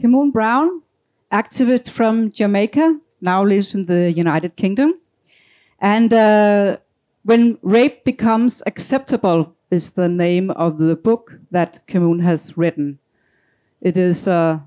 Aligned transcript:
Kimoon 0.00 0.32
Brown, 0.32 0.82
activist 1.30 1.90
from 1.90 2.32
Jamaica, 2.32 2.98
now 3.20 3.44
lives 3.44 3.74
in 3.74 3.84
the 3.84 4.10
United 4.10 4.56
Kingdom. 4.56 4.94
And 5.78 6.12
uh, 6.12 6.78
when 7.24 7.58
rape 7.62 8.04
becomes 8.04 8.62
acceptable 8.66 9.54
is 9.70 9.90
the 9.90 10.08
name 10.08 10.50
of 10.52 10.78
the 10.78 10.96
book 10.96 11.38
that 11.50 11.80
Kimoon 11.86 12.22
has 12.22 12.56
written. 12.56 12.98
It 13.82 13.96
is 13.98 14.26
a, 14.26 14.64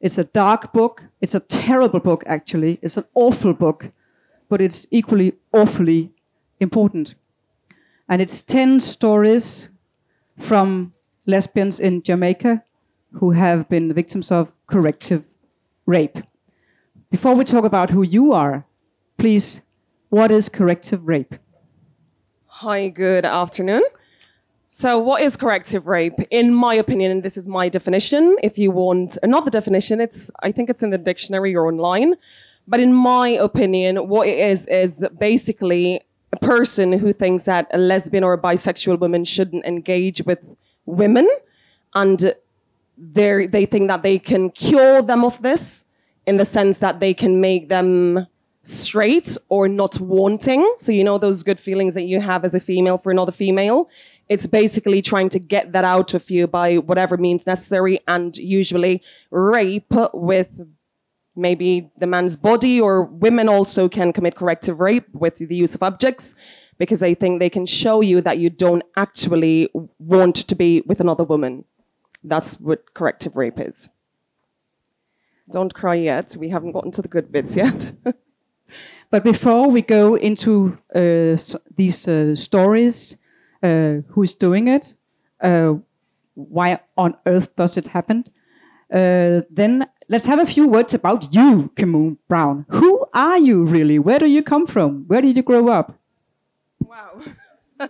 it's 0.00 0.18
a 0.18 0.24
dark 0.24 0.72
book. 0.72 1.02
It's 1.20 1.34
a 1.34 1.40
terrible 1.40 2.00
book, 2.00 2.22
actually. 2.26 2.78
It's 2.82 2.98
an 2.98 3.04
awful 3.14 3.54
book, 3.54 3.90
but 4.50 4.60
it's 4.60 4.86
equally 4.90 5.32
awfully 5.52 6.12
important. 6.60 7.14
And 8.06 8.20
it's 8.20 8.42
10 8.42 8.80
stories 8.80 9.70
from 10.38 10.92
lesbians 11.26 11.80
in 11.80 12.02
Jamaica 12.02 12.62
who 13.14 13.30
have 13.32 13.68
been 13.68 13.92
victims 13.92 14.30
of 14.32 14.50
corrective 14.66 15.24
rape. 15.86 16.18
Before 17.10 17.34
we 17.34 17.44
talk 17.44 17.64
about 17.64 17.90
who 17.90 18.02
you 18.02 18.32
are, 18.32 18.66
please, 19.18 19.60
what 20.08 20.30
is 20.30 20.48
corrective 20.48 21.06
rape? 21.06 21.34
Hi, 22.46 22.88
good 22.88 23.24
afternoon. 23.24 23.82
So, 24.66 24.98
what 24.98 25.22
is 25.22 25.36
corrective 25.36 25.86
rape? 25.86 26.18
In 26.30 26.52
my 26.52 26.74
opinion, 26.74 27.12
and 27.12 27.22
this 27.22 27.36
is 27.36 27.46
my 27.46 27.68
definition. 27.68 28.36
If 28.42 28.58
you 28.58 28.70
want 28.70 29.18
another 29.22 29.50
definition, 29.50 30.00
it's 30.00 30.30
I 30.42 30.50
think 30.50 30.70
it's 30.70 30.82
in 30.82 30.90
the 30.90 30.98
dictionary 30.98 31.54
or 31.54 31.68
online. 31.68 32.14
But 32.66 32.80
in 32.80 32.94
my 32.94 33.28
opinion, 33.28 34.08
what 34.08 34.26
it 34.26 34.38
is 34.38 34.66
is 34.66 35.06
basically 35.18 36.00
a 36.32 36.36
person 36.38 36.94
who 36.94 37.12
thinks 37.12 37.44
that 37.44 37.68
a 37.72 37.78
lesbian 37.78 38.24
or 38.24 38.32
a 38.32 38.38
bisexual 38.38 38.98
woman 38.98 39.24
shouldn't 39.24 39.64
engage 39.64 40.22
with 40.22 40.40
women, 40.86 41.28
and 41.94 42.34
they 42.96 43.46
they 43.46 43.66
think 43.66 43.88
that 43.88 44.02
they 44.02 44.18
can 44.18 44.50
cure 44.50 45.02
them 45.02 45.24
of 45.24 45.42
this 45.42 45.84
in 46.26 46.36
the 46.36 46.44
sense 46.44 46.78
that 46.78 47.00
they 47.00 47.14
can 47.14 47.40
make 47.40 47.68
them 47.68 48.26
straight 48.62 49.36
or 49.48 49.68
not 49.68 50.00
wanting. 50.00 50.72
So 50.76 50.90
you 50.90 51.04
know 51.04 51.18
those 51.18 51.42
good 51.42 51.60
feelings 51.60 51.94
that 51.94 52.04
you 52.04 52.20
have 52.20 52.44
as 52.44 52.54
a 52.54 52.60
female 52.60 52.98
for 52.98 53.12
another 53.12 53.32
female. 53.32 53.88
It's 54.28 54.46
basically 54.46 55.02
trying 55.02 55.28
to 55.30 55.38
get 55.38 55.72
that 55.72 55.84
out 55.84 56.14
of 56.14 56.30
you 56.30 56.46
by 56.46 56.78
whatever 56.78 57.18
means 57.18 57.46
necessary, 57.46 58.00
and 58.08 58.36
usually 58.36 59.02
rape 59.30 59.92
with 60.14 60.66
maybe 61.36 61.90
the 61.98 62.06
man's 62.06 62.36
body 62.36 62.80
or 62.80 63.02
women 63.02 63.48
also 63.48 63.88
can 63.88 64.12
commit 64.12 64.36
corrective 64.36 64.80
rape 64.80 65.12
with 65.12 65.36
the 65.36 65.54
use 65.54 65.74
of 65.74 65.82
objects 65.82 66.34
because 66.78 67.00
they 67.00 67.12
think 67.14 67.38
they 67.38 67.50
can 67.50 67.66
show 67.66 68.00
you 68.00 68.20
that 68.20 68.38
you 68.38 68.48
don't 68.48 68.82
actually 68.96 69.68
want 69.98 70.36
to 70.36 70.54
be 70.54 70.82
with 70.86 71.00
another 71.00 71.24
woman. 71.24 71.64
That's 72.24 72.58
what 72.58 72.94
corrective 72.94 73.36
rape 73.36 73.60
is. 73.60 73.90
Don't 75.52 75.74
cry 75.74 75.96
yet. 75.96 76.34
We 76.38 76.48
haven't 76.48 76.72
gotten 76.72 76.90
to 76.92 77.02
the 77.02 77.08
good 77.08 77.30
bits 77.30 77.54
yet. 77.54 77.92
but 79.10 79.22
before 79.22 79.68
we 79.68 79.82
go 79.82 80.14
into 80.14 80.78
uh, 80.94 81.36
these 81.76 82.08
uh, 82.08 82.34
stories, 82.34 83.18
uh, 83.62 84.00
who's 84.08 84.34
doing 84.34 84.68
it? 84.68 84.94
Uh, 85.40 85.74
why 86.34 86.80
on 86.96 87.16
earth 87.26 87.54
does 87.56 87.76
it 87.76 87.88
happen? 87.88 88.24
Uh, 88.90 89.42
then 89.50 89.86
let's 90.08 90.26
have 90.26 90.38
a 90.38 90.46
few 90.46 90.66
words 90.66 90.94
about 90.94 91.34
you, 91.34 91.70
Kimoon 91.76 92.16
Brown. 92.26 92.64
Who 92.70 93.06
are 93.12 93.38
you 93.38 93.64
really? 93.64 93.98
Where 93.98 94.18
do 94.18 94.26
you 94.26 94.42
come 94.42 94.66
from? 94.66 95.04
Where 95.08 95.20
did 95.20 95.36
you 95.36 95.42
grow 95.42 95.68
up? 95.68 95.98
Wow. 96.80 97.20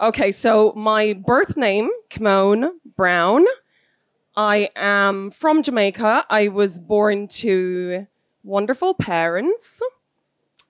okay, 0.00 0.32
so 0.32 0.72
my 0.76 1.12
birth 1.12 1.56
name, 1.56 1.90
Kimoon 2.10 2.70
Brown. 2.96 3.44
I 4.36 4.70
am 4.76 5.30
from 5.30 5.62
Jamaica. 5.62 6.26
I 6.30 6.48
was 6.48 6.78
born 6.78 7.28
to 7.28 8.06
wonderful 8.42 8.94
parents. 8.94 9.82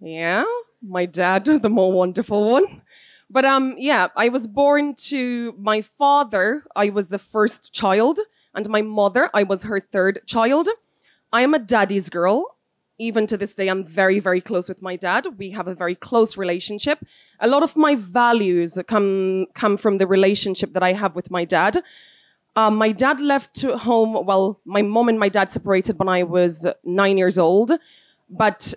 Yeah, 0.00 0.44
my 0.82 1.06
dad, 1.06 1.44
the 1.62 1.70
more 1.70 1.92
wonderful 1.92 2.50
one. 2.50 2.82
But 3.28 3.44
um, 3.44 3.74
yeah, 3.78 4.08
I 4.16 4.28
was 4.28 4.46
born 4.46 4.94
to 5.08 5.54
my 5.58 5.82
father. 5.82 6.64
I 6.74 6.88
was 6.88 7.10
the 7.10 7.18
first 7.18 7.72
child 7.72 8.18
and 8.54 8.68
my 8.68 8.82
mother, 8.82 9.30
I 9.32 9.42
was 9.44 9.64
her 9.64 9.80
third 9.80 10.20
child. 10.26 10.68
I 11.32 11.42
am 11.42 11.54
a 11.54 11.58
daddy's 11.58 12.10
girl. 12.10 12.56
Even 13.00 13.26
to 13.28 13.38
this 13.38 13.54
day, 13.54 13.68
I'm 13.68 13.82
very, 13.82 14.20
very 14.20 14.42
close 14.42 14.68
with 14.68 14.82
my 14.82 14.94
dad. 14.94 15.26
We 15.38 15.52
have 15.52 15.66
a 15.66 15.74
very 15.74 15.94
close 15.94 16.36
relationship. 16.36 16.98
A 17.40 17.48
lot 17.48 17.62
of 17.62 17.74
my 17.74 17.94
values 17.94 18.78
come, 18.86 19.46
come 19.54 19.78
from 19.78 19.96
the 19.96 20.06
relationship 20.06 20.74
that 20.74 20.82
I 20.82 20.92
have 20.92 21.16
with 21.16 21.30
my 21.30 21.46
dad. 21.46 21.82
Um, 22.56 22.76
my 22.76 22.92
dad 22.92 23.18
left 23.20 23.62
home, 23.62 24.26
well, 24.26 24.60
my 24.66 24.82
mom 24.82 25.08
and 25.08 25.18
my 25.18 25.30
dad 25.30 25.50
separated 25.50 25.98
when 25.98 26.10
I 26.10 26.24
was 26.24 26.66
nine 26.84 27.16
years 27.16 27.38
old. 27.38 27.72
But 28.28 28.74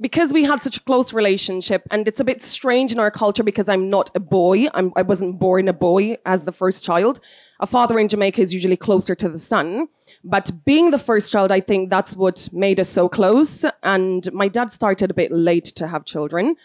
because 0.00 0.32
we 0.32 0.44
had 0.44 0.62
such 0.62 0.76
a 0.76 0.84
close 0.84 1.12
relationship, 1.12 1.82
and 1.90 2.06
it's 2.06 2.20
a 2.20 2.24
bit 2.24 2.40
strange 2.40 2.92
in 2.92 3.00
our 3.00 3.10
culture 3.10 3.42
because 3.42 3.68
I'm 3.68 3.90
not 3.90 4.08
a 4.14 4.20
boy, 4.20 4.68
I'm, 4.72 4.92
I 4.94 5.02
was 5.02 5.20
not 5.20 5.40
born 5.40 5.66
a 5.66 5.72
boy 5.72 6.16
as 6.24 6.44
the 6.44 6.52
first 6.52 6.84
child. 6.84 7.18
A 7.58 7.66
father 7.66 7.98
in 7.98 8.06
Jamaica 8.06 8.40
is 8.40 8.54
usually 8.54 8.76
closer 8.76 9.16
to 9.16 9.28
the 9.28 9.38
son. 9.38 9.88
But 10.24 10.50
being 10.64 10.90
the 10.90 10.98
first 10.98 11.32
child, 11.32 11.52
I 11.52 11.60
think 11.60 11.90
that's 11.90 12.16
what 12.16 12.48
made 12.52 12.80
us 12.80 12.88
so 12.88 13.08
close. 13.08 13.64
And 13.82 14.32
my 14.32 14.48
dad 14.48 14.70
started 14.70 15.10
a 15.10 15.14
bit 15.14 15.32
late 15.32 15.66
to 15.76 15.86
have 15.86 16.04
children. 16.04 16.56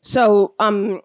So, 0.00 0.54
um, 0.58 1.02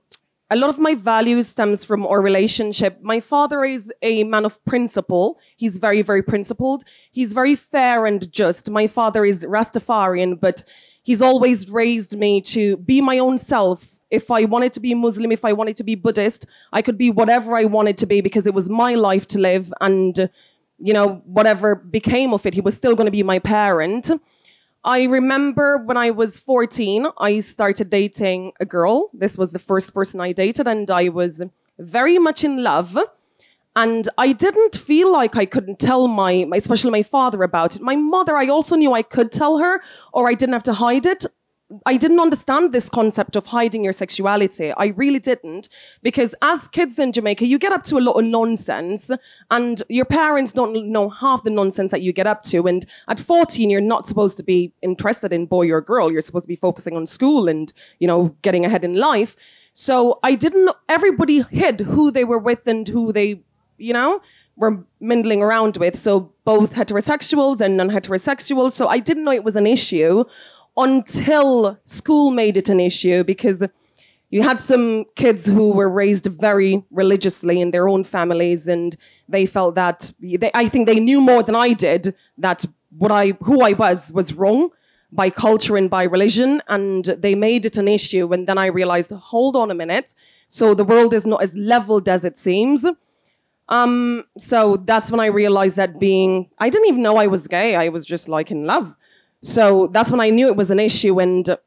a 0.52 0.56
lot 0.56 0.70
of 0.70 0.78
my 0.78 0.94
values 0.94 1.48
stems 1.48 1.84
from 1.84 2.06
our 2.06 2.22
relationship. 2.22 3.02
My 3.02 3.20
father 3.20 3.64
is 3.64 3.92
a 4.04 4.24
man 4.24 4.46
of 4.46 4.64
principle. 4.64 5.40
He's 5.56 5.80
very, 5.80 6.04
very 6.04 6.22
principled. 6.22 6.84
He's 7.12 7.34
very 7.34 7.56
fair 7.56 8.06
and 8.06 8.32
just. 8.32 8.70
My 8.70 8.86
father 8.86 9.26
is 9.26 9.44
Rastafarian, 9.44 10.40
but 10.40 10.64
he's 11.02 11.22
always 11.22 11.68
raised 11.68 12.16
me 12.18 12.42
to 12.42 12.78
be 12.78 13.02
my 13.02 13.18
own 13.18 13.40
self. 13.40 14.00
If 14.12 14.30
I 14.30 14.46
wanted 14.46 14.72
to 14.74 14.80
be 14.80 14.94
Muslim, 14.94 15.32
if 15.32 15.44
I 15.44 15.52
wanted 15.52 15.78
to 15.78 15.84
be 15.84 15.96
Buddhist, 15.96 16.46
I 16.72 16.84
could 16.84 16.98
be 16.98 17.10
whatever 17.10 17.58
I 17.58 17.66
wanted 17.66 17.98
to 17.98 18.06
be 18.06 18.22
because 18.22 18.46
it 18.46 18.54
was 18.54 18.70
my 18.70 18.94
life 18.94 19.26
to 19.28 19.40
live. 19.40 19.74
And, 19.82 20.30
you 20.80 20.94
know, 20.94 21.22
whatever 21.26 21.76
became 21.76 22.34
of 22.34 22.46
it, 22.46 22.54
he 22.54 22.62
was 22.62 22.76
still 22.76 22.96
going 22.96 23.06
to 23.06 23.12
be 23.12 23.24
my 23.24 23.40
parent. 23.40 24.10
I 24.84 25.04
remember 25.06 25.78
when 25.78 25.98
I 25.98 26.12
was 26.12 26.38
14, 26.38 27.08
I 27.18 27.40
started 27.40 27.90
dating 27.90 28.52
a 28.60 28.66
girl. 28.66 29.10
This 29.14 29.38
was 29.38 29.52
the 29.52 29.60
first 29.60 29.94
person 29.94 30.22
I 30.22 30.32
dated, 30.32 30.68
and 30.68 30.90
I 30.92 31.10
was 31.10 31.42
very 31.80 32.20
much 32.20 32.44
in 32.44 32.64
love. 32.64 32.98
And 33.76 34.08
I 34.18 34.32
didn't 34.32 34.78
feel 34.78 35.12
like 35.12 35.36
I 35.36 35.46
couldn't 35.46 35.80
tell 35.80 36.08
my, 36.08 36.48
especially 36.54 36.92
my 36.92 37.04
father 37.04 37.44
about 37.44 37.76
it. 37.76 37.82
My 37.82 37.96
mother, 37.98 38.38
I 38.38 38.48
also 38.48 38.76
knew 38.76 38.94
I 38.94 39.02
could 39.02 39.32
tell 39.32 39.58
her 39.58 39.82
or 40.14 40.30
I 40.30 40.34
didn't 40.34 40.54
have 40.54 40.64
to 40.64 40.74
hide 40.74 41.06
it. 41.06 41.26
I 41.86 41.98
didn't 41.98 42.20
understand 42.20 42.74
this 42.74 42.90
concept 42.90 43.36
of 43.36 43.48
hiding 43.48 43.84
your 43.84 43.94
sexuality. 43.94 44.72
I 44.72 44.88
really 44.88 45.20
didn't. 45.20 45.68
Because 46.04 46.36
as 46.42 46.68
kids 46.68 47.00
in 47.00 47.12
Jamaica, 47.12 47.46
you 47.46 47.58
get 47.58 47.72
up 47.72 47.84
to 47.84 47.98
a 47.98 48.00
lot 48.00 48.14
of 48.14 48.26
nonsense 48.26 49.10
and 49.50 49.82
your 49.90 50.06
parents 50.06 50.54
don't 50.54 50.88
know 50.88 51.10
half 51.10 51.44
the 51.44 51.50
nonsense 51.50 51.92
that 51.92 52.04
you 52.04 52.14
get 52.14 52.28
up 52.28 52.44
to. 52.44 52.68
And 52.68 52.86
at 53.08 53.20
14, 53.20 53.70
you're 53.70 53.82
not 53.82 54.06
supposed 54.06 54.38
to 54.38 54.44
be 54.44 54.74
interested 54.82 55.34
in 55.34 55.48
boy 55.48 55.72
or 55.72 55.82
girl. 55.82 56.12
You're 56.12 56.22
supposed 56.22 56.46
to 56.46 56.50
be 56.50 56.56
focusing 56.56 56.96
on 56.96 57.08
school 57.08 57.48
and, 57.50 57.74
you 58.00 58.08
know, 58.08 58.36
getting 58.44 58.64
ahead 58.64 58.84
in 58.84 58.94
life. 58.96 59.36
So 59.74 60.20
I 60.22 60.36
didn't, 60.36 60.70
everybody 60.88 61.42
hid 61.42 61.82
who 61.82 62.12
they 62.12 62.24
were 62.24 62.40
with 62.40 62.68
and 62.68 62.88
who 62.88 63.12
they 63.12 63.44
you 63.78 63.94
know, 63.94 64.22
were 64.56 64.86
mingling 65.00 65.42
around 65.42 65.78
with. 65.78 65.98
So 65.98 66.32
both 66.46 66.76
heterosexuals 66.76 67.60
and 67.60 67.76
non-heterosexuals. 67.76 68.72
So 68.72 68.88
I 68.88 69.00
didn't 69.00 69.24
know 69.26 69.32
it 69.32 69.44
was 69.44 69.56
an 69.56 69.68
issue 69.68 70.24
until 70.78 71.80
school 71.86 72.32
made 72.32 72.58
it 72.58 72.70
an 72.70 72.80
issue 72.80 73.24
because 73.24 73.68
you 74.30 74.42
had 74.42 74.60
some 74.60 75.06
kids 75.16 75.48
who 75.48 75.72
were 75.72 75.90
raised 75.90 76.26
very 76.26 76.84
religiously 76.92 77.62
in 77.62 77.72
their 77.72 77.88
own 77.88 78.04
families 78.04 78.68
and 78.68 78.98
they 79.30 79.46
felt 79.46 79.76
that 79.76 80.12
they, 80.20 80.52
I 80.54 80.68
think 80.68 80.88
they 80.88 81.00
knew 81.00 81.22
more 81.22 81.44
than 81.44 81.56
I 81.56 81.74
did 81.74 82.16
that 82.38 82.66
what 82.98 83.12
I 83.12 83.30
who 83.42 83.62
I 83.62 83.74
was 83.74 84.12
was 84.12 84.34
wrong 84.34 84.70
by 85.12 85.30
culture 85.30 85.78
and 85.78 85.90
by 85.90 86.04
religion 86.04 86.62
and 86.68 87.06
they 87.06 87.36
made 87.36 87.66
it 87.66 87.78
an 87.78 87.88
issue 87.88 88.32
and 88.34 88.48
then 88.48 88.58
I 88.58 88.66
realized 88.66 89.12
hold 89.12 89.56
on 89.56 89.72
a 89.72 89.76
minute 89.76 90.14
so 90.48 90.74
the 90.74 90.84
world 90.84 91.14
is 91.14 91.26
not 91.26 91.42
as 91.42 91.56
leveled 91.56 92.10
as 92.10 92.26
it 92.26 92.38
seems 92.38 92.86
um, 93.68 94.26
so 94.38 94.78
that's 94.78 95.10
when 95.12 95.20
I 95.20 95.28
realized 95.28 95.76
that 95.78 96.00
being, 96.00 96.50
I 96.60 96.70
didn't 96.70 96.88
even 96.88 97.02
know 97.02 97.18
I 97.18 97.28
was 97.28 97.48
gay. 97.48 97.76
I 97.76 97.90
was 97.90 98.06
just 98.06 98.30
like 98.30 98.52
in 98.52 98.66
love. 98.66 98.94
So 99.46 99.88
that's 99.88 100.12
when 100.12 100.22
I 100.22 100.32
knew 100.32 100.48
it 100.48 100.56
was 100.56 100.72
an 100.72 100.80
issue. 100.80 101.20
And 101.20 101.48
uh, 101.48 101.58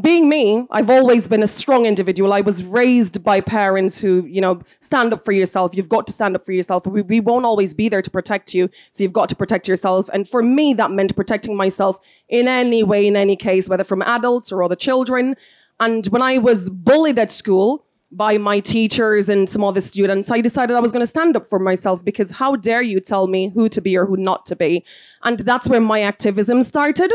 being 0.00 0.30
me, 0.30 0.66
I've 0.70 0.88
always 0.88 1.28
been 1.28 1.42
a 1.42 1.46
strong 1.46 1.84
individual. 1.84 2.32
I 2.32 2.40
was 2.40 2.64
raised 2.64 3.22
by 3.22 3.42
parents 3.42 4.00
who, 4.00 4.24
you 4.24 4.40
know, 4.40 4.62
stand 4.80 5.12
up 5.12 5.22
for 5.22 5.32
yourself. 5.32 5.76
You've 5.76 5.90
got 5.90 6.06
to 6.06 6.12
stand 6.14 6.34
up 6.36 6.46
for 6.46 6.52
yourself. 6.52 6.86
We, 6.86 7.02
we 7.02 7.20
won't 7.20 7.44
always 7.44 7.74
be 7.74 7.90
there 7.90 8.00
to 8.00 8.10
protect 8.10 8.54
you. 8.54 8.70
So 8.92 9.04
you've 9.04 9.12
got 9.12 9.28
to 9.28 9.36
protect 9.36 9.68
yourself. 9.68 10.08
And 10.12 10.26
for 10.26 10.42
me, 10.42 10.72
that 10.74 10.90
meant 10.90 11.14
protecting 11.14 11.54
myself 11.54 11.98
in 12.30 12.48
any 12.48 12.82
way, 12.82 13.06
in 13.06 13.14
any 13.14 13.36
case, 13.36 13.68
whether 13.68 13.84
from 13.84 14.00
adults 14.00 14.50
or 14.50 14.62
other 14.62 14.74
children. 14.74 15.36
And 15.78 16.06
when 16.06 16.22
I 16.22 16.38
was 16.38 16.70
bullied 16.70 17.18
at 17.18 17.30
school, 17.30 17.85
by 18.16 18.38
my 18.38 18.60
teachers 18.60 19.28
and 19.28 19.48
some 19.48 19.62
other 19.62 19.82
students, 19.82 20.30
I 20.30 20.40
decided 20.40 20.74
I 20.74 20.80
was 20.80 20.90
going 20.90 21.02
to 21.02 21.06
stand 21.06 21.36
up 21.36 21.46
for 21.46 21.58
myself 21.58 22.02
because 22.02 22.30
how 22.30 22.56
dare 22.56 22.80
you 22.80 22.98
tell 22.98 23.26
me 23.26 23.50
who 23.50 23.68
to 23.68 23.80
be 23.82 23.94
or 23.94 24.06
who 24.06 24.16
not 24.16 24.46
to 24.46 24.56
be? 24.56 24.84
And 25.22 25.40
that's 25.40 25.68
where 25.68 25.82
my 25.82 26.00
activism 26.00 26.62
started. 26.62 27.12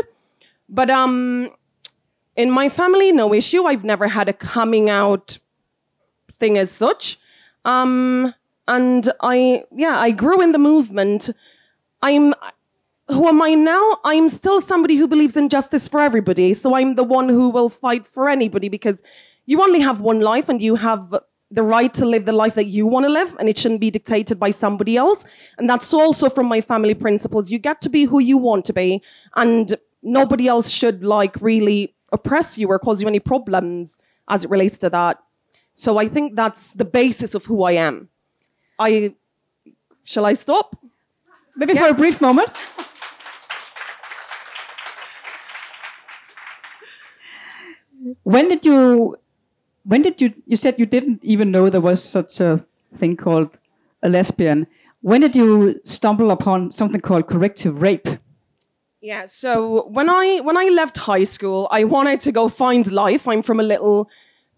But 0.68 0.90
um, 0.90 1.50
in 2.36 2.52
my 2.52 2.68
family, 2.68 3.10
no 3.10 3.34
issue. 3.34 3.64
I've 3.64 3.82
never 3.82 4.06
had 4.08 4.28
a 4.28 4.32
coming 4.32 4.88
out 4.88 5.38
thing 6.34 6.56
as 6.56 6.70
such. 6.70 7.18
Um, 7.64 8.32
and 8.68 9.12
I, 9.20 9.64
yeah, 9.72 9.98
I 9.98 10.12
grew 10.12 10.40
in 10.40 10.52
the 10.52 10.58
movement. 10.58 11.30
I'm, 12.00 12.32
who 13.08 13.26
am 13.26 13.42
I 13.42 13.54
now? 13.54 13.98
I'm 14.04 14.28
still 14.28 14.60
somebody 14.60 14.94
who 14.96 15.08
believes 15.08 15.36
in 15.36 15.48
justice 15.48 15.88
for 15.88 15.98
everybody. 15.98 16.54
So 16.54 16.76
I'm 16.76 16.94
the 16.94 17.04
one 17.04 17.28
who 17.28 17.48
will 17.48 17.68
fight 17.68 18.06
for 18.06 18.28
anybody 18.28 18.68
because 18.68 19.02
you 19.46 19.62
only 19.62 19.80
have 19.80 20.00
one 20.00 20.20
life 20.20 20.48
and 20.48 20.62
you 20.62 20.76
have 20.76 21.14
the 21.50 21.62
right 21.62 21.92
to 21.92 22.06
live 22.06 22.24
the 22.24 22.32
life 22.32 22.54
that 22.54 22.64
you 22.64 22.86
want 22.86 23.04
to 23.04 23.12
live 23.12 23.36
and 23.38 23.48
it 23.48 23.58
shouldn't 23.58 23.80
be 23.80 23.90
dictated 23.90 24.40
by 24.40 24.50
somebody 24.50 24.96
else. 24.96 25.24
And 25.58 25.68
that's 25.68 25.92
also 25.92 26.30
from 26.30 26.46
my 26.46 26.60
family 26.62 26.94
principles. 26.94 27.50
You 27.50 27.58
get 27.58 27.82
to 27.82 27.90
be 27.90 28.04
who 28.04 28.20
you 28.20 28.38
want 28.38 28.64
to 28.66 28.72
be 28.72 29.02
and 29.36 29.76
nobody 30.02 30.48
else 30.48 30.70
should 30.70 31.04
like 31.04 31.36
really 31.40 31.94
oppress 32.10 32.56
you 32.56 32.68
or 32.68 32.78
cause 32.78 33.02
you 33.02 33.08
any 33.08 33.20
problems 33.20 33.98
as 34.28 34.44
it 34.44 34.50
relates 34.50 34.78
to 34.78 34.90
that. 34.90 35.22
So 35.74 35.98
I 35.98 36.08
think 36.08 36.36
that's 36.36 36.72
the 36.72 36.84
basis 36.84 37.34
of 37.34 37.44
who 37.46 37.62
I 37.62 37.72
am. 37.72 38.08
I 38.78 39.14
shall 40.04 40.24
I 40.24 40.34
stop? 40.34 40.76
Maybe 41.56 41.74
yeah. 41.74 41.88
for 41.88 41.90
a 41.90 41.94
brief 41.94 42.20
moment. 42.20 42.58
when 48.22 48.48
did 48.48 48.64
you 48.64 49.16
when 49.84 50.02
did 50.02 50.20
you 50.20 50.32
you 50.46 50.56
said 50.56 50.78
you 50.78 50.86
didn't 50.86 51.20
even 51.22 51.50
know 51.50 51.68
there 51.68 51.80
was 51.80 52.02
such 52.02 52.40
a 52.40 52.64
thing 52.96 53.16
called 53.16 53.58
a 54.02 54.08
lesbian. 54.08 54.66
When 55.00 55.20
did 55.20 55.34
you 55.34 55.80
stumble 55.82 56.30
upon 56.30 56.70
something 56.70 57.00
called 57.00 57.26
corrective 57.26 57.80
rape? 57.80 58.08
Yeah 59.00 59.24
so 59.26 59.88
when 59.88 60.08
i 60.08 60.40
when 60.40 60.56
i 60.56 60.68
left 60.68 60.98
high 60.98 61.24
school 61.24 61.68
i 61.70 61.82
wanted 61.84 62.20
to 62.20 62.32
go 62.32 62.48
find 62.48 62.90
life. 62.92 63.26
I'm 63.26 63.42
from 63.42 63.58
a 63.58 63.64
little 63.64 64.08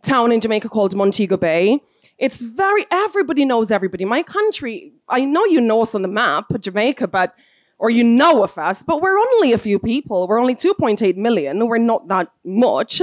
town 0.03 0.33
in 0.33 0.41
jamaica 0.41 0.69
called 0.69 0.95
montego 0.95 1.37
bay. 1.37 1.81
It's 2.19 2.43
very 2.43 2.85
everybody 2.91 3.45
knows 3.45 3.71
everybody. 3.71 4.05
My 4.05 4.23
country 4.23 4.93
i 5.09 5.25
know 5.25 5.45
you 5.45 5.61
know 5.61 5.83
us 5.83 5.95
on 5.95 6.03
the 6.03 6.09
map 6.09 6.53
jamaica 6.61 7.09
but 7.09 7.35
or 7.79 7.91
you 7.91 8.05
know 8.05 8.45
of 8.45 8.57
us 8.59 8.83
but 8.83 9.01
we're 9.01 9.19
only 9.19 9.53
a 9.53 9.59
few 9.59 9.79
people. 9.79 10.29
We're 10.29 10.39
only 10.41 10.55
2.8 10.55 11.17
million. 11.17 11.67
We're 11.67 11.79
not 11.79 12.09
that 12.09 12.31
much 12.45 13.01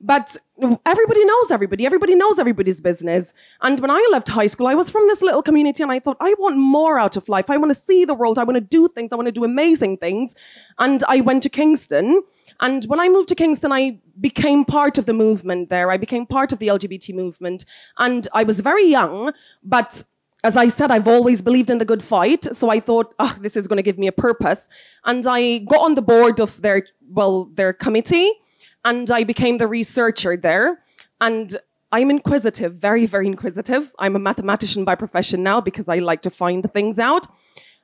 but 0.00 0.36
everybody 0.84 1.24
knows 1.24 1.50
everybody. 1.50 1.86
Everybody 1.86 2.14
knows 2.14 2.38
everybody's 2.38 2.80
business. 2.80 3.32
And 3.62 3.80
when 3.80 3.90
I 3.90 4.06
left 4.12 4.28
high 4.28 4.46
school, 4.46 4.66
I 4.66 4.74
was 4.74 4.90
from 4.90 5.06
this 5.08 5.22
little 5.22 5.42
community 5.42 5.82
and 5.82 5.90
I 5.90 5.98
thought, 5.98 6.18
I 6.20 6.34
want 6.38 6.58
more 6.58 6.98
out 6.98 7.16
of 7.16 7.28
life. 7.28 7.48
I 7.48 7.56
want 7.56 7.70
to 7.72 7.78
see 7.78 8.04
the 8.04 8.14
world. 8.14 8.38
I 8.38 8.44
want 8.44 8.56
to 8.56 8.60
do 8.60 8.88
things. 8.88 9.12
I 9.12 9.16
want 9.16 9.26
to 9.26 9.32
do 9.32 9.44
amazing 9.44 9.98
things. 9.98 10.34
And 10.78 11.02
I 11.08 11.20
went 11.20 11.42
to 11.44 11.48
Kingston. 11.48 12.22
And 12.60 12.84
when 12.84 13.00
I 13.00 13.08
moved 13.08 13.28
to 13.30 13.34
Kingston, 13.34 13.72
I 13.72 14.00
became 14.20 14.64
part 14.64 14.98
of 14.98 15.06
the 15.06 15.12
movement 15.14 15.70
there. 15.70 15.90
I 15.90 15.96
became 15.96 16.26
part 16.26 16.52
of 16.52 16.58
the 16.58 16.68
LGBT 16.68 17.14
movement. 17.14 17.64
And 17.98 18.28
I 18.32 18.44
was 18.44 18.60
very 18.60 18.86
young, 18.86 19.32
but 19.62 20.04
as 20.44 20.56
I 20.56 20.68
said, 20.68 20.90
I've 20.90 21.08
always 21.08 21.42
believed 21.42 21.70
in 21.70 21.78
the 21.78 21.84
good 21.84 22.04
fight. 22.04 22.44
So 22.54 22.70
I 22.70 22.80
thought, 22.80 23.14
oh, 23.18 23.36
this 23.40 23.56
is 23.56 23.66
going 23.66 23.78
to 23.78 23.82
give 23.82 23.98
me 23.98 24.06
a 24.06 24.12
purpose. 24.12 24.68
And 25.04 25.26
I 25.26 25.58
got 25.58 25.80
on 25.80 25.96
the 25.96 26.02
board 26.02 26.40
of 26.40 26.62
their, 26.62 26.86
well, 27.10 27.46
their 27.46 27.72
committee 27.72 28.32
and 28.86 29.10
I 29.10 29.24
became 29.24 29.58
the 29.58 29.66
researcher 29.66 30.36
there. 30.36 30.78
And 31.20 31.56
I'm 31.90 32.08
inquisitive, 32.08 32.74
very, 32.76 33.04
very 33.04 33.26
inquisitive. 33.26 33.92
I'm 33.98 34.14
a 34.14 34.20
mathematician 34.20 34.84
by 34.84 34.94
profession 34.94 35.42
now 35.42 35.60
because 35.60 35.88
I 35.88 35.98
like 35.98 36.22
to 36.22 36.30
find 36.30 36.72
things 36.72 36.98
out. 36.98 37.26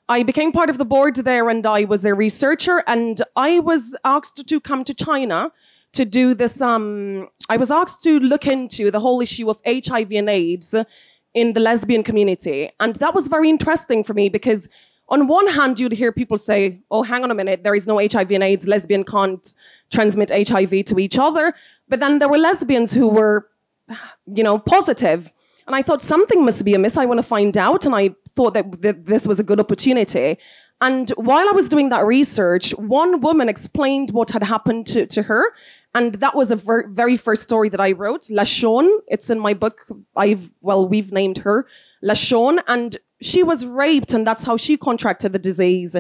I 0.08 0.22
became 0.22 0.52
part 0.52 0.70
of 0.70 0.78
the 0.78 0.84
board 0.84 1.16
there 1.16 1.50
and 1.50 1.66
I 1.66 1.84
was 1.84 2.04
a 2.04 2.14
researcher 2.14 2.84
and 2.86 3.20
I 3.34 3.58
was 3.58 3.96
asked 4.04 4.46
to 4.46 4.60
come 4.60 4.84
to 4.84 4.94
China 4.94 5.50
to 5.92 6.04
do 6.04 6.34
this. 6.34 6.60
Um, 6.60 7.28
I 7.48 7.56
was 7.56 7.70
asked 7.70 8.04
to 8.04 8.20
look 8.20 8.46
into 8.46 8.90
the 8.92 9.00
whole 9.00 9.20
issue 9.20 9.50
of 9.50 9.60
HIV 9.66 10.12
and 10.12 10.28
AIDS 10.28 10.74
in 11.34 11.52
the 11.54 11.60
lesbian 11.60 12.04
community. 12.04 12.70
And 12.78 12.94
that 12.96 13.14
was 13.14 13.26
very 13.26 13.50
interesting 13.50 14.04
for 14.04 14.14
me 14.14 14.28
because 14.28 14.68
on 15.08 15.26
one 15.26 15.48
hand, 15.48 15.78
you'd 15.78 15.92
hear 15.92 16.12
people 16.12 16.38
say, 16.38 16.80
oh, 16.90 17.02
hang 17.02 17.22
on 17.22 17.30
a 17.30 17.34
minute, 17.34 17.64
there 17.64 17.74
is 17.74 17.86
no 17.86 17.98
HIV 17.98 18.30
and 18.30 18.42
AIDS, 18.42 18.66
lesbian 18.66 19.04
can't 19.04 19.54
transmit 19.90 20.30
HIV 20.30 20.84
to 20.86 20.98
each 20.98 21.18
other. 21.18 21.54
But 21.88 22.00
then 22.00 22.18
there 22.18 22.28
were 22.28 22.38
lesbians 22.38 22.94
who 22.94 23.08
were, 23.08 23.48
you 24.26 24.42
know, 24.42 24.58
positive. 24.58 25.32
And 25.66 25.76
I 25.76 25.82
thought 25.82 26.00
something 26.00 26.44
must 26.44 26.64
be 26.64 26.74
amiss. 26.74 26.96
I 26.96 27.04
want 27.04 27.18
to 27.18 27.26
find 27.26 27.56
out. 27.56 27.84
And 27.86 27.94
I 27.94 28.14
thought 28.30 28.54
that 28.54 28.82
th- 28.82 28.96
this 29.00 29.26
was 29.26 29.38
a 29.38 29.44
good 29.44 29.60
opportunity. 29.60 30.38
And 30.80 31.10
while 31.10 31.48
I 31.48 31.52
was 31.52 31.68
doing 31.68 31.90
that 31.90 32.04
research, 32.04 32.72
one 32.72 33.20
woman 33.20 33.48
explained 33.48 34.10
what 34.10 34.30
had 34.30 34.42
happened 34.42 34.86
to, 34.88 35.06
to 35.06 35.22
her. 35.24 35.44
And 35.94 36.14
that 36.16 36.34
was 36.34 36.50
a 36.50 36.56
ver- 36.56 36.88
very 36.88 37.16
first 37.16 37.42
story 37.42 37.68
that 37.68 37.80
I 37.80 37.92
wrote, 37.92 38.22
Lashon. 38.22 38.90
It's 39.06 39.30
in 39.30 39.38
my 39.38 39.54
book. 39.54 39.86
I've, 40.16 40.50
well, 40.60 40.88
we've 40.88 41.12
named 41.12 41.38
her 41.38 41.66
Lashon. 42.02 42.60
And 42.66 42.96
she 43.22 43.42
was 43.42 43.64
raped 43.64 44.12
and 44.12 44.26
that's 44.26 44.42
how 44.42 44.56
she 44.56 44.76
contracted 44.76 45.32
the 45.32 45.38
disease. 45.38 45.96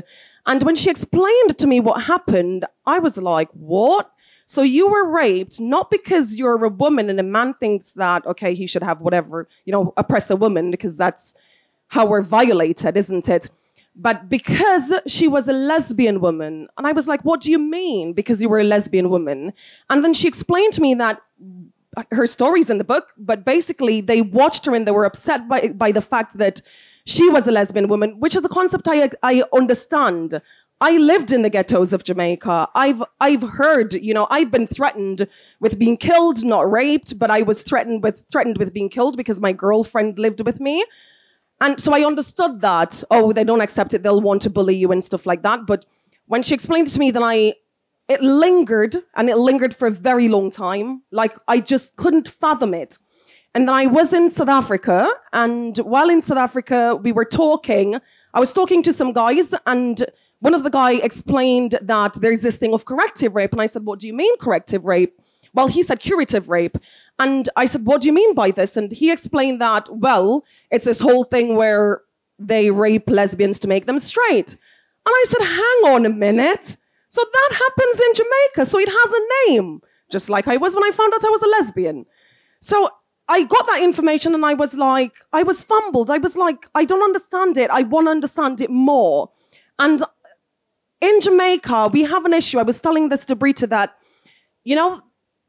And 0.46 0.62
when 0.62 0.76
she 0.76 0.90
explained 0.90 1.56
to 1.58 1.66
me 1.66 1.80
what 1.80 2.04
happened, 2.04 2.64
I 2.86 2.98
was 2.98 3.16
like, 3.18 3.48
what? 3.52 4.10
So 4.44 4.62
you 4.62 4.90
were 4.90 5.08
raped 5.08 5.60
not 5.60 5.90
because 5.90 6.36
you're 6.36 6.62
a 6.64 6.68
woman 6.68 7.08
and 7.08 7.18
a 7.18 7.22
man 7.22 7.54
thinks 7.54 7.92
that, 7.92 8.26
okay, 8.26 8.54
he 8.54 8.66
should 8.66 8.82
have 8.82 9.00
whatever, 9.00 9.48
you 9.64 9.72
know, 9.72 9.94
oppress 9.96 10.30
a 10.30 10.36
woman 10.36 10.70
because 10.70 10.96
that's 10.96 11.34
how 11.88 12.06
we're 12.06 12.22
violated, 12.22 12.96
isn't 12.96 13.28
it? 13.28 13.48
But 13.94 14.28
because 14.28 14.92
she 15.06 15.28
was 15.28 15.46
a 15.46 15.52
lesbian 15.52 16.20
woman. 16.20 16.66
And 16.78 16.86
I 16.86 16.92
was 16.92 17.06
like, 17.06 17.24
what 17.24 17.40
do 17.40 17.50
you 17.50 17.58
mean? 17.58 18.14
Because 18.14 18.42
you 18.42 18.48
were 18.48 18.60
a 18.60 18.64
lesbian 18.64 19.10
woman. 19.10 19.52
And 19.90 20.02
then 20.02 20.14
she 20.14 20.28
explained 20.28 20.72
to 20.74 20.80
me 20.80 20.94
that 20.94 21.20
uh, 21.96 22.04
her 22.10 22.26
story's 22.26 22.70
in 22.70 22.78
the 22.78 22.84
book, 22.84 23.12
but 23.18 23.44
basically 23.44 24.00
they 24.00 24.22
watched 24.22 24.64
her 24.64 24.74
and 24.74 24.86
they 24.86 24.92
were 24.92 25.04
upset 25.04 25.46
by, 25.46 25.72
by 25.74 25.92
the 25.92 26.00
fact 26.00 26.38
that 26.38 26.62
she 27.04 27.28
was 27.28 27.46
a 27.46 27.52
lesbian 27.52 27.88
woman, 27.88 28.20
which 28.20 28.36
is 28.36 28.44
a 28.44 28.48
concept 28.48 28.86
I, 28.88 29.10
I 29.22 29.42
understand. 29.52 30.40
I 30.80 30.96
lived 30.96 31.32
in 31.32 31.42
the 31.42 31.50
ghettos 31.50 31.92
of 31.92 32.02
Jamaica. 32.02 32.68
I've, 32.74 33.02
I've 33.20 33.42
heard, 33.42 33.94
you 33.94 34.12
know, 34.12 34.26
I've 34.30 34.50
been 34.50 34.66
threatened 34.66 35.28
with 35.60 35.78
being 35.78 35.96
killed, 35.96 36.44
not 36.44 36.70
raped, 36.70 37.18
but 37.18 37.30
I 37.30 37.42
was 37.42 37.62
threatened 37.62 38.02
with, 38.02 38.24
threatened 38.30 38.58
with 38.58 38.74
being 38.74 38.88
killed 38.88 39.16
because 39.16 39.40
my 39.40 39.52
girlfriend 39.52 40.18
lived 40.18 40.44
with 40.44 40.60
me. 40.60 40.84
And 41.60 41.80
so 41.80 41.94
I 41.94 42.04
understood 42.04 42.60
that, 42.62 43.02
oh, 43.12 43.32
they 43.32 43.44
don't 43.44 43.60
accept 43.60 43.94
it, 43.94 44.02
they'll 44.02 44.20
want 44.20 44.42
to 44.42 44.50
bully 44.50 44.74
you 44.74 44.90
and 44.90 45.04
stuff 45.04 45.24
like 45.24 45.42
that. 45.42 45.66
But 45.66 45.84
when 46.26 46.42
she 46.42 46.54
explained 46.54 46.88
it 46.88 46.92
to 46.92 46.98
me, 46.98 47.12
then 47.12 47.22
I, 47.22 47.54
it 48.08 48.20
lingered 48.20 48.96
and 49.14 49.30
it 49.30 49.36
lingered 49.36 49.76
for 49.76 49.86
a 49.86 49.92
very 49.92 50.28
long 50.28 50.50
time. 50.50 51.02
Like 51.12 51.36
I 51.46 51.60
just 51.60 51.94
couldn't 51.94 52.28
fathom 52.28 52.74
it. 52.74 52.98
And 53.54 53.68
then 53.68 53.74
I 53.74 53.86
was 53.86 54.12
in 54.12 54.30
South 54.30 54.48
Africa, 54.48 55.12
and 55.32 55.76
while 55.78 56.08
in 56.08 56.22
South 56.22 56.38
Africa, 56.38 56.96
we 56.96 57.12
were 57.12 57.26
talking. 57.26 57.96
I 58.32 58.40
was 58.40 58.52
talking 58.52 58.82
to 58.82 58.92
some 58.92 59.12
guys, 59.12 59.54
and 59.66 60.02
one 60.40 60.54
of 60.54 60.64
the 60.64 60.70
guy 60.70 60.92
explained 60.92 61.78
that 61.82 62.14
there's 62.14 62.42
this 62.42 62.56
thing 62.56 62.72
of 62.72 62.86
corrective 62.86 63.34
rape, 63.34 63.52
and 63.52 63.60
I 63.60 63.66
said, 63.66 63.84
"What 63.84 63.98
do 63.98 64.06
you 64.06 64.14
mean 64.14 64.36
corrective 64.38 64.84
rape?" 64.84 65.20
Well, 65.52 65.66
he 65.66 65.82
said 65.82 66.00
curative 66.00 66.48
rape, 66.48 66.78
and 67.18 67.46
I 67.54 67.66
said, 67.66 67.86
"What 67.86 68.00
do 68.00 68.06
you 68.06 68.14
mean 68.14 68.34
by 68.34 68.52
this?" 68.52 68.74
And 68.74 68.90
he 68.90 69.12
explained 69.12 69.60
that, 69.60 69.86
well, 69.94 70.44
it's 70.70 70.86
this 70.86 71.00
whole 71.00 71.24
thing 71.24 71.54
where 71.54 72.00
they 72.38 72.70
rape 72.70 73.10
lesbians 73.10 73.58
to 73.60 73.68
make 73.68 73.84
them 73.84 73.98
straight. 73.98 74.56
And 75.04 75.12
I 75.14 75.24
said, 75.28 75.42
"Hang 75.42 75.94
on 75.94 76.06
a 76.06 76.10
minute." 76.10 76.78
So 77.10 77.22
that 77.22 77.50
happens 77.52 78.00
in 78.00 78.14
Jamaica, 78.14 78.64
so 78.64 78.78
it 78.78 78.88
has 78.88 79.12
a 79.12 79.50
name, 79.50 79.82
just 80.10 80.30
like 80.30 80.48
I 80.48 80.56
was 80.56 80.74
when 80.74 80.84
I 80.84 80.90
found 80.90 81.12
out 81.12 81.22
I 81.22 81.28
was 81.28 81.42
a 81.42 81.48
lesbian. 81.48 82.06
So 82.60 82.88
I 83.32 83.44
got 83.44 83.66
that 83.66 83.82
information 83.82 84.34
and 84.34 84.44
I 84.44 84.52
was 84.52 84.74
like, 84.74 85.14
I 85.32 85.42
was 85.42 85.62
fumbled. 85.62 86.10
I 86.10 86.18
was 86.18 86.36
like, 86.36 86.68
I 86.74 86.84
don't 86.84 87.02
understand 87.02 87.56
it. 87.56 87.70
I 87.70 87.82
want 87.82 88.06
to 88.06 88.10
understand 88.10 88.60
it 88.60 88.68
more. 88.68 89.30
And 89.78 90.02
in 91.00 91.18
Jamaica, 91.18 91.88
we 91.94 92.02
have 92.02 92.26
an 92.26 92.34
issue. 92.34 92.58
I 92.58 92.62
was 92.62 92.78
telling 92.78 93.08
this 93.08 93.24
to 93.24 93.34
Britta 93.34 93.66
that, 93.68 93.96
you 94.64 94.76
know, 94.76 95.00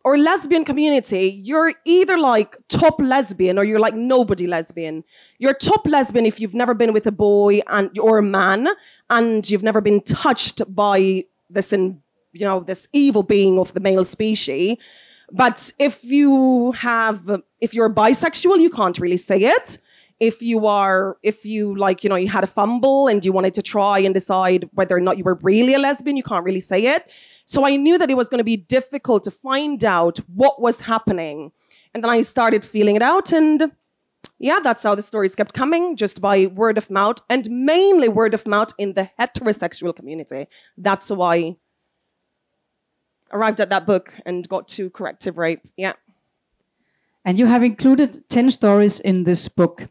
or 0.06 0.18
lesbian 0.18 0.64
community, 0.64 1.28
you're 1.44 1.74
either 1.84 2.18
like 2.18 2.56
top 2.70 3.02
lesbian 3.02 3.60
or 3.60 3.66
you're 3.66 3.80
like 3.80 3.96
nobody 3.96 4.48
lesbian. 4.48 5.04
You're 5.38 5.54
top 5.54 5.86
lesbian 5.86 6.26
if 6.26 6.40
you've 6.40 6.54
never 6.54 6.74
been 6.74 6.94
with 6.94 7.06
a 7.06 7.12
boy 7.12 7.60
and 7.68 7.98
or 8.00 8.18
a 8.18 8.24
man 8.24 8.70
and 9.10 9.50
you've 9.50 9.62
never 9.62 9.82
been 9.82 10.00
touched 10.00 10.62
by 10.74 11.26
this 11.50 11.74
in, 11.74 12.02
you 12.32 12.46
know, 12.46 12.62
this 12.62 12.88
evil 12.94 13.24
being 13.24 13.60
of 13.60 13.74
the 13.74 13.82
male 13.82 14.06
species. 14.06 14.78
But 15.32 15.72
if 15.80 16.04
you 16.04 16.74
have, 16.74 17.42
if 17.60 17.74
you're 17.74 17.90
bisexual, 17.90 18.60
you 18.60 18.70
can't 18.70 19.00
really 19.00 19.18
say 19.18 19.40
it. 19.40 19.80
If 20.20 20.42
you 20.42 20.68
are, 20.68 21.18
if 21.24 21.44
you 21.44 21.76
like, 21.76 22.04
you 22.04 22.10
know, 22.10 22.16
you 22.16 22.30
had 22.30 22.44
a 22.44 22.48
fumble 22.48 23.08
and 23.08 23.26
you 23.26 23.34
wanted 23.34 23.56
to 23.56 23.62
try 23.62 24.00
and 24.00 24.14
decide 24.14 24.70
whether 24.74 24.96
or 24.96 25.02
not 25.02 25.18
you 25.18 25.24
were 25.24 25.40
really 25.42 25.74
a 25.74 25.80
lesbian, 25.80 26.16
you 26.16 26.24
can't 26.24 26.46
really 26.46 26.62
say 26.62 26.86
it. 26.86 27.10
So 27.46 27.66
I 27.66 27.76
knew 27.76 27.98
that 27.98 28.10
it 28.10 28.16
was 28.16 28.30
going 28.30 28.38
to 28.38 28.44
be 28.44 28.56
difficult 28.56 29.24
to 29.24 29.32
find 29.32 29.84
out 29.84 30.20
what 30.28 30.62
was 30.62 30.82
happening 30.82 31.52
And 31.94 32.04
then 32.04 32.10
I 32.10 32.22
started 32.22 32.64
feeling 32.66 32.96
it 32.96 33.02
out. 33.02 33.32
And 33.32 33.72
yeah, 34.40 34.60
that's 34.64 34.84
how 34.84 34.96
the 34.96 35.02
stories 35.02 35.36
kept 35.36 35.54
coming, 35.54 35.96
just 35.96 36.20
by 36.20 36.48
word 36.48 36.78
of 36.78 36.90
mouth, 36.90 37.18
and 37.30 37.50
mainly 37.50 38.10
word 38.10 38.34
of 38.34 38.48
mouth 38.48 38.74
in 38.78 38.94
the 38.94 39.10
heterosexual 39.20 39.96
community. 39.96 40.48
That's 40.78 41.10
why 41.10 41.58
arrived 43.34 43.60
at 43.60 43.70
that 43.70 43.86
book 43.86 44.14
and 44.26 44.48
got 44.48 44.68
to 44.70 44.90
corrective 44.90 45.38
rape. 45.38 45.62
Yeah. 45.76 45.94
And 47.26 47.38
you 47.38 47.46
have 47.48 47.64
included 47.64 48.30
10 48.30 48.52
stories 48.52 49.00
in 49.00 49.24
this 49.24 49.48
book. 49.48 49.88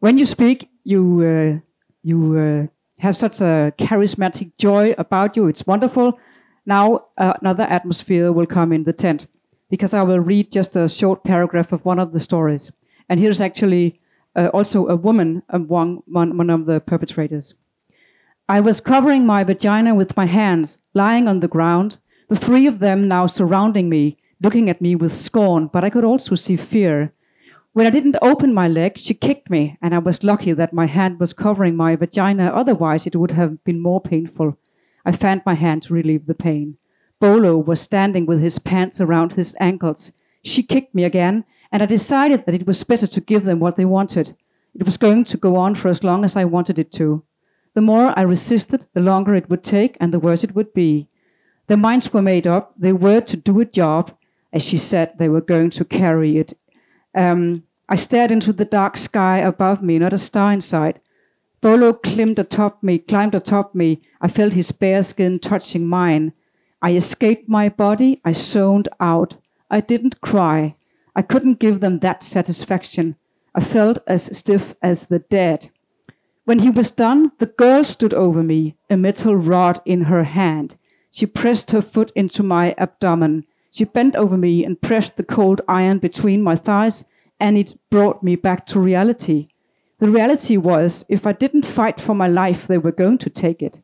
When 0.00 0.18
you 0.18 0.26
speak, 0.26 0.68
you, 0.84 1.02
uh, 1.22 1.60
you 2.02 2.38
uh, 2.38 2.66
have 3.02 3.16
such 3.16 3.40
a 3.40 3.72
charismatic 3.78 4.52
joy 4.58 4.94
about 4.98 5.36
you. 5.36 5.46
It's 5.46 5.66
wonderful. 5.66 6.18
Now, 6.66 7.06
uh, 7.18 7.34
another 7.40 7.64
atmosphere 7.64 8.32
will 8.32 8.46
come 8.46 8.72
in 8.72 8.84
the 8.84 8.92
tent 8.92 9.26
because 9.70 9.94
I 9.94 10.02
will 10.02 10.20
read 10.20 10.52
just 10.52 10.76
a 10.76 10.88
short 10.88 11.24
paragraph 11.24 11.72
of 11.72 11.84
one 11.84 11.98
of 11.98 12.12
the 12.12 12.20
stories. 12.20 12.72
And 13.08 13.18
here's 13.18 13.40
actually 13.40 14.00
uh, 14.36 14.48
also 14.48 14.86
a 14.86 14.96
woman 14.96 15.42
among 15.48 16.02
one, 16.06 16.36
one 16.36 16.50
of 16.50 16.66
the 16.66 16.80
perpetrators. 16.80 17.54
I 18.48 18.60
was 18.60 18.80
covering 18.80 19.24
my 19.24 19.44
vagina 19.44 19.94
with 19.94 20.16
my 20.16 20.26
hands, 20.26 20.80
lying 20.94 21.28
on 21.28 21.40
the 21.40 21.48
ground, 21.48 21.98
the 22.32 22.38
three 22.38 22.66
of 22.66 22.78
them 22.78 23.06
now 23.06 23.26
surrounding 23.26 23.90
me, 23.90 24.16
looking 24.40 24.70
at 24.70 24.80
me 24.80 24.96
with 24.96 25.14
scorn, 25.14 25.66
but 25.66 25.84
I 25.84 25.90
could 25.90 26.02
also 26.02 26.34
see 26.34 26.56
fear. 26.56 27.12
When 27.74 27.86
I 27.86 27.90
didn't 27.90 28.16
open 28.22 28.54
my 28.54 28.68
leg, 28.68 28.96
she 28.96 29.12
kicked 29.12 29.50
me, 29.50 29.76
and 29.82 29.94
I 29.94 29.98
was 29.98 30.24
lucky 30.24 30.52
that 30.54 30.72
my 30.72 30.86
hand 30.86 31.20
was 31.20 31.34
covering 31.34 31.76
my 31.76 31.94
vagina, 31.94 32.46
otherwise, 32.46 33.06
it 33.06 33.16
would 33.16 33.32
have 33.32 33.62
been 33.64 33.82
more 33.82 34.00
painful. 34.00 34.56
I 35.04 35.12
fanned 35.12 35.42
my 35.44 35.52
hand 35.52 35.82
to 35.82 35.92
relieve 35.92 36.24
the 36.24 36.34
pain. 36.34 36.78
Bolo 37.20 37.58
was 37.58 37.82
standing 37.82 38.24
with 38.24 38.40
his 38.40 38.58
pants 38.58 38.98
around 38.98 39.34
his 39.34 39.54
ankles. 39.60 40.12
She 40.42 40.62
kicked 40.62 40.94
me 40.94 41.04
again, 41.04 41.44
and 41.70 41.82
I 41.82 41.86
decided 41.86 42.46
that 42.46 42.54
it 42.54 42.66
was 42.66 42.82
better 42.82 43.06
to 43.08 43.20
give 43.20 43.44
them 43.44 43.60
what 43.60 43.76
they 43.76 43.84
wanted. 43.84 44.34
It 44.74 44.86
was 44.86 44.96
going 44.96 45.24
to 45.24 45.36
go 45.36 45.56
on 45.56 45.74
for 45.74 45.88
as 45.88 46.02
long 46.02 46.24
as 46.24 46.34
I 46.34 46.46
wanted 46.46 46.78
it 46.78 46.92
to. 46.92 47.24
The 47.74 47.82
more 47.82 48.18
I 48.18 48.22
resisted, 48.22 48.86
the 48.94 49.00
longer 49.00 49.34
it 49.34 49.50
would 49.50 49.62
take, 49.62 49.98
and 50.00 50.14
the 50.14 50.18
worse 50.18 50.42
it 50.42 50.54
would 50.54 50.72
be. 50.72 51.08
Their 51.72 51.78
minds 51.78 52.12
were 52.12 52.20
made 52.20 52.46
up. 52.46 52.74
They 52.76 52.92
were 52.92 53.22
to 53.22 53.34
do 53.34 53.58
a 53.58 53.64
job, 53.64 54.14
as 54.52 54.62
she 54.62 54.76
said 54.76 55.14
they 55.16 55.30
were 55.30 55.40
going 55.40 55.70
to 55.70 55.86
carry 55.86 56.36
it. 56.36 56.52
Um, 57.14 57.62
I 57.88 57.94
stared 57.94 58.30
into 58.30 58.52
the 58.52 58.66
dark 58.66 58.98
sky 58.98 59.38
above 59.38 59.82
me, 59.82 59.98
not 59.98 60.12
a 60.12 60.18
star 60.18 60.52
in 60.52 60.60
sight. 60.60 60.98
Bolo 61.62 61.94
climbed 61.94 62.38
atop 62.38 62.82
me, 62.82 62.98
climbed 62.98 63.34
atop 63.34 63.74
me. 63.74 64.02
I 64.20 64.28
felt 64.28 64.52
his 64.52 64.70
bare 64.70 65.02
skin 65.02 65.38
touching 65.38 65.86
mine. 65.86 66.34
I 66.82 66.92
escaped 66.92 67.48
my 67.48 67.70
body. 67.70 68.20
I 68.22 68.32
zoned 68.32 68.90
out. 69.00 69.36
I 69.70 69.80
didn't 69.80 70.20
cry. 70.20 70.76
I 71.16 71.22
couldn't 71.22 71.58
give 71.58 71.80
them 71.80 72.00
that 72.00 72.22
satisfaction. 72.22 73.16
I 73.54 73.60
felt 73.60 73.96
as 74.06 74.36
stiff 74.36 74.74
as 74.82 75.06
the 75.06 75.20
dead. 75.20 75.70
When 76.44 76.58
he 76.58 76.68
was 76.68 76.90
done, 76.90 77.32
the 77.38 77.46
girl 77.46 77.82
stood 77.82 78.12
over 78.12 78.42
me, 78.42 78.76
a 78.90 78.98
metal 78.98 79.34
rod 79.34 79.80
in 79.86 80.02
her 80.02 80.24
hand. 80.24 80.76
She 81.12 81.26
pressed 81.26 81.72
her 81.72 81.82
foot 81.82 82.10
into 82.16 82.42
my 82.42 82.74
abdomen. 82.78 83.44
She 83.70 83.84
bent 83.84 84.16
over 84.16 84.38
me 84.38 84.64
and 84.64 84.80
pressed 84.80 85.16
the 85.16 85.22
cold 85.22 85.60
iron 85.68 85.98
between 85.98 86.42
my 86.42 86.56
thighs, 86.56 87.04
and 87.38 87.58
it 87.58 87.74
brought 87.90 88.22
me 88.22 88.34
back 88.34 88.64
to 88.66 88.80
reality. 88.80 89.48
The 89.98 90.10
reality 90.10 90.56
was, 90.56 91.04
if 91.10 91.26
I 91.26 91.32
didn't 91.32 91.66
fight 91.66 92.00
for 92.00 92.14
my 92.14 92.28
life, 92.28 92.66
they 92.66 92.78
were 92.78 92.92
going 92.92 93.18
to 93.18 93.30
take 93.30 93.62
it. 93.62 93.82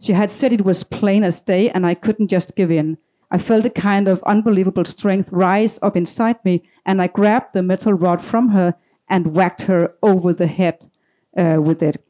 She 0.00 0.12
had 0.12 0.30
said 0.30 0.52
it 0.52 0.64
was 0.64 0.84
plain 0.84 1.24
as 1.24 1.40
day, 1.40 1.68
and 1.68 1.84
I 1.84 1.94
couldn't 1.94 2.28
just 2.28 2.54
give 2.54 2.70
in. 2.70 2.96
I 3.28 3.38
felt 3.38 3.66
a 3.66 3.70
kind 3.70 4.06
of 4.06 4.22
unbelievable 4.22 4.84
strength 4.84 5.30
rise 5.32 5.80
up 5.82 5.96
inside 5.96 6.42
me, 6.44 6.62
and 6.86 7.02
I 7.02 7.08
grabbed 7.08 7.54
the 7.54 7.62
metal 7.62 7.92
rod 7.92 8.22
from 8.22 8.50
her 8.50 8.76
and 9.08 9.34
whacked 9.34 9.62
her 9.62 9.94
over 10.02 10.32
the 10.32 10.46
head 10.46 10.86
uh, 11.36 11.58
with 11.60 11.82
it. 11.82 12.02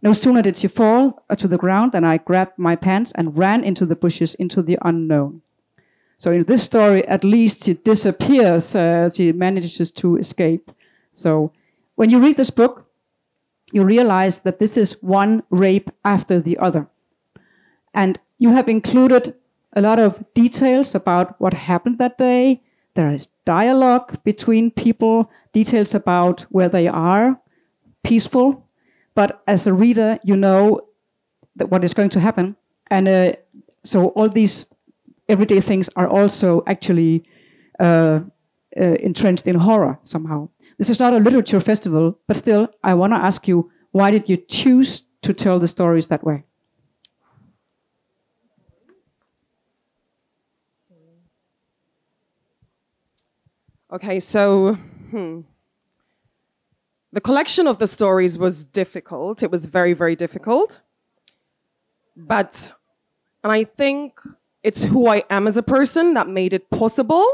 No 0.00 0.12
sooner 0.12 0.42
did 0.42 0.56
she 0.56 0.68
fall 0.68 1.22
to 1.36 1.48
the 1.48 1.58
ground 1.58 1.92
than 1.92 2.04
I 2.04 2.18
grabbed 2.18 2.58
my 2.58 2.76
pants 2.76 3.12
and 3.12 3.36
ran 3.36 3.64
into 3.64 3.84
the 3.84 3.96
bushes 3.96 4.34
into 4.34 4.62
the 4.62 4.78
unknown. 4.82 5.42
So 6.18 6.32
in 6.32 6.44
this 6.44 6.62
story, 6.62 7.06
at 7.06 7.24
least 7.24 7.64
she 7.64 7.74
disappears. 7.74 8.74
Uh, 8.74 9.08
she 9.08 9.32
manages 9.32 9.90
to 9.90 10.16
escape. 10.16 10.70
So 11.14 11.52
when 11.94 12.10
you 12.10 12.20
read 12.20 12.36
this 12.36 12.50
book, 12.50 12.86
you 13.72 13.84
realize 13.84 14.40
that 14.40 14.58
this 14.58 14.76
is 14.76 15.02
one 15.02 15.42
rape 15.50 15.90
after 16.04 16.40
the 16.40 16.58
other. 16.58 16.86
And 17.92 18.18
you 18.38 18.50
have 18.50 18.68
included 18.68 19.34
a 19.74 19.80
lot 19.80 19.98
of 19.98 20.24
details 20.34 20.94
about 20.94 21.40
what 21.40 21.54
happened 21.54 21.98
that 21.98 22.18
day. 22.18 22.62
There 22.94 23.12
is 23.12 23.28
dialogue 23.44 24.22
between 24.24 24.70
people, 24.70 25.30
details 25.52 25.94
about 25.94 26.42
where 26.50 26.68
they 26.68 26.88
are, 26.88 27.40
peaceful. 28.02 28.67
But 29.18 29.42
as 29.48 29.66
a 29.66 29.72
reader, 29.72 30.20
you 30.22 30.36
know 30.36 30.80
that 31.56 31.72
what 31.72 31.82
is 31.82 31.92
going 31.92 32.10
to 32.10 32.20
happen. 32.20 32.54
And 32.88 33.08
uh, 33.08 33.32
so 33.82 34.10
all 34.10 34.28
these 34.28 34.68
everyday 35.28 35.60
things 35.60 35.90
are 35.96 36.06
also 36.08 36.62
actually 36.68 37.24
uh, 37.80 38.20
uh, 38.80 38.96
entrenched 39.08 39.48
in 39.48 39.56
horror 39.56 39.98
somehow. 40.04 40.50
This 40.78 40.88
is 40.88 41.00
not 41.00 41.14
a 41.14 41.18
literature 41.18 41.58
festival, 41.58 42.16
but 42.28 42.36
still, 42.36 42.68
I 42.84 42.94
want 42.94 43.12
to 43.12 43.16
ask 43.16 43.48
you 43.48 43.68
why 43.90 44.12
did 44.12 44.28
you 44.28 44.36
choose 44.36 45.02
to 45.22 45.34
tell 45.34 45.58
the 45.58 45.66
stories 45.66 46.06
that 46.06 46.22
way? 46.22 46.44
Okay, 53.90 54.20
so 54.20 54.74
hmm. 55.10 55.40
The 57.12 57.20
collection 57.20 57.66
of 57.66 57.78
the 57.78 57.86
stories 57.86 58.36
was 58.36 58.64
difficult. 58.64 59.42
It 59.42 59.50
was 59.50 59.66
very, 59.66 59.94
very 59.94 60.14
difficult. 60.14 60.82
But, 62.16 62.72
and 63.42 63.52
I 63.52 63.64
think 63.64 64.20
it's 64.62 64.84
who 64.84 65.08
I 65.08 65.22
am 65.30 65.46
as 65.46 65.56
a 65.56 65.62
person 65.62 66.14
that 66.14 66.28
made 66.28 66.52
it 66.52 66.70
possible. 66.70 67.26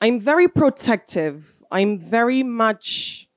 I'm 0.00 0.18
very 0.18 0.48
protective. 0.48 1.62
I'm 1.70 1.98
very 1.98 2.42
much. 2.42 3.28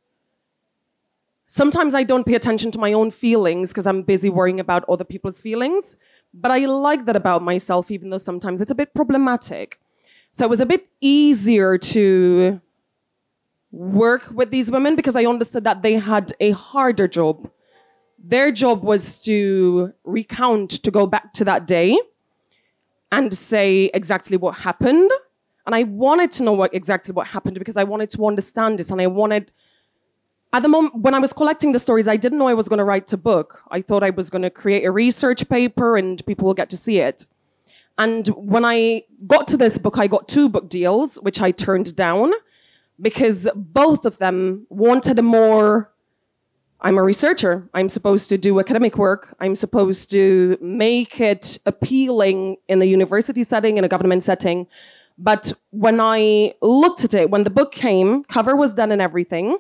Sometimes 1.45 1.93
I 1.93 2.03
don't 2.03 2.25
pay 2.25 2.35
attention 2.35 2.71
to 2.71 2.79
my 2.79 2.93
own 2.93 3.11
feelings 3.11 3.71
because 3.71 3.85
I'm 3.85 4.03
busy 4.03 4.29
worrying 4.29 4.59
about 4.59 4.85
other 4.87 5.03
people's 5.03 5.41
feelings. 5.41 5.97
But 6.33 6.51
I 6.51 6.65
like 6.65 7.05
that 7.05 7.17
about 7.17 7.43
myself, 7.43 7.91
even 7.91 8.09
though 8.09 8.17
sometimes 8.17 8.61
it's 8.61 8.71
a 8.71 8.75
bit 8.75 8.93
problematic. 8.93 9.79
So 10.31 10.45
it 10.45 10.49
was 10.49 10.61
a 10.61 10.65
bit 10.65 10.87
easier 11.01 11.77
to 11.77 12.61
work 13.71 14.29
with 14.31 14.51
these 14.51 14.69
women 14.69 14.95
because 14.95 15.15
I 15.15 15.25
understood 15.25 15.63
that 15.63 15.81
they 15.81 15.93
had 15.93 16.33
a 16.39 16.51
harder 16.51 17.07
job. 17.07 17.49
Their 18.19 18.51
job 18.51 18.83
was 18.83 19.19
to 19.19 19.93
recount, 20.03 20.71
to 20.83 20.91
go 20.91 21.07
back 21.07 21.33
to 21.33 21.45
that 21.45 21.65
day 21.65 21.97
and 23.11 23.33
say 23.33 23.89
exactly 23.93 24.37
what 24.37 24.57
happened. 24.57 25.09
And 25.65 25.75
I 25.75 25.83
wanted 25.83 26.31
to 26.31 26.43
know 26.43 26.53
what 26.53 26.73
exactly 26.73 27.13
what 27.13 27.27
happened 27.27 27.57
because 27.59 27.77
I 27.77 27.83
wanted 27.83 28.09
to 28.11 28.25
understand 28.25 28.79
it. 28.79 28.91
And 28.91 29.01
I 29.01 29.07
wanted, 29.07 29.51
at 30.53 30.63
the 30.63 30.69
moment, 30.69 30.95
when 30.95 31.13
I 31.13 31.19
was 31.19 31.33
collecting 31.33 31.71
the 31.71 31.79
stories, 31.79 32.07
I 32.07 32.17
didn't 32.17 32.39
know 32.39 32.47
I 32.47 32.53
was 32.53 32.67
going 32.67 32.79
to 32.79 32.83
write 32.83 33.11
a 33.13 33.17
book. 33.17 33.61
I 33.71 33.81
thought 33.81 34.03
I 34.03 34.09
was 34.09 34.29
going 34.29 34.41
to 34.41 34.49
create 34.49 34.85
a 34.85 34.91
research 34.91 35.47
paper 35.49 35.97
and 35.97 36.23
people 36.25 36.45
will 36.45 36.53
get 36.53 36.69
to 36.71 36.77
see 36.77 36.99
it. 36.99 37.25
And 37.97 38.27
when 38.29 38.65
I 38.65 39.03
got 39.27 39.47
to 39.47 39.57
this 39.57 39.77
book, 39.77 39.97
I 39.97 40.07
got 40.07 40.27
two 40.27 40.49
book 40.49 40.69
deals, 40.69 41.17
which 41.17 41.41
I 41.41 41.51
turned 41.51 41.95
down 41.95 42.33
because 43.01 43.50
both 43.55 44.05
of 44.05 44.17
them 44.20 44.67
wanted 44.70 45.20
a 45.20 45.24
more 45.24 45.91
I'm 46.84 46.98
a 46.98 47.03
researcher. 47.03 47.70
I'm 47.75 47.89
supposed 47.89 48.27
to 48.29 48.39
do 48.39 48.60
academic 48.60 48.98
work. 48.98 49.36
I'm 49.39 49.53
supposed 49.53 50.10
to 50.12 50.58
make 50.60 51.22
it 51.22 51.60
appealing 51.67 52.58
in 52.67 52.79
the 52.79 52.88
university 52.88 53.43
setting, 53.43 53.77
in 53.77 53.84
a 53.84 53.88
government 53.88 54.24
setting. 54.24 54.65
But 55.15 55.53
when 55.70 56.00
I 56.01 56.55
looked 56.62 57.03
at 57.03 57.13
it, 57.13 57.29
when 57.29 57.43
the 57.43 57.51
book 57.51 57.72
came, 57.72 58.24
cover 58.24 58.55
was 58.55 58.74
done 58.74 58.91
and 58.91 59.01
everything. 59.01 59.60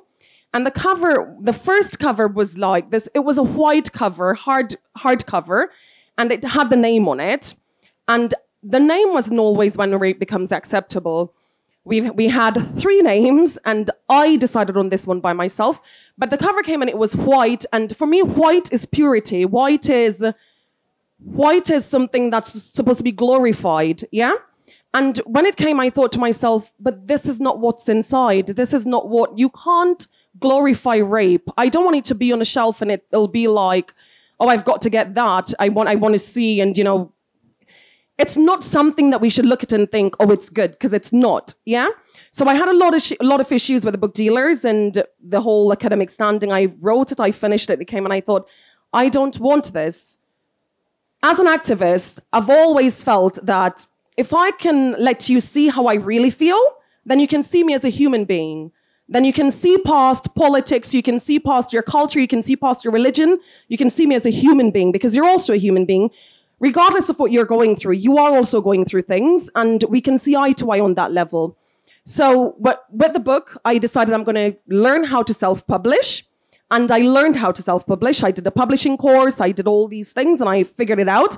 And 0.51 0.65
the 0.65 0.71
cover, 0.71 1.37
the 1.39 1.53
first 1.53 1.99
cover 1.99 2.27
was 2.27 2.57
like 2.57 2.89
this. 2.89 3.07
It 3.13 3.19
was 3.19 3.37
a 3.37 3.43
white 3.43 3.91
cover, 3.91 4.33
hard, 4.33 4.75
hard 4.97 5.27
cover, 5.27 5.71
and 6.17 6.31
it 6.31 6.43
had 6.43 6.71
the 6.71 6.75
name 6.75 7.07
on 7.07 7.19
it. 7.19 7.53
And 8.07 8.33
the 8.63 8.79
name 8.79 9.13
wasn't 9.13 9.39
always 9.39 9.77
when 9.77 9.97
rape 9.97 10.19
becomes 10.19 10.51
acceptable. 10.51 11.35
We 11.83 12.09
we 12.11 12.27
had 12.27 12.53
three 12.55 13.01
names, 13.01 13.57
and 13.65 13.89
I 14.07 14.35
decided 14.35 14.77
on 14.77 14.89
this 14.89 15.07
one 15.07 15.19
by 15.19 15.33
myself. 15.33 15.81
But 16.17 16.29
the 16.29 16.37
cover 16.37 16.61
came 16.63 16.81
and 16.81 16.89
it 16.89 16.97
was 16.97 17.15
white, 17.15 17.65
and 17.73 17.95
for 17.95 18.05
me, 18.05 18.21
white 18.21 18.71
is 18.71 18.85
purity. 18.85 19.45
White 19.45 19.89
is 19.89 20.23
white 21.23 21.69
is 21.69 21.85
something 21.85 22.29
that's 22.29 22.51
supposed 22.51 22.99
to 22.99 23.03
be 23.03 23.11
glorified. 23.11 24.03
Yeah. 24.11 24.33
And 24.93 25.17
when 25.19 25.45
it 25.45 25.55
came, 25.55 25.79
I 25.79 25.89
thought 25.89 26.11
to 26.13 26.19
myself, 26.19 26.73
but 26.79 27.07
this 27.07 27.25
is 27.25 27.39
not 27.39 27.59
what's 27.59 27.87
inside. 27.87 28.47
This 28.47 28.73
is 28.73 28.85
not 28.85 29.07
what 29.07 29.37
you 29.37 29.49
can't 29.49 30.05
glorify 30.39 30.97
rape. 30.97 31.47
I 31.57 31.69
don't 31.69 31.85
want 31.85 31.97
it 31.97 32.05
to 32.05 32.15
be 32.15 32.33
on 32.33 32.41
a 32.41 32.45
shelf 32.45 32.81
and 32.81 32.91
it, 32.91 33.05
it'll 33.11 33.29
be 33.29 33.47
like, 33.47 33.93
oh, 34.39 34.49
I've 34.49 34.65
got 34.65 34.81
to 34.81 34.89
get 34.89 35.15
that. 35.15 35.53
I 35.59 35.69
want, 35.69 35.87
I 35.87 35.95
want 35.95 36.13
to 36.13 36.19
see 36.19 36.59
and, 36.59 36.77
you 36.77 36.83
know, 36.83 37.13
it's 38.21 38.37
not 38.37 38.63
something 38.63 39.09
that 39.09 39.19
we 39.19 39.29
should 39.29 39.47
look 39.51 39.63
at 39.63 39.73
and 39.73 39.91
think, 39.91 40.15
oh, 40.19 40.29
it's 40.31 40.49
good, 40.49 40.71
because 40.71 40.93
it's 40.93 41.11
not. 41.11 41.55
Yeah? 41.65 41.89
So 42.29 42.45
I 42.47 42.53
had 42.53 42.69
a 42.69 42.77
lot 42.83 42.93
of 42.93 43.01
sh- 43.01 43.19
a 43.19 43.27
lot 43.33 43.41
of 43.41 43.51
issues 43.51 43.83
with 43.83 43.93
the 43.95 43.97
book 44.03 44.13
dealers 44.13 44.63
and 44.63 45.03
the 45.33 45.41
whole 45.41 45.73
academic 45.77 46.09
standing. 46.11 46.51
I 46.51 46.63
wrote 46.79 47.11
it, 47.11 47.19
I 47.19 47.31
finished 47.31 47.69
it, 47.71 47.81
it 47.81 47.85
came, 47.93 48.05
and 48.05 48.13
I 48.13 48.21
thought, 48.21 48.47
I 48.93 49.09
don't 49.09 49.37
want 49.39 49.73
this. 49.73 50.19
As 51.23 51.39
an 51.39 51.47
activist, 51.47 52.19
I've 52.31 52.49
always 52.49 53.03
felt 53.03 53.35
that 53.43 53.85
if 54.17 54.33
I 54.33 54.51
can 54.51 54.95
let 54.99 55.29
you 55.29 55.39
see 55.39 55.67
how 55.69 55.83
I 55.87 55.95
really 55.95 56.31
feel, 56.31 56.61
then 57.05 57.19
you 57.19 57.27
can 57.27 57.43
see 57.43 57.63
me 57.63 57.73
as 57.73 57.83
a 57.83 57.89
human 57.89 58.25
being. 58.25 58.71
Then 59.07 59.25
you 59.25 59.33
can 59.33 59.51
see 59.51 59.77
past 59.79 60.33
politics, 60.35 60.93
you 60.93 61.03
can 61.03 61.19
see 61.19 61.39
past 61.39 61.73
your 61.73 61.83
culture, 61.83 62.19
you 62.19 62.27
can 62.27 62.41
see 62.41 62.55
past 62.55 62.85
your 62.85 62.93
religion, 62.93 63.39
you 63.67 63.77
can 63.77 63.89
see 63.89 64.05
me 64.05 64.15
as 64.15 64.25
a 64.25 64.29
human 64.29 64.71
being 64.71 64.91
because 64.91 65.15
you're 65.15 65.31
also 65.33 65.53
a 65.53 65.57
human 65.57 65.85
being. 65.85 66.11
Regardless 66.61 67.09
of 67.09 67.19
what 67.19 67.31
you're 67.31 67.45
going 67.45 67.75
through, 67.75 67.95
you 67.95 68.19
are 68.19 68.31
also 68.31 68.61
going 68.61 68.85
through 68.85 69.01
things, 69.01 69.49
and 69.55 69.83
we 69.89 69.99
can 69.99 70.19
see 70.19 70.35
eye 70.35 70.51
to 70.53 70.69
eye 70.69 70.79
on 70.79 70.93
that 70.93 71.11
level. 71.11 71.57
So, 72.03 72.55
but 72.59 72.85
with 72.91 73.13
the 73.13 73.19
book, 73.19 73.59
I 73.65 73.79
decided 73.79 74.13
I'm 74.13 74.23
going 74.23 74.53
to 74.53 74.57
learn 74.67 75.05
how 75.05 75.23
to 75.23 75.33
self 75.33 75.65
publish. 75.65 76.23
And 76.69 76.89
I 76.89 76.99
learned 76.99 77.35
how 77.35 77.51
to 77.51 77.61
self 77.61 77.85
publish. 77.85 78.23
I 78.23 78.31
did 78.31 78.45
a 78.45 78.51
publishing 78.51 78.95
course, 78.95 79.41
I 79.41 79.51
did 79.51 79.67
all 79.67 79.87
these 79.87 80.13
things, 80.13 80.39
and 80.39 80.49
I 80.49 80.63
figured 80.63 80.99
it 80.99 81.09
out. 81.09 81.35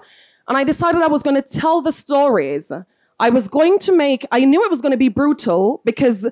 And 0.47 0.57
I 0.57 0.65
decided 0.65 1.01
I 1.01 1.07
was 1.07 1.23
going 1.23 1.41
to 1.41 1.59
tell 1.59 1.81
the 1.81 1.93
stories. 1.93 2.71
I 3.17 3.29
was 3.29 3.47
going 3.47 3.79
to 3.79 3.95
make, 3.95 4.25
I 4.29 4.43
knew 4.43 4.61
it 4.63 4.69
was 4.69 4.81
going 4.81 4.91
to 4.91 4.97
be 4.97 5.07
brutal 5.07 5.81
because 5.85 6.29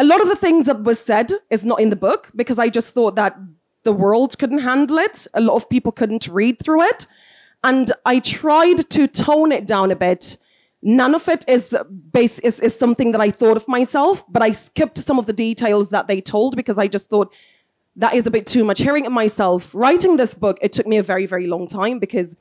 a 0.00 0.04
lot 0.04 0.20
of 0.20 0.28
the 0.28 0.34
things 0.34 0.66
that 0.66 0.82
was 0.82 0.98
said 0.98 1.30
is 1.48 1.64
not 1.64 1.80
in 1.80 1.90
the 1.90 1.96
book 1.96 2.32
because 2.34 2.58
I 2.58 2.68
just 2.68 2.92
thought 2.92 3.14
that 3.14 3.38
the 3.84 3.92
world 3.92 4.36
couldn't 4.38 4.60
handle 4.60 4.98
it. 4.98 5.28
A 5.32 5.40
lot 5.40 5.54
of 5.54 5.70
people 5.70 5.92
couldn't 5.92 6.26
read 6.26 6.58
through 6.58 6.82
it. 6.82 7.06
And 7.62 7.92
I 8.06 8.20
tried 8.20 8.90
to 8.90 9.06
tone 9.06 9.52
it 9.52 9.66
down 9.66 9.90
a 9.90 9.96
bit. 9.96 10.36
None 10.82 11.14
of 11.14 11.28
it 11.28 11.44
is 11.46 11.76
base 12.12 12.38
is, 12.38 12.58
is 12.58 12.78
something 12.78 13.12
that 13.12 13.20
I 13.20 13.30
thought 13.30 13.58
of 13.58 13.68
myself, 13.68 14.24
but 14.28 14.42
I 14.42 14.52
skipped 14.52 14.96
some 14.96 15.18
of 15.18 15.26
the 15.26 15.32
details 15.32 15.90
that 15.90 16.08
they 16.08 16.20
told 16.22 16.56
because 16.56 16.78
I 16.78 16.88
just 16.88 17.10
thought 17.10 17.32
that 17.96 18.14
is 18.14 18.26
a 18.26 18.30
bit 18.30 18.46
too 18.46 18.64
much. 18.64 18.80
Hearing 18.80 19.04
it 19.04 19.12
myself, 19.12 19.74
writing 19.74 20.16
this 20.16 20.34
book, 20.34 20.58
it 20.62 20.72
took 20.72 20.86
me 20.86 20.96
a 20.96 21.02
very, 21.02 21.26
very 21.26 21.46
long 21.46 21.66
time 21.66 21.98
because 21.98 22.34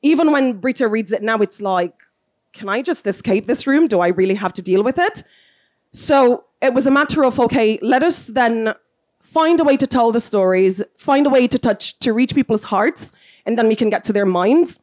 even 0.00 0.30
when 0.30 0.54
Britta 0.54 0.86
reads 0.86 1.10
it 1.10 1.22
now, 1.22 1.38
it's 1.38 1.60
like, 1.60 1.94
can 2.52 2.68
I 2.68 2.82
just 2.82 3.06
escape 3.06 3.46
this 3.46 3.66
room? 3.66 3.88
Do 3.88 4.00
I 4.00 4.08
really 4.08 4.34
have 4.34 4.52
to 4.54 4.62
deal 4.62 4.84
with 4.84 4.98
it? 4.98 5.24
So 5.92 6.44
it 6.60 6.72
was 6.72 6.86
a 6.86 6.90
matter 6.90 7.24
of, 7.24 7.40
okay, 7.40 7.78
let 7.82 8.02
us 8.02 8.28
then 8.28 8.74
find 9.22 9.60
a 9.60 9.64
way 9.64 9.76
to 9.76 9.86
tell 9.86 10.12
the 10.12 10.20
stories, 10.20 10.82
find 10.98 11.26
a 11.26 11.30
way 11.30 11.48
to 11.48 11.58
touch, 11.58 11.98
to 12.00 12.12
reach 12.12 12.34
people's 12.34 12.64
hearts, 12.64 13.12
and 13.46 13.56
then 13.56 13.68
we 13.68 13.76
can 13.76 13.90
get 13.90 14.04
to 14.04 14.12
their 14.12 14.26
minds. 14.26 14.78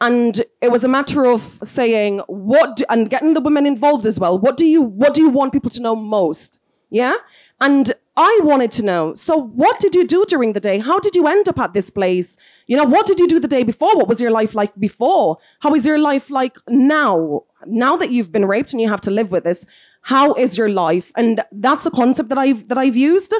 And 0.00 0.42
it 0.60 0.70
was 0.70 0.84
a 0.84 0.88
matter 0.88 1.24
of 1.24 1.42
saying 1.62 2.18
what 2.26 2.76
do, 2.76 2.84
and 2.90 3.08
getting 3.08 3.34
the 3.34 3.40
women 3.40 3.64
involved 3.66 4.06
as 4.06 4.18
well. 4.18 4.38
What 4.38 4.56
do 4.56 4.66
you 4.66 4.82
what 4.82 5.14
do 5.14 5.20
you 5.20 5.30
want 5.30 5.52
people 5.52 5.70
to 5.70 5.80
know 5.80 5.94
most? 5.94 6.58
Yeah. 6.90 7.14
And 7.60 7.92
I 8.16 8.40
wanted 8.42 8.70
to 8.72 8.84
know. 8.84 9.14
So 9.14 9.36
what 9.36 9.80
did 9.80 9.94
you 9.94 10.06
do 10.06 10.24
during 10.26 10.52
the 10.52 10.60
day? 10.60 10.78
How 10.78 10.98
did 11.00 11.16
you 11.16 11.26
end 11.26 11.48
up 11.48 11.58
at 11.58 11.72
this 11.72 11.90
place? 11.90 12.36
You 12.66 12.76
know, 12.76 12.84
what 12.84 13.06
did 13.06 13.18
you 13.18 13.26
do 13.26 13.40
the 13.40 13.48
day 13.48 13.62
before? 13.62 13.96
What 13.96 14.08
was 14.08 14.20
your 14.20 14.30
life 14.30 14.54
like 14.54 14.74
before? 14.78 15.38
How 15.60 15.74
is 15.74 15.86
your 15.86 15.98
life 15.98 16.30
like 16.30 16.56
now? 16.68 17.44
Now 17.66 17.96
that 17.96 18.10
you've 18.10 18.30
been 18.30 18.44
raped 18.44 18.72
and 18.72 18.80
you 18.80 18.88
have 18.88 19.00
to 19.02 19.10
live 19.10 19.30
with 19.30 19.44
this, 19.44 19.66
how 20.02 20.34
is 20.34 20.58
your 20.58 20.68
life? 20.68 21.10
And 21.16 21.42
that's 21.50 21.86
a 21.86 21.90
concept 21.90 22.28
that 22.28 22.38
I've 22.38 22.68
that 22.68 22.78
I've 22.78 22.96
used. 22.96 23.34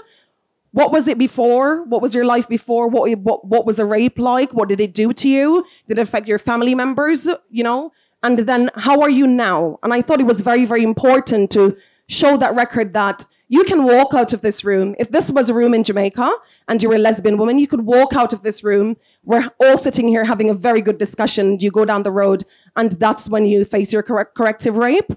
What 0.74 0.90
was 0.90 1.06
it 1.06 1.18
before? 1.18 1.84
What 1.84 2.02
was 2.02 2.16
your 2.16 2.24
life 2.24 2.48
before? 2.48 2.88
What 2.88 3.08
what 3.20 3.46
what 3.46 3.64
was 3.64 3.78
a 3.78 3.86
rape 3.86 4.18
like? 4.18 4.52
What 4.52 4.68
did 4.68 4.80
it 4.80 4.92
do 4.92 5.12
to 5.12 5.28
you? 5.28 5.64
Did 5.86 6.00
it 6.00 6.02
affect 6.02 6.26
your 6.26 6.40
family 6.40 6.74
members? 6.74 7.28
You 7.48 7.62
know? 7.62 7.92
And 8.24 8.40
then 8.40 8.70
how 8.74 9.00
are 9.00 9.08
you 9.08 9.24
now? 9.28 9.78
And 9.84 9.94
I 9.94 10.02
thought 10.02 10.18
it 10.18 10.26
was 10.26 10.40
very 10.40 10.64
very 10.64 10.82
important 10.82 11.52
to 11.52 11.76
show 12.08 12.36
that 12.38 12.56
record 12.56 12.92
that 12.92 13.24
you 13.46 13.62
can 13.62 13.84
walk 13.84 14.14
out 14.14 14.32
of 14.32 14.40
this 14.40 14.64
room. 14.64 14.96
If 14.98 15.12
this 15.12 15.30
was 15.30 15.48
a 15.48 15.54
room 15.54 15.74
in 15.74 15.84
Jamaica 15.84 16.28
and 16.66 16.82
you 16.82 16.88
were 16.88 16.96
a 16.96 16.98
lesbian 16.98 17.36
woman, 17.36 17.60
you 17.60 17.68
could 17.68 17.82
walk 17.82 18.16
out 18.16 18.32
of 18.32 18.42
this 18.42 18.64
room. 18.64 18.96
We're 19.22 19.50
all 19.62 19.78
sitting 19.78 20.08
here 20.08 20.24
having 20.24 20.50
a 20.50 20.54
very 20.54 20.82
good 20.82 20.98
discussion. 20.98 21.58
You 21.60 21.70
go 21.70 21.84
down 21.84 22.02
the 22.02 22.10
road, 22.10 22.42
and 22.74 22.90
that's 22.92 23.28
when 23.28 23.44
you 23.44 23.64
face 23.64 23.92
your 23.92 24.02
correct, 24.02 24.34
corrective 24.34 24.76
rape. 24.76 25.12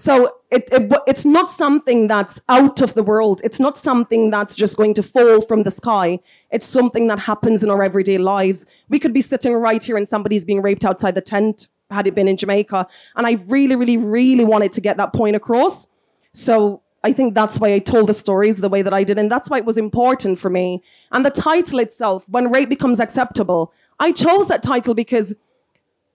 So 0.00 0.36
it, 0.50 0.66
it, 0.72 0.90
it's 1.06 1.26
not 1.26 1.50
something 1.50 2.06
that's 2.06 2.40
out 2.48 2.80
of 2.80 2.94
the 2.94 3.02
world. 3.02 3.42
It's 3.44 3.60
not 3.60 3.76
something 3.76 4.30
that's 4.30 4.54
just 4.54 4.78
going 4.78 4.94
to 4.94 5.02
fall 5.02 5.42
from 5.42 5.62
the 5.62 5.70
sky. 5.70 6.20
It's 6.50 6.64
something 6.64 7.06
that 7.08 7.18
happens 7.18 7.62
in 7.62 7.68
our 7.68 7.82
everyday 7.82 8.16
lives. 8.16 8.64
We 8.88 8.98
could 8.98 9.12
be 9.12 9.20
sitting 9.20 9.52
right 9.52 9.82
here 9.82 9.98
and 9.98 10.08
somebody's 10.08 10.46
being 10.46 10.62
raped 10.62 10.86
outside 10.86 11.16
the 11.16 11.20
tent 11.20 11.68
had 11.90 12.06
it 12.06 12.14
been 12.14 12.28
in 12.28 12.38
Jamaica. 12.38 12.86
And 13.14 13.26
I 13.26 13.32
really, 13.46 13.76
really, 13.76 13.98
really 13.98 14.42
wanted 14.42 14.72
to 14.72 14.80
get 14.80 14.96
that 14.96 15.12
point 15.12 15.36
across. 15.36 15.86
So 16.32 16.80
I 17.04 17.12
think 17.12 17.34
that's 17.34 17.60
why 17.60 17.74
I 17.74 17.78
told 17.78 18.06
the 18.06 18.14
stories 18.14 18.56
the 18.56 18.70
way 18.70 18.80
that 18.80 18.94
I 18.94 19.04
did. 19.04 19.18
And 19.18 19.30
that's 19.30 19.50
why 19.50 19.58
it 19.58 19.66
was 19.66 19.76
important 19.76 20.38
for 20.38 20.48
me. 20.48 20.82
And 21.12 21.26
the 21.26 21.30
title 21.30 21.78
itself, 21.78 22.26
When 22.26 22.50
Rape 22.50 22.70
Becomes 22.70 23.00
Acceptable, 23.00 23.70
I 23.98 24.12
chose 24.12 24.48
that 24.48 24.62
title 24.62 24.94
because 24.94 25.36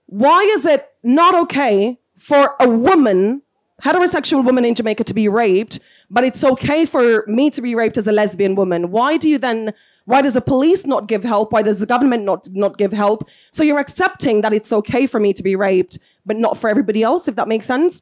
why 0.07 0.41
is 0.41 0.65
it 0.65 0.89
not 1.03 1.35
okay 1.35 1.99
for 2.17 2.55
a 2.59 2.67
woman 2.67 3.43
heterosexual 3.83 4.43
woman 4.43 4.65
in 4.65 4.75
Jamaica 4.75 5.03
to 5.03 5.13
be 5.13 5.27
raped, 5.27 5.79
but 6.09 6.23
it's 6.23 6.43
okay 6.43 6.85
for 6.85 7.25
me 7.27 7.49
to 7.49 7.61
be 7.61 7.75
raped 7.75 7.97
as 7.97 8.07
a 8.07 8.11
lesbian 8.11 8.55
woman. 8.55 8.91
Why 8.91 9.17
do 9.17 9.27
you 9.27 9.37
then, 9.37 9.73
why 10.05 10.21
does 10.21 10.33
the 10.33 10.41
police 10.41 10.85
not 10.85 11.07
give 11.07 11.23
help? 11.23 11.51
Why 11.51 11.61
does 11.61 11.79
the 11.79 11.85
government 11.85 12.23
not, 12.23 12.47
not 12.51 12.77
give 12.77 12.93
help? 12.93 13.27
So 13.51 13.63
you're 13.63 13.79
accepting 13.79 14.41
that 14.41 14.53
it's 14.53 14.71
okay 14.71 15.07
for 15.07 15.19
me 15.19 15.33
to 15.33 15.43
be 15.43 15.55
raped, 15.55 15.99
but 16.25 16.37
not 16.37 16.57
for 16.57 16.69
everybody 16.69 17.03
else, 17.03 17.27
if 17.27 17.35
that 17.35 17.47
makes 17.47 17.65
sense. 17.65 18.01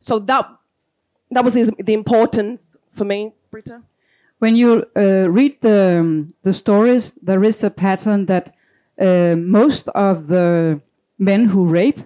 So 0.00 0.18
that, 0.18 0.50
that 1.30 1.44
was 1.44 1.54
the 1.54 1.92
importance 1.92 2.76
for 2.90 3.04
me, 3.04 3.32
Britta. 3.50 3.82
When 4.38 4.56
you 4.56 4.86
uh, 4.96 5.28
read 5.30 5.60
the, 5.60 6.26
the 6.42 6.52
stories, 6.52 7.12
there 7.22 7.44
is 7.44 7.62
a 7.62 7.70
pattern 7.70 8.26
that 8.26 8.54
uh, 8.98 9.36
most 9.36 9.88
of 9.88 10.28
the 10.28 10.80
men 11.18 11.44
who 11.44 11.66
rape 11.66 12.00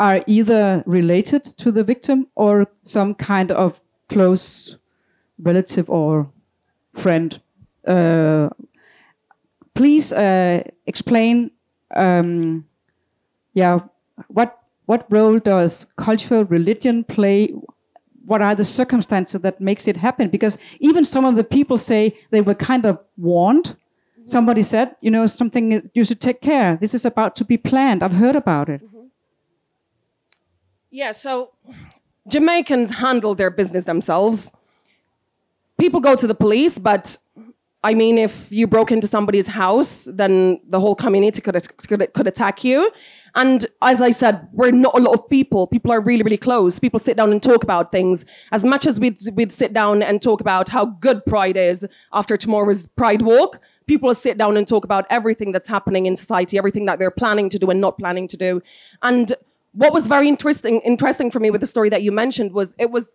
are 0.00 0.24
either 0.26 0.82
related 0.86 1.44
to 1.44 1.70
the 1.70 1.84
victim 1.84 2.26
or 2.34 2.66
some 2.82 3.14
kind 3.14 3.52
of 3.52 3.80
close 4.08 4.78
relative 5.38 5.90
or 5.90 6.32
friend. 6.94 7.38
Uh, 7.86 8.48
please 9.74 10.10
uh, 10.12 10.62
explain, 10.86 11.50
um, 11.94 12.64
yeah, 13.52 13.80
what 14.28 14.56
what 14.86 15.06
role 15.10 15.38
does 15.38 15.86
cultural 15.96 16.44
religion 16.46 17.04
play? 17.04 17.52
What 18.24 18.40
are 18.40 18.54
the 18.54 18.64
circumstances 18.64 19.40
that 19.42 19.60
makes 19.60 19.86
it 19.86 19.98
happen? 19.98 20.30
Because 20.30 20.56
even 20.80 21.04
some 21.04 21.26
of 21.26 21.36
the 21.36 21.44
people 21.44 21.76
say 21.76 22.14
they 22.30 22.40
were 22.40 22.54
kind 22.54 22.86
of 22.86 22.98
warned. 23.18 23.76
Somebody 24.24 24.62
said, 24.62 24.96
you 25.00 25.10
know, 25.10 25.26
something 25.26 25.90
you 25.94 26.04
should 26.04 26.20
take 26.20 26.40
care. 26.40 26.78
This 26.80 26.94
is 26.94 27.04
about 27.04 27.36
to 27.36 27.44
be 27.44 27.58
planned. 27.58 28.02
I've 28.02 28.12
heard 28.12 28.36
about 28.36 28.68
it. 28.68 28.82
Mm-hmm. 28.82 28.99
Yeah, 30.90 31.12
so 31.12 31.52
Jamaicans 32.28 32.90
handle 32.90 33.34
their 33.34 33.50
business 33.50 33.84
themselves. 33.84 34.50
People 35.78 36.00
go 36.00 36.16
to 36.16 36.26
the 36.26 36.34
police, 36.34 36.78
but 36.78 37.16
I 37.82 37.94
mean, 37.94 38.18
if 38.18 38.52
you 38.52 38.66
broke 38.66 38.92
into 38.92 39.06
somebody's 39.06 39.46
house, 39.46 40.04
then 40.04 40.60
the 40.68 40.78
whole 40.78 40.94
community 40.94 41.40
could, 41.40 41.56
could, 41.88 42.12
could 42.12 42.26
attack 42.26 42.62
you. 42.62 42.90
And 43.34 43.64
as 43.80 44.02
I 44.02 44.10
said, 44.10 44.48
we're 44.52 44.70
not 44.70 44.98
a 44.98 45.00
lot 45.00 45.14
of 45.14 45.28
people. 45.30 45.66
People 45.66 45.90
are 45.90 46.00
really, 46.00 46.22
really 46.22 46.36
close. 46.36 46.78
People 46.78 47.00
sit 47.00 47.16
down 47.16 47.32
and 47.32 47.42
talk 47.42 47.64
about 47.64 47.90
things. 47.90 48.26
As 48.52 48.66
much 48.66 48.86
as 48.86 49.00
we'd, 49.00 49.16
we'd 49.32 49.50
sit 49.50 49.72
down 49.72 50.02
and 50.02 50.20
talk 50.20 50.42
about 50.42 50.68
how 50.68 50.84
good 50.84 51.24
Pride 51.24 51.56
is 51.56 51.86
after 52.12 52.36
tomorrow's 52.36 52.86
Pride 52.86 53.22
Walk, 53.22 53.60
people 53.86 54.14
sit 54.14 54.36
down 54.36 54.58
and 54.58 54.68
talk 54.68 54.84
about 54.84 55.06
everything 55.08 55.50
that's 55.50 55.68
happening 55.68 56.04
in 56.04 56.16
society, 56.16 56.58
everything 56.58 56.84
that 56.84 56.98
they're 56.98 57.10
planning 57.10 57.48
to 57.48 57.58
do 57.58 57.70
and 57.70 57.80
not 57.80 57.96
planning 57.96 58.28
to 58.28 58.36
do. 58.36 58.60
And 59.02 59.32
what 59.72 59.92
was 59.92 60.06
very 60.06 60.28
interesting 60.28 60.80
interesting 60.80 61.30
for 61.30 61.40
me 61.40 61.50
with 61.50 61.60
the 61.60 61.66
story 61.66 61.88
that 61.88 62.02
you 62.02 62.12
mentioned 62.12 62.52
was 62.52 62.74
it 62.78 62.90
was 62.90 63.14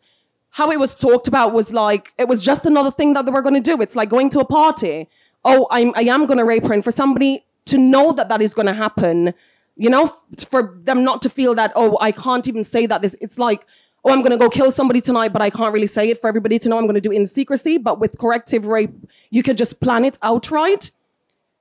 how 0.52 0.72
it 0.72 0.80
was 0.80 0.96
talked 0.96 1.28
about 1.28 1.54
was 1.54 1.74
like 1.74 2.14
it 2.18 2.28
was 2.28 2.42
just 2.42 2.66
another 2.66 2.92
thing 2.92 3.14
that 3.14 3.26
they 3.26 3.32
were 3.32 3.42
going 3.42 3.62
to 3.62 3.76
do. 3.76 3.82
It's 3.82 3.96
like 3.96 4.10
going 4.10 4.30
to 4.32 4.40
a 4.40 4.46
party. 4.46 5.10
Oh 5.44 5.68
i'm 5.70 5.92
i 5.96 6.02
am 6.04 6.26
going 6.26 6.38
to 6.38 6.46
rape 6.46 6.66
her. 6.66 6.74
And 6.74 6.84
for 6.84 6.92
somebody 6.92 7.46
to 7.66 7.78
know 7.78 8.12
that 8.14 8.30
that 8.30 8.42
is 8.42 8.54
going 8.54 8.68
to 8.68 8.74
happen 8.74 9.34
you 9.76 9.90
know 9.90 10.08
for 10.48 10.80
them 10.84 11.04
not 11.04 11.22
to 11.22 11.30
feel 11.30 11.54
that 11.56 11.74
oh 11.76 11.98
i 12.00 12.12
can't 12.12 12.48
even 12.48 12.64
say 12.64 12.86
that 12.86 13.02
this 13.02 13.16
it's 13.20 13.38
like 13.38 13.66
oh 14.06 14.12
i'm 14.12 14.20
going 14.20 14.32
to 14.32 14.38
go 14.38 14.50
kill 14.50 14.72
somebody 14.72 15.02
tonight 15.02 15.34
but 15.34 15.42
i 15.42 15.50
can't 15.50 15.74
really 15.74 15.88
say 15.88 16.10
it 16.10 16.22
for 16.22 16.28
everybody 16.28 16.58
to 16.58 16.70
know 16.70 16.78
i'm 16.78 16.86
going 16.86 16.96
to 16.96 17.02
do 17.02 17.12
it 17.12 17.16
in 17.16 17.26
secrecy. 17.26 17.78
But 17.78 18.00
with 18.00 18.18
corrective 18.18 18.66
rape 18.68 18.92
you 19.30 19.44
could 19.44 19.58
just 19.58 19.82
plan 19.82 20.06
it 20.06 20.18
outright 20.22 20.92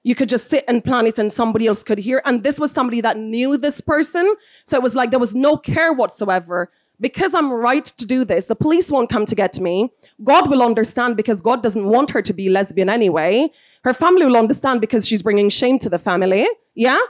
you 0.04 0.14
could 0.14 0.28
just 0.28 0.48
sit 0.48 0.64
and 0.68 0.84
plan 0.84 1.06
it 1.06 1.18
and 1.18 1.32
somebody 1.32 1.66
else 1.66 1.82
could 1.82 1.98
hear. 1.98 2.22
And 2.24 2.44
this 2.44 2.60
was 2.60 2.70
somebody 2.70 3.00
that 3.00 3.16
knew 3.16 3.56
this 3.56 3.80
person. 3.80 4.34
So 4.66 4.76
it 4.76 4.82
was 4.82 4.94
like 4.94 5.10
there 5.10 5.18
was 5.18 5.34
no 5.34 5.56
care 5.56 5.92
whatsoever. 5.92 6.70
Because 7.00 7.34
I'm 7.34 7.50
right 7.50 7.84
to 7.84 8.06
do 8.06 8.24
this, 8.24 8.46
the 8.46 8.54
police 8.54 8.90
won't 8.90 9.10
come 9.10 9.26
to 9.26 9.34
get 9.34 9.58
me. 9.58 9.90
God 10.22 10.48
will 10.48 10.62
understand 10.62 11.16
because 11.16 11.40
God 11.40 11.62
doesn't 11.62 11.86
want 11.86 12.10
her 12.10 12.22
to 12.22 12.32
be 12.32 12.48
lesbian 12.48 12.88
anyway. 12.88 13.48
Her 13.82 13.92
family 13.92 14.26
will 14.26 14.36
understand 14.36 14.80
because 14.80 15.08
she's 15.08 15.22
bringing 15.22 15.48
shame 15.48 15.78
to 15.80 15.88
the 15.88 15.98
family. 15.98 16.46
Yeah? 16.74 17.00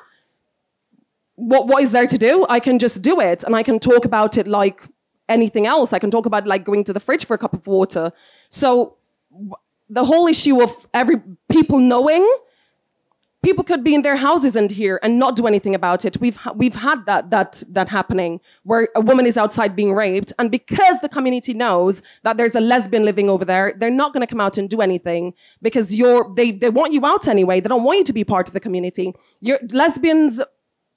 What, 1.35 1.66
what 1.66 1.83
is 1.83 1.92
there 1.92 2.07
to 2.07 2.16
do? 2.16 2.46
I 2.48 2.61
can 2.61 2.78
just 2.78 3.02
do 3.02 3.20
it 3.20 3.44
and 3.44 3.54
I 3.54 3.64
can 3.64 3.78
talk 3.78 4.04
about 4.04 4.38
it 4.38 4.46
like 4.46 4.83
anything 5.28 5.66
else. 5.66 5.92
I 5.92 5.98
can 5.98 6.11
talk 6.11 6.26
about 6.26 6.46
like 6.46 6.64
going 6.64 6.85
to 6.85 6.92
the 6.92 7.00
fridge 7.00 7.26
for 7.26 7.35
a 7.35 7.38
cup 7.38 7.52
of 7.52 7.66
water. 7.66 8.12
So 8.50 8.96
the 9.90 10.04
whole 10.04 10.28
issue 10.28 10.62
of 10.62 10.87
every 10.94 11.16
people 11.48 11.78
knowing 11.80 12.26
people 13.44 13.62
could 13.62 13.85
be 13.85 13.94
in 13.94 14.02
their 14.02 14.16
houses 14.16 14.57
and 14.57 14.70
here 14.70 14.98
and 15.02 15.18
not 15.18 15.37
do 15.37 15.46
anything 15.46 15.74
about 15.74 16.04
it. 16.04 16.16
We've 16.20 16.38
we've 16.54 16.74
had 16.74 17.07
that 17.07 17.30
that 17.30 17.62
that 17.68 17.88
happening 17.88 18.40
where 18.62 18.88
a 18.94 19.00
woman 19.00 19.26
is 19.26 19.37
outside 19.37 19.76
being 19.76 19.92
raped, 19.92 20.33
and 20.38 20.50
because 20.50 21.00
the 21.00 21.09
community 21.09 21.54
knows 21.54 22.02
that 22.22 22.37
there's 22.37 22.54
a 22.54 22.61
lesbian 22.61 23.04
living 23.04 23.28
over 23.28 23.44
there, 23.44 23.74
they're 23.76 23.90
not 23.90 24.12
going 24.12 24.22
to 24.26 24.26
come 24.26 24.40
out 24.40 24.59
and 24.59 24.68
do 24.68 24.80
anything 24.80 25.35
because 25.62 25.94
you're 25.94 26.33
they 26.35 26.50
they 26.50 26.70
want 26.70 26.92
you 26.92 27.04
out 27.04 27.28
anyway. 27.28 27.61
They 27.61 27.68
don't 27.68 27.85
want 27.85 27.98
you 27.98 28.04
to 28.04 28.12
be 28.12 28.24
part 28.24 28.48
of 28.48 28.54
the 28.54 28.61
community. 28.61 29.14
You're, 29.40 29.61
lesbians, 29.70 30.40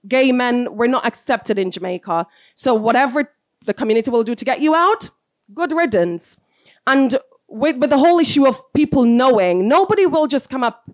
gay 0.08 0.32
men, 0.32 0.76
we're 0.76 0.88
not 0.88 1.06
accepted 1.06 1.60
in 1.60 1.72
Jamaica. 1.72 2.28
So 2.56 2.74
whatever 2.74 3.34
the 3.66 3.74
community 3.74 4.10
will 4.10 4.24
do 4.24 4.36
to 4.36 4.46
get 4.46 4.62
you 4.62 4.74
out, 4.74 5.10
good 5.54 5.72
riddance. 5.72 6.38
And 6.86 7.18
with, 7.48 7.78
with 7.78 7.90
the 7.90 7.98
whole 7.98 8.20
issue 8.20 8.48
of 8.48 8.62
people 8.74 9.04
knowing, 9.06 9.68
nobody 9.68 10.06
will 10.06 10.28
just 10.28 10.50
come 10.50 10.64
up 10.64 10.90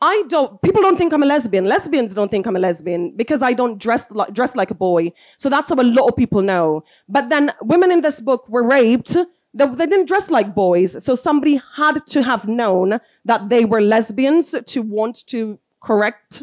I 0.00 0.24
don't, 0.28 0.60
people 0.60 0.82
don't 0.82 0.96
think 0.96 1.12
I'm 1.14 1.22
a 1.22 1.26
lesbian. 1.26 1.64
Lesbians 1.64 2.14
don't 2.14 2.30
think 2.30 2.46
I'm 2.46 2.56
a 2.56 2.58
lesbian 2.58 3.16
because 3.16 3.40
I 3.40 3.54
don't 3.54 3.78
dress 3.78 4.10
like, 4.10 4.32
dress 4.34 4.54
like 4.54 4.70
a 4.70 4.74
boy. 4.74 5.12
So 5.38 5.48
that's 5.48 5.70
how 5.70 5.76
a 5.76 5.82
lot 5.82 6.08
of 6.08 6.16
people 6.16 6.42
know. 6.42 6.84
But 7.08 7.30
then 7.30 7.50
women 7.62 7.90
in 7.90 8.02
this 8.02 8.20
book 8.20 8.46
were 8.48 8.62
raped. 8.62 9.16
They, 9.54 9.66
they 9.66 9.86
didn't 9.86 10.06
dress 10.06 10.30
like 10.30 10.54
boys. 10.54 11.02
So 11.02 11.14
somebody 11.14 11.62
had 11.76 12.06
to 12.08 12.22
have 12.22 12.46
known 12.46 12.98
that 13.24 13.48
they 13.48 13.64
were 13.64 13.80
lesbians 13.80 14.54
to 14.66 14.82
want 14.82 15.26
to 15.28 15.58
correct 15.80 16.42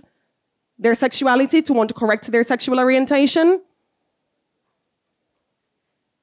their 0.80 0.96
sexuality, 0.96 1.62
to 1.62 1.74
want 1.74 1.90
to 1.90 1.94
correct 1.94 2.32
their 2.32 2.44
sexual 2.44 2.80
orientation. 2.80 3.62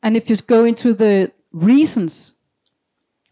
And 0.02 0.16
if 0.16 0.28
you 0.28 0.36
go 0.36 0.64
into 0.64 0.94
the 0.94 1.30
reasons, 1.52 2.34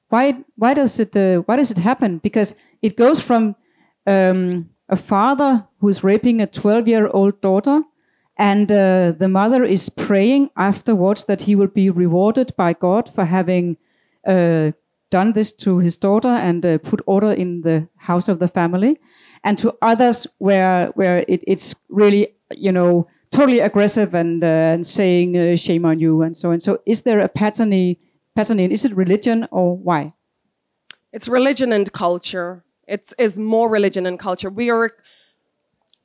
why 0.08 0.44
why 0.56 0.74
does 0.74 1.00
it 1.00 1.16
uh, 1.16 1.38
why 1.40 1.56
does 1.56 1.70
it 1.70 1.78
happen? 1.78 2.18
Because 2.18 2.54
it 2.80 2.96
goes 2.96 3.20
from 3.20 3.56
um, 4.08 4.70
a 4.88 4.96
father 4.96 5.66
who's 5.80 6.02
raping 6.02 6.40
a 6.40 6.46
12 6.46 6.88
year 6.88 7.08
old 7.08 7.40
daughter, 7.40 7.82
and 8.36 8.70
uh, 8.70 9.12
the 9.12 9.28
mother 9.28 9.64
is 9.64 9.88
praying 9.88 10.50
afterwards 10.56 11.26
that 11.26 11.42
he 11.42 11.54
will 11.54 11.66
be 11.66 11.90
rewarded 11.90 12.54
by 12.56 12.72
God 12.72 13.12
for 13.14 13.24
having 13.24 13.76
uh, 14.26 14.72
done 15.10 15.32
this 15.32 15.52
to 15.52 15.78
his 15.78 15.96
daughter 15.96 16.28
and 16.28 16.64
uh, 16.64 16.78
put 16.78 17.00
order 17.06 17.32
in 17.32 17.62
the 17.62 17.88
house 17.96 18.28
of 18.28 18.38
the 18.38 18.48
family, 18.48 18.98
and 19.44 19.58
to 19.58 19.76
others 19.82 20.26
where 20.38 20.86
where 20.94 21.24
it, 21.28 21.42
it's 21.46 21.74
really 21.88 22.28
you 22.56 22.72
know 22.72 23.06
totally 23.30 23.60
aggressive 23.60 24.14
and, 24.14 24.42
uh, 24.42 24.46
and 24.46 24.86
saying 24.86 25.36
uh, 25.36 25.54
shame 25.54 25.84
on 25.84 25.98
you 25.98 26.22
and 26.22 26.34
so 26.34 26.52
on. 26.52 26.60
So 26.60 26.78
is 26.86 27.02
there 27.02 27.20
a 27.20 27.28
pattern? 27.28 27.96
Pattern? 28.34 28.60
Is 28.60 28.84
it 28.84 28.96
religion 28.96 29.48
or 29.50 29.76
why? 29.76 30.14
It's 31.12 31.28
religion 31.28 31.72
and 31.72 31.92
culture. 31.92 32.64
It's 32.88 33.14
is 33.18 33.38
more 33.38 33.68
religion 33.68 34.06
and 34.06 34.18
culture. 34.18 34.50
We 34.50 34.70
are 34.70 34.90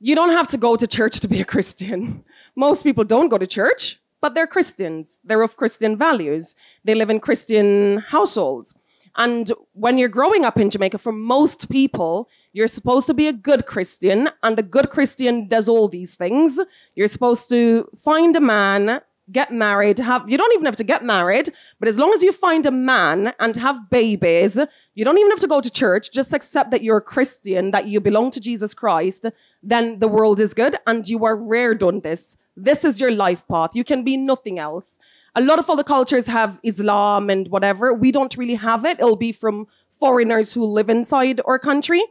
you 0.00 0.14
don't 0.14 0.32
have 0.32 0.48
to 0.48 0.58
go 0.58 0.76
to 0.76 0.86
church 0.86 1.20
to 1.20 1.28
be 1.28 1.40
a 1.40 1.44
Christian. 1.44 2.24
Most 2.56 2.82
people 2.82 3.04
don't 3.04 3.30
go 3.30 3.38
to 3.38 3.46
church, 3.46 4.00
but 4.20 4.34
they're 4.34 4.46
Christians. 4.46 5.18
They're 5.24 5.42
of 5.42 5.56
Christian 5.56 5.96
values. 5.96 6.54
They 6.84 6.94
live 6.94 7.10
in 7.10 7.20
Christian 7.20 7.98
households. 8.08 8.74
And 9.16 9.50
when 9.72 9.96
you're 9.96 10.08
growing 10.08 10.44
up 10.44 10.58
in 10.58 10.70
Jamaica, 10.70 10.98
for 10.98 11.12
most 11.12 11.70
people, 11.70 12.28
you're 12.52 12.66
supposed 12.66 13.06
to 13.06 13.14
be 13.14 13.28
a 13.28 13.32
good 13.32 13.64
Christian, 13.64 14.28
and 14.42 14.58
a 14.58 14.62
good 14.62 14.90
Christian 14.90 15.46
does 15.46 15.68
all 15.68 15.88
these 15.88 16.16
things. 16.16 16.58
You're 16.96 17.06
supposed 17.06 17.48
to 17.50 17.88
find 17.96 18.34
a 18.34 18.40
man 18.40 19.00
get 19.32 19.52
married, 19.52 19.98
have, 19.98 20.28
you 20.28 20.36
don't 20.36 20.52
even 20.54 20.66
have 20.66 20.76
to 20.76 20.84
get 20.84 21.04
married, 21.04 21.52
but 21.78 21.88
as 21.88 21.98
long 21.98 22.12
as 22.12 22.22
you 22.22 22.32
find 22.32 22.66
a 22.66 22.70
man 22.70 23.32
and 23.40 23.56
have 23.56 23.90
babies, 23.90 24.58
you 24.94 25.04
don't 25.04 25.18
even 25.18 25.30
have 25.30 25.40
to 25.40 25.46
go 25.46 25.60
to 25.60 25.70
church, 25.70 26.10
just 26.12 26.32
accept 26.32 26.70
that 26.70 26.82
you're 26.82 26.98
a 26.98 27.02
Christian, 27.02 27.70
that 27.70 27.86
you 27.86 28.00
belong 28.00 28.30
to 28.32 28.40
Jesus 28.40 28.74
Christ, 28.74 29.26
then 29.62 29.98
the 29.98 30.08
world 30.08 30.40
is 30.40 30.54
good 30.54 30.76
and 30.86 31.08
you 31.08 31.24
are 31.24 31.36
reared 31.36 31.82
on 31.82 32.00
this. 32.00 32.36
This 32.56 32.84
is 32.84 33.00
your 33.00 33.10
life 33.10 33.46
path. 33.48 33.74
You 33.74 33.84
can 33.84 34.04
be 34.04 34.16
nothing 34.16 34.58
else. 34.58 34.98
A 35.34 35.40
lot 35.40 35.58
of 35.58 35.68
other 35.68 35.82
cultures 35.82 36.26
have 36.26 36.60
Islam 36.62 37.28
and 37.28 37.48
whatever. 37.48 37.92
We 37.92 38.12
don't 38.12 38.36
really 38.36 38.54
have 38.54 38.84
it. 38.84 39.00
It'll 39.00 39.16
be 39.16 39.32
from 39.32 39.66
foreigners 39.90 40.52
who 40.52 40.64
live 40.64 40.88
inside 40.88 41.40
our 41.44 41.58
country. 41.58 42.02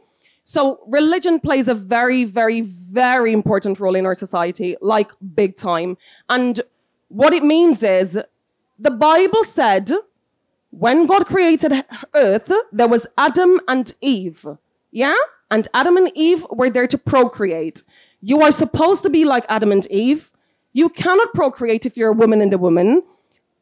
So 0.44 0.80
religion 0.86 1.40
plays 1.40 1.68
a 1.68 1.74
very, 1.74 2.24
very, 2.24 2.60
very 2.60 3.32
important 3.32 3.80
role 3.80 3.94
in 3.94 4.04
our 4.04 4.14
society, 4.14 4.76
like 4.82 5.12
big 5.34 5.56
time. 5.56 5.96
And 6.28 6.60
what 7.14 7.32
it 7.32 7.44
means 7.44 7.80
is 7.84 8.20
the 8.76 8.90
Bible 8.90 9.44
said 9.44 9.88
when 10.70 11.06
God 11.06 11.26
created 11.26 11.72
earth, 12.12 12.50
there 12.72 12.88
was 12.88 13.06
Adam 13.16 13.60
and 13.68 13.94
Eve. 14.00 14.44
Yeah? 14.90 15.14
And 15.48 15.68
Adam 15.72 15.96
and 15.96 16.10
Eve 16.16 16.44
were 16.50 16.70
there 16.70 16.88
to 16.88 16.98
procreate. 16.98 17.84
You 18.20 18.42
are 18.42 18.50
supposed 18.50 19.04
to 19.04 19.10
be 19.10 19.24
like 19.24 19.46
Adam 19.48 19.70
and 19.70 19.86
Eve. 19.92 20.32
You 20.72 20.88
cannot 20.88 21.32
procreate 21.34 21.86
if 21.86 21.96
you're 21.96 22.10
a 22.10 22.20
woman 22.22 22.40
and 22.40 22.52
a 22.52 22.58
woman. 22.58 23.04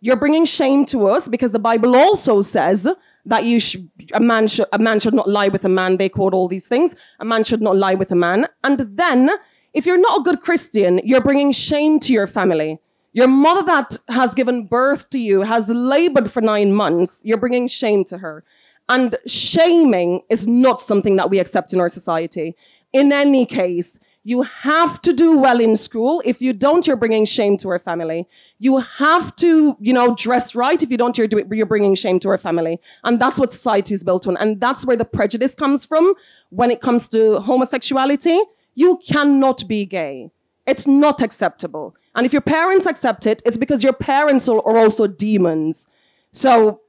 You're 0.00 0.16
bringing 0.16 0.46
shame 0.46 0.86
to 0.86 1.06
us 1.06 1.28
because 1.28 1.52
the 1.52 1.58
Bible 1.58 1.94
also 1.94 2.40
says 2.40 2.88
that 3.26 3.44
you 3.44 3.60
sh- 3.60 3.76
a 4.14 4.20
man 4.20 4.48
should 4.48 4.66
a 4.72 4.78
man 4.78 4.98
should 4.98 5.14
not 5.14 5.28
lie 5.28 5.48
with 5.48 5.66
a 5.66 5.68
man. 5.68 5.98
They 5.98 6.08
quote 6.08 6.32
all 6.32 6.48
these 6.48 6.68
things. 6.68 6.96
A 7.20 7.24
man 7.26 7.44
should 7.44 7.60
not 7.60 7.76
lie 7.76 7.94
with 7.94 8.10
a 8.10 8.16
man. 8.16 8.46
And 8.64 8.80
then, 8.96 9.30
if 9.74 9.84
you're 9.84 10.00
not 10.00 10.20
a 10.20 10.22
good 10.22 10.40
Christian, 10.40 11.00
you're 11.04 11.20
bringing 11.20 11.52
shame 11.52 12.00
to 12.00 12.12
your 12.14 12.26
family. 12.26 12.80
Your 13.14 13.28
mother 13.28 13.62
that 13.66 13.98
has 14.08 14.34
given 14.34 14.66
birth 14.66 15.10
to 15.10 15.18
you 15.18 15.42
has 15.42 15.68
labored 15.68 16.30
for 16.30 16.40
nine 16.40 16.72
months. 16.72 17.20
You're 17.24 17.36
bringing 17.36 17.68
shame 17.68 18.04
to 18.06 18.18
her. 18.18 18.42
And 18.88 19.16
shaming 19.26 20.22
is 20.30 20.46
not 20.46 20.80
something 20.80 21.16
that 21.16 21.30
we 21.30 21.38
accept 21.38 21.72
in 21.72 21.80
our 21.80 21.88
society. 21.88 22.56
In 22.92 23.12
any 23.12 23.44
case, 23.46 24.00
you 24.24 24.42
have 24.42 25.02
to 25.02 25.12
do 25.12 25.36
well 25.36 25.60
in 25.60 25.76
school. 25.76 26.22
If 26.24 26.40
you 26.40 26.52
don't, 26.52 26.86
you're 26.86 26.96
bringing 26.96 27.24
shame 27.24 27.56
to 27.58 27.68
our 27.70 27.78
family. 27.78 28.28
You 28.58 28.78
have 28.78 29.34
to, 29.36 29.76
you 29.80 29.92
know, 29.92 30.14
dress 30.14 30.54
right. 30.54 30.80
If 30.82 30.90
you 30.90 30.96
don't, 30.96 31.18
you're, 31.18 31.28
you're 31.50 31.66
bringing 31.66 31.94
shame 31.94 32.18
to 32.20 32.28
our 32.28 32.38
family. 32.38 32.80
And 33.04 33.20
that's 33.20 33.38
what 33.38 33.50
society 33.50 33.94
is 33.94 34.04
built 34.04 34.28
on. 34.28 34.36
And 34.36 34.60
that's 34.60 34.86
where 34.86 34.96
the 34.96 35.04
prejudice 35.04 35.54
comes 35.54 35.84
from 35.84 36.14
when 36.50 36.70
it 36.70 36.80
comes 36.80 37.08
to 37.08 37.40
homosexuality. 37.40 38.38
You 38.74 38.98
cannot 39.06 39.66
be 39.66 39.84
gay. 39.86 40.30
It's 40.66 40.86
not 40.86 41.20
acceptable. 41.20 41.96
And 42.14 42.26
if 42.26 42.32
your 42.32 42.42
parents 42.42 42.86
accept 42.86 43.26
it, 43.26 43.42
it's 43.44 43.56
because 43.56 43.82
your 43.82 43.92
parents 43.92 44.48
are 44.48 44.60
also 44.60 45.06
demons. 45.06 45.88
So 46.30 46.80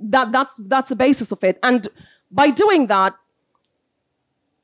that, 0.00 0.32
that's, 0.32 0.54
that's 0.58 0.88
the 0.88 0.96
basis 0.96 1.30
of 1.30 1.42
it. 1.44 1.58
And 1.62 1.86
by 2.30 2.50
doing 2.50 2.88
that, 2.88 3.14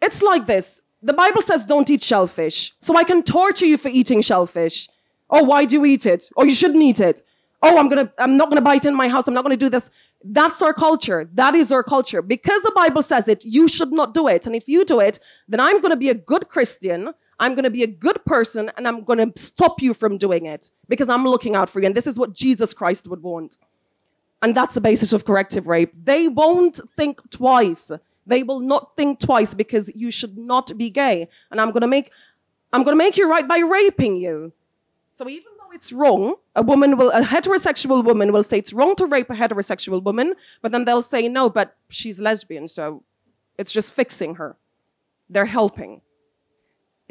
it's 0.00 0.22
like 0.22 0.46
this. 0.46 0.82
The 1.02 1.12
Bible 1.12 1.42
says 1.42 1.64
don't 1.64 1.88
eat 1.90 2.02
shellfish. 2.02 2.74
So 2.80 2.96
I 2.96 3.04
can 3.04 3.22
torture 3.22 3.66
you 3.66 3.76
for 3.78 3.88
eating 3.88 4.22
shellfish. 4.22 4.88
Oh, 5.30 5.44
why 5.44 5.64
do 5.64 5.76
you 5.76 5.84
eat 5.84 6.04
it? 6.06 6.28
Oh, 6.36 6.44
you 6.44 6.54
shouldn't 6.54 6.82
eat 6.82 7.00
it. 7.00 7.22
Oh, 7.62 7.78
I'm 7.78 7.88
gonna, 7.88 8.12
I'm 8.18 8.36
not 8.36 8.50
gonna 8.50 8.60
buy 8.60 8.74
it 8.76 8.84
in 8.84 8.94
my 8.94 9.08
house. 9.08 9.28
I'm 9.28 9.34
not 9.34 9.44
gonna 9.44 9.56
do 9.56 9.68
this. 9.68 9.90
That's 10.24 10.60
our 10.62 10.74
culture. 10.74 11.28
That 11.32 11.54
is 11.54 11.72
our 11.72 11.82
culture. 11.82 12.22
Because 12.22 12.62
the 12.62 12.72
Bible 12.74 13.02
says 13.02 13.28
it, 13.28 13.44
you 13.44 13.68
should 13.68 13.92
not 13.92 14.14
do 14.14 14.28
it. 14.28 14.46
And 14.46 14.54
if 14.54 14.68
you 14.68 14.84
do 14.84 15.00
it, 15.00 15.18
then 15.48 15.60
I'm 15.60 15.80
gonna 15.80 15.96
be 15.96 16.10
a 16.10 16.14
good 16.14 16.48
Christian 16.48 17.14
I'm 17.38 17.54
going 17.54 17.64
to 17.64 17.70
be 17.70 17.82
a 17.82 17.88
good 17.88 18.24
person 18.24 18.70
and 18.76 18.86
I'm 18.86 19.04
going 19.04 19.18
to 19.18 19.40
stop 19.40 19.82
you 19.82 19.94
from 19.94 20.18
doing 20.18 20.46
it 20.46 20.70
because 20.88 21.08
I'm 21.08 21.24
looking 21.24 21.56
out 21.56 21.68
for 21.68 21.80
you. 21.80 21.86
And 21.86 21.94
this 21.94 22.06
is 22.06 22.18
what 22.18 22.32
Jesus 22.32 22.74
Christ 22.74 23.08
would 23.08 23.22
want. 23.22 23.58
And 24.42 24.56
that's 24.56 24.74
the 24.74 24.80
basis 24.80 25.12
of 25.12 25.24
corrective 25.24 25.66
rape. 25.66 25.92
They 26.04 26.28
won't 26.28 26.80
think 26.96 27.30
twice. 27.30 27.90
They 28.26 28.42
will 28.42 28.60
not 28.60 28.96
think 28.96 29.20
twice 29.20 29.54
because 29.54 29.94
you 29.94 30.10
should 30.10 30.36
not 30.36 30.76
be 30.76 30.90
gay. 30.90 31.28
And 31.50 31.60
I'm 31.60 31.70
going 31.70 31.82
to 31.82 31.88
make, 31.88 32.10
I'm 32.72 32.82
going 32.82 32.92
to 32.92 33.04
make 33.04 33.16
you 33.16 33.30
right 33.30 33.46
by 33.46 33.58
raping 33.58 34.16
you. 34.16 34.52
So 35.10 35.28
even 35.28 35.52
though 35.58 35.72
it's 35.72 35.92
wrong, 35.92 36.36
a 36.56 36.62
woman 36.62 36.96
will, 36.96 37.10
a 37.10 37.22
heterosexual 37.22 38.04
woman 38.04 38.32
will 38.32 38.44
say 38.44 38.58
it's 38.58 38.72
wrong 38.72 38.96
to 38.96 39.06
rape 39.06 39.30
a 39.30 39.34
heterosexual 39.34 40.02
woman, 40.02 40.34
but 40.60 40.72
then 40.72 40.84
they'll 40.84 41.02
say 41.02 41.28
no, 41.28 41.50
but 41.50 41.76
she's 41.88 42.20
lesbian. 42.20 42.66
So 42.66 43.04
it's 43.58 43.72
just 43.72 43.94
fixing 43.94 44.36
her. 44.36 44.56
They're 45.28 45.46
helping 45.46 46.02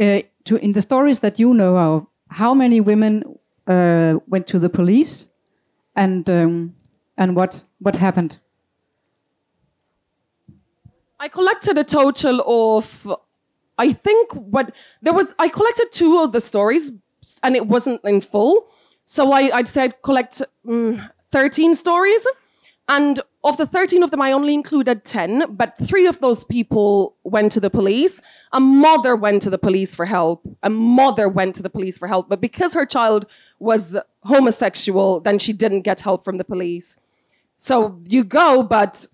uh, 0.02 0.22
to 0.46 0.58
in 0.58 0.72
the 0.72 0.82
stories 0.82 1.20
that 1.20 1.40
you 1.40 1.54
know 1.54 1.78
of, 1.78 2.08
how 2.30 2.54
many 2.54 2.82
women 2.82 3.24
uh, 3.68 4.16
went 4.28 4.48
to 4.48 4.60
the 4.60 4.70
police, 4.70 5.30
and 5.96 6.30
um, 6.30 6.76
and 7.18 7.36
what 7.36 7.64
what 7.80 7.96
happened? 7.96 8.38
I 11.20 11.28
collected 11.28 11.78
a 11.78 11.84
total 11.84 12.42
of, 12.48 13.08
I 13.78 13.94
think 13.94 14.34
what 14.34 14.74
there 15.04 15.14
was. 15.14 15.36
I 15.38 15.50
collected 15.50 15.92
two 15.92 16.18
of 16.24 16.32
the 16.32 16.42
stories, 16.42 16.92
and 17.44 17.56
it 17.56 17.68
wasn't 17.68 18.02
in 18.04 18.22
full. 18.22 18.66
So 19.06 19.32
I, 19.32 19.52
I'd 19.54 19.68
say 19.68 19.84
I'd 19.84 20.02
collect 20.02 20.42
um, 20.68 21.10
thirteen 21.32 21.76
stories, 21.76 22.26
and 22.88 23.20
of 23.44 23.58
the 23.58 23.66
13 23.66 24.04
of 24.04 24.12
them, 24.12 24.22
I 24.22 24.32
only 24.32 24.54
included 24.54 25.04
10, 25.04 25.56
but 25.56 25.76
three 25.82 26.06
of 26.06 26.20
those 26.20 26.44
people 26.44 27.16
went 27.24 27.52
to 27.54 27.60
the 27.60 27.72
police. 27.72 28.22
A 28.52 28.60
mother 28.60 29.16
went 29.16 29.42
to 29.44 29.50
the 29.50 29.58
police 29.58 29.96
for 29.96 30.06
help. 30.06 30.48
A 30.62 30.70
mother 30.70 31.28
went 31.28 31.56
to 31.56 31.64
the 31.64 31.70
police 31.70 31.98
for 31.98 32.08
help. 32.08 32.30
But 32.30 32.40
because 32.40 32.76
her 32.76 32.86
child 32.86 33.26
was 33.58 33.98
homosexual, 34.26 35.20
then 35.20 35.40
she 35.40 35.54
didn't 35.54 35.82
get 35.82 36.02
help 36.02 36.24
from 36.24 36.38
the 36.38 36.44
police. 36.44 36.98
So 37.58 38.00
you 38.08 38.24
go, 38.24 38.62
but 38.62 39.08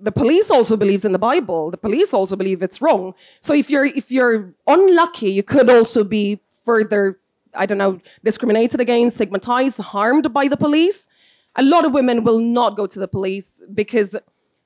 the 0.00 0.12
police 0.12 0.50
also 0.50 0.76
believes 0.76 1.04
in 1.04 1.12
the 1.12 1.18
Bible. 1.18 1.70
The 1.70 1.76
police 1.76 2.12
also 2.12 2.34
believe 2.34 2.62
it's 2.62 2.82
wrong. 2.82 3.14
So 3.40 3.54
if 3.54 3.70
you're 3.70 3.84
if 3.84 4.10
you're 4.10 4.54
unlucky, 4.66 5.30
you 5.30 5.44
could 5.44 5.70
also 5.70 6.02
be 6.02 6.40
further, 6.64 7.20
I 7.54 7.66
don't 7.66 7.78
know, 7.78 8.00
discriminated 8.24 8.80
against, 8.80 9.16
stigmatized, 9.16 9.78
harmed 9.78 10.32
by 10.32 10.48
the 10.48 10.56
police 10.56 11.06
a 11.56 11.62
lot 11.62 11.84
of 11.84 11.92
women 11.92 12.24
will 12.24 12.40
not 12.40 12.76
go 12.76 12.86
to 12.86 12.98
the 12.98 13.08
police 13.08 13.62
because, 13.72 14.16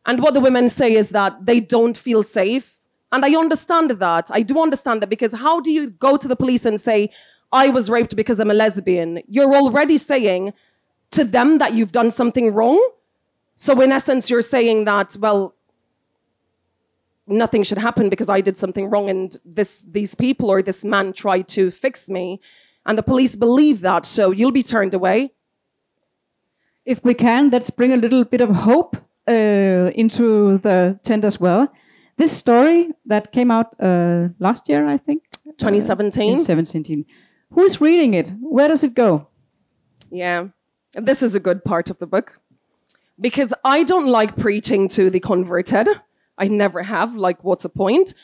and 0.06 0.22
what 0.22 0.34
the 0.34 0.40
women 0.40 0.68
say 0.68 0.94
is 0.94 1.10
that 1.10 1.44
they 1.44 1.60
don't 1.60 1.96
feel 1.96 2.22
safe. 2.22 2.80
And 3.12 3.24
I 3.24 3.34
understand 3.36 3.90
that. 3.90 4.30
I 4.30 4.42
do 4.42 4.60
understand 4.62 5.02
that 5.02 5.10
because 5.10 5.32
how 5.32 5.60
do 5.60 5.70
you 5.70 5.90
go 5.90 6.16
to 6.16 6.28
the 6.28 6.36
police 6.36 6.64
and 6.64 6.80
say, 6.80 7.10
I 7.52 7.70
was 7.70 7.88
raped 7.88 8.16
because 8.16 8.38
I'm 8.38 8.50
a 8.50 8.54
lesbian? 8.54 9.22
You're 9.28 9.54
already 9.54 9.96
saying 9.98 10.52
to 11.12 11.24
them 11.24 11.58
that 11.58 11.72
you've 11.74 11.92
done 11.92 12.10
something 12.10 12.52
wrong. 12.52 12.82
So, 13.56 13.80
in 13.80 13.92
essence, 13.92 14.30
you're 14.30 14.42
saying 14.42 14.84
that, 14.84 15.16
well, 15.18 15.54
nothing 17.26 17.62
should 17.62 17.78
happen 17.78 18.08
because 18.08 18.28
I 18.28 18.40
did 18.40 18.56
something 18.56 18.88
wrong 18.88 19.10
and 19.10 19.36
this, 19.44 19.82
these 19.82 20.14
people 20.14 20.50
or 20.50 20.62
this 20.62 20.84
man 20.84 21.12
tried 21.12 21.48
to 21.48 21.70
fix 21.70 22.08
me. 22.08 22.40
And 22.86 22.96
the 22.96 23.02
police 23.02 23.36
believe 23.36 23.80
that. 23.80 24.04
So, 24.04 24.30
you'll 24.30 24.52
be 24.52 24.62
turned 24.62 24.94
away 24.94 25.32
if 26.88 27.04
we 27.04 27.12
can, 27.12 27.50
let's 27.50 27.68
bring 27.68 27.92
a 27.92 27.96
little 27.96 28.24
bit 28.24 28.40
of 28.40 28.48
hope 28.48 28.96
uh, 29.28 29.90
into 29.94 30.56
the 30.58 30.98
tent 31.02 31.22
as 31.24 31.38
well. 31.38 31.68
This 32.16 32.32
story 32.32 32.88
that 33.04 33.30
came 33.30 33.50
out 33.50 33.76
uh, 33.78 34.28
last 34.38 34.68
year, 34.70 34.88
I 34.88 34.96
think, 34.96 35.22
2017. 35.58 36.32
Uh, 36.32 36.36
2017. 36.38 37.04
Who 37.52 37.62
is 37.62 37.80
reading 37.80 38.14
it? 38.14 38.32
Where 38.40 38.68
does 38.68 38.82
it 38.82 38.94
go? 38.94 39.28
Yeah, 40.10 40.48
this 40.94 41.22
is 41.22 41.34
a 41.34 41.40
good 41.40 41.62
part 41.62 41.90
of 41.90 41.98
the 41.98 42.06
book 42.06 42.40
because 43.20 43.52
I 43.64 43.84
don't 43.84 44.06
like 44.06 44.36
preaching 44.36 44.88
to 44.88 45.10
the 45.10 45.20
converted. 45.20 45.88
I 46.38 46.48
never 46.48 46.82
have. 46.82 47.14
Like, 47.14 47.44
what's 47.44 47.64
the 47.64 47.68
point? 47.68 48.14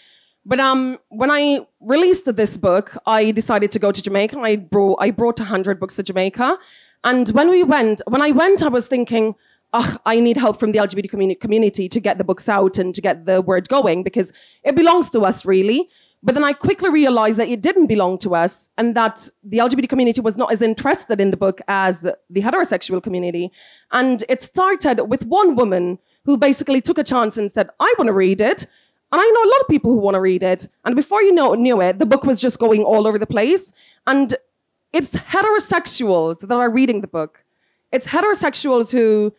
But 0.47 0.61
um, 0.61 0.99
when 1.09 1.31
I 1.31 1.67
released 1.81 2.35
this 2.37 2.57
book, 2.57 2.97
I 3.07 3.31
decided 3.31 3.71
to 3.73 3.79
go 3.79 3.93
to 3.93 4.03
Jamaica. 4.03 4.39
I 4.39 4.57
brought 4.57 4.99
I 5.01 5.11
brought 5.11 5.39
hundred 5.39 5.81
books 5.81 5.97
to 5.97 6.03
Jamaica, 6.03 6.59
and 7.05 7.29
when 7.29 7.51
we 7.51 7.63
went, 7.63 8.01
when 8.09 8.23
I 8.23 8.31
went, 8.31 8.63
I 8.63 8.69
was 8.69 8.89
thinking, 8.89 9.35
oh, 9.75 9.97
I 10.07 10.21
need 10.21 10.39
help 10.39 10.59
from 10.59 10.73
the 10.73 10.79
LGBT 10.79 11.11
communi- 11.11 11.39
community 11.39 11.89
to 11.89 12.01
get 12.01 12.17
the 12.17 12.25
books 12.25 12.49
out 12.49 12.79
and 12.79 12.95
to 12.95 13.01
get 13.03 13.27
the 13.27 13.43
word 13.43 13.69
going 13.69 14.03
because 14.03 14.33
it 14.63 14.75
belongs 14.75 15.11
to 15.11 15.21
us, 15.21 15.45
really. 15.45 15.89
But 16.23 16.35
then 16.35 16.45
I 16.45 16.55
quickly 16.55 16.89
realized 16.89 17.39
that 17.39 17.49
it 17.49 17.61
didn't 17.61 17.87
belong 17.87 18.17
to 18.19 18.35
us 18.35 18.71
and 18.79 18.95
that 18.97 19.29
the 19.43 19.59
LGBT 19.59 19.91
community 19.91 20.23
was 20.23 20.39
not 20.39 20.51
as 20.51 20.63
interested 20.63 21.21
in 21.21 21.31
the 21.31 21.37
book 21.37 21.61
as 21.69 22.01
the 22.01 22.17
heterosexual 22.35 23.03
community. 23.03 23.53
And 23.93 24.25
it 24.31 24.41
started 24.43 25.03
with 25.03 25.27
one 25.27 25.55
woman 25.55 25.99
who 26.25 26.39
basically 26.39 26.81
took 26.81 26.97
a 26.97 27.05
chance 27.05 27.37
and 27.37 27.53
said, 27.53 27.69
I 27.79 27.95
want 27.99 28.09
to 28.09 28.15
read 28.15 28.41
it. 28.41 28.63
And 29.13 29.21
I 29.21 29.31
know 29.31 29.51
a 29.51 29.53
lot 29.53 29.61
of 29.61 29.69
people 29.69 29.93
who 29.93 29.99
want 29.99 30.15
to 30.15 30.21
read 30.21 30.43
it. 30.43 30.67
And 30.87 30.97
before 30.97 31.23
you 31.23 31.35
know, 31.35 31.53
knew 31.53 31.83
it, 31.83 31.99
the 31.99 32.07
book 32.07 32.25
was 32.25 32.41
just 32.41 32.59
going 32.59 32.85
all 32.85 33.07
over 33.07 33.19
the 33.19 33.27
place. 33.27 33.75
And 34.07 34.35
it's 34.95 35.15
heterosexuals 35.17 36.47
that 36.47 36.55
are 36.55 36.71
reading 36.71 37.01
the 37.01 37.09
book. 37.09 37.45
It's 37.91 38.07
heterosexuals 38.07 38.93
who 38.93 39.35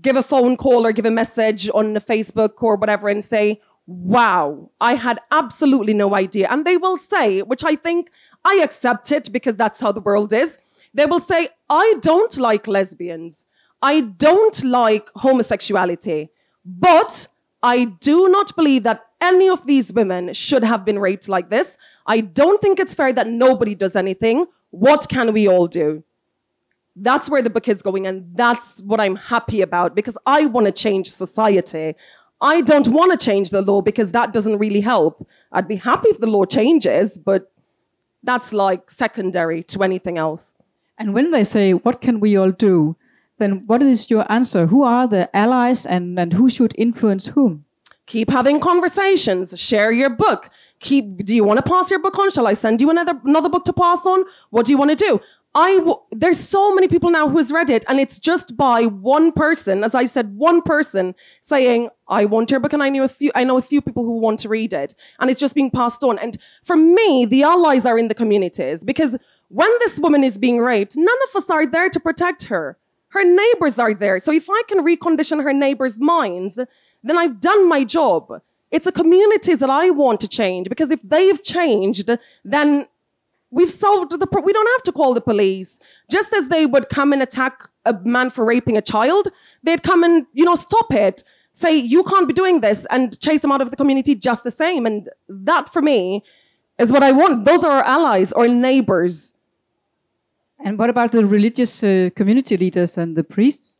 give 0.00 0.16
a 0.16 0.22
phone 0.22 0.56
call 0.56 0.86
or 0.86 0.92
give 0.92 1.04
a 1.04 1.10
message 1.10 1.68
on 1.74 1.94
Facebook 1.96 2.62
or 2.62 2.76
whatever 2.76 3.08
and 3.08 3.22
say, 3.22 3.60
wow, 3.86 4.70
I 4.80 4.94
had 4.94 5.20
absolutely 5.30 5.92
no 5.92 6.14
idea. 6.14 6.48
And 6.50 6.64
they 6.64 6.78
will 6.78 6.96
say, 6.96 7.42
which 7.42 7.62
I 7.62 7.74
think 7.74 8.10
I 8.44 8.60
accept 8.64 9.12
it 9.12 9.30
because 9.30 9.56
that's 9.56 9.80
how 9.80 9.92
the 9.92 10.00
world 10.00 10.32
is. 10.32 10.58
They 10.94 11.04
will 11.06 11.20
say, 11.20 11.48
I 11.68 11.96
don't 12.00 12.36
like 12.38 12.66
lesbians. 12.66 13.44
I 13.82 14.00
don't 14.00 14.64
like 14.64 15.10
homosexuality, 15.16 16.30
but 16.64 17.28
I 17.62 17.84
do 17.84 18.28
not 18.28 18.56
believe 18.56 18.84
that 18.84 19.04
any 19.20 19.48
of 19.48 19.66
these 19.66 19.92
women 19.92 20.32
should 20.32 20.64
have 20.64 20.84
been 20.86 20.98
raped 20.98 21.28
like 21.28 21.50
this. 21.50 21.76
I 22.06 22.22
don't 22.22 22.62
think 22.62 22.78
it's 22.78 22.94
fair 22.94 23.12
that 23.12 23.26
nobody 23.26 23.74
does 23.74 23.94
anything. 23.94 24.46
What 24.70 25.08
can 25.08 25.32
we 25.32 25.48
all 25.48 25.66
do? 25.66 26.04
That's 26.96 27.30
where 27.30 27.42
the 27.42 27.50
book 27.50 27.68
is 27.68 27.82
going, 27.82 28.06
and 28.06 28.30
that's 28.34 28.80
what 28.82 29.00
I'm 29.00 29.16
happy 29.16 29.60
about 29.62 29.94
because 29.94 30.18
I 30.26 30.46
want 30.46 30.66
to 30.66 30.72
change 30.72 31.08
society. 31.08 31.94
I 32.40 32.60
don't 32.62 32.88
want 32.88 33.12
to 33.12 33.24
change 33.24 33.50
the 33.50 33.62
law 33.62 33.80
because 33.82 34.12
that 34.12 34.32
doesn't 34.32 34.58
really 34.58 34.80
help. 34.80 35.26
I'd 35.52 35.68
be 35.68 35.76
happy 35.76 36.08
if 36.08 36.18
the 36.18 36.26
law 36.26 36.44
changes, 36.44 37.18
but 37.18 37.52
that's 38.22 38.52
like 38.52 38.90
secondary 38.90 39.62
to 39.64 39.82
anything 39.82 40.18
else. 40.18 40.56
And 40.98 41.14
when 41.14 41.30
they 41.30 41.44
say, 41.44 41.72
What 41.72 42.00
can 42.00 42.20
we 42.20 42.36
all 42.36 42.50
do? 42.50 42.96
then 43.40 43.66
what 43.66 43.82
is 43.82 44.10
your 44.10 44.30
answer? 44.30 44.66
Who 44.66 44.84
are 44.84 45.08
the 45.08 45.34
allies 45.36 45.84
and, 45.84 46.18
and 46.18 46.34
who 46.34 46.48
should 46.48 46.74
influence 46.78 47.28
whom? 47.28 47.64
Keep 48.10 48.30
having 48.30 48.58
conversations, 48.58 49.56
share 49.56 49.92
your 49.92 50.10
book, 50.10 50.50
keep 50.80 51.18
do 51.18 51.32
you 51.32 51.44
want 51.44 51.58
to 51.58 51.62
pass 51.62 51.92
your 51.92 52.00
book 52.00 52.18
on? 52.18 52.28
Shall 52.32 52.48
i 52.48 52.54
send 52.54 52.80
you 52.80 52.90
another 52.90 53.12
another 53.24 53.48
book 53.48 53.64
to 53.66 53.72
pass 53.72 54.04
on? 54.04 54.24
What 54.50 54.66
do 54.66 54.72
you 54.72 54.78
want 54.78 54.90
to 54.90 54.96
do? 54.96 55.20
I 55.54 55.76
w- 55.76 56.00
there's 56.10 56.40
so 56.40 56.74
many 56.74 56.88
people 56.88 57.12
now 57.12 57.28
who's 57.28 57.52
read 57.52 57.70
it 57.70 57.84
and 57.86 58.00
it's 58.00 58.18
just 58.18 58.56
by 58.56 58.86
one 58.86 59.30
person 59.30 59.84
as 59.84 59.94
i 59.94 60.06
said 60.06 60.36
one 60.36 60.60
person 60.60 61.14
saying 61.40 61.88
i 62.08 62.24
want 62.24 62.50
your 62.50 62.58
book 62.58 62.72
and 62.72 62.82
i 62.82 62.88
knew 62.88 63.04
a 63.04 63.08
few 63.08 63.30
i 63.36 63.44
know 63.44 63.58
a 63.58 63.62
few 63.62 63.80
people 63.80 64.02
who 64.02 64.18
want 64.18 64.40
to 64.40 64.48
read 64.48 64.72
it 64.72 64.92
and 65.20 65.30
it's 65.30 65.40
just 65.40 65.54
being 65.54 65.70
passed 65.70 66.02
on. 66.02 66.18
And 66.18 66.36
for 66.64 66.76
me 66.76 67.26
the 67.26 67.44
allies 67.44 67.86
are 67.86 67.96
in 67.96 68.08
the 68.08 68.20
communities 68.22 68.82
because 68.82 69.18
when 69.46 69.70
this 69.78 70.00
woman 70.00 70.24
is 70.24 70.36
being 70.36 70.58
raped 70.58 70.96
none 70.96 71.20
of 71.28 71.36
us 71.36 71.48
are 71.48 71.64
there 71.64 71.88
to 71.88 72.00
protect 72.00 72.46
her. 72.46 72.76
Her 73.10 73.24
neighbors 73.24 73.76
are 73.80 73.94
there. 73.94 74.18
So 74.18 74.32
if 74.32 74.50
i 74.50 74.62
can 74.68 74.84
recondition 74.84 75.44
her 75.44 75.52
neighbors 75.52 76.00
minds 76.00 76.58
then 77.02 77.18
i've 77.18 77.40
done 77.40 77.68
my 77.68 77.84
job 77.84 78.40
it's 78.70 78.84
the 78.84 78.92
communities 78.92 79.58
that 79.58 79.70
I 79.70 79.90
want 79.90 80.20
to 80.20 80.28
change 80.28 80.68
because 80.68 80.90
if 80.90 81.02
they've 81.02 81.42
changed, 81.42 82.10
then 82.44 82.86
we've 83.50 83.70
solved 83.70 84.12
the 84.12 84.26
problem. 84.26 84.46
We 84.46 84.52
don't 84.52 84.70
have 84.74 84.82
to 84.84 84.92
call 84.92 85.12
the 85.12 85.20
police. 85.20 85.80
Just 86.08 86.32
as 86.32 86.48
they 86.48 86.66
would 86.66 86.88
come 86.88 87.12
and 87.12 87.20
attack 87.20 87.68
a 87.84 87.94
man 88.04 88.30
for 88.30 88.44
raping 88.44 88.76
a 88.76 88.82
child, 88.82 89.28
they'd 89.62 89.82
come 89.82 90.04
and, 90.04 90.26
you 90.32 90.44
know, 90.44 90.54
stop 90.54 90.92
it. 90.92 91.24
Say, 91.52 91.76
you 91.76 92.04
can't 92.04 92.28
be 92.28 92.32
doing 92.32 92.60
this 92.60 92.86
and 92.90 93.18
chase 93.20 93.40
them 93.40 93.50
out 93.50 93.60
of 93.60 93.70
the 93.70 93.76
community 93.76 94.14
just 94.14 94.44
the 94.44 94.52
same. 94.52 94.86
And 94.86 95.08
that 95.28 95.72
for 95.72 95.82
me 95.82 96.22
is 96.78 96.92
what 96.92 97.02
I 97.02 97.10
want. 97.10 97.44
Those 97.44 97.64
are 97.64 97.78
our 97.78 97.84
allies 97.84 98.32
or 98.32 98.46
neighbors. 98.46 99.34
And 100.64 100.78
what 100.78 100.90
about 100.90 101.10
the 101.10 101.26
religious 101.26 101.82
uh, 101.82 102.10
community 102.14 102.56
leaders 102.56 102.96
and 102.96 103.16
the 103.16 103.24
priests? 103.24 103.78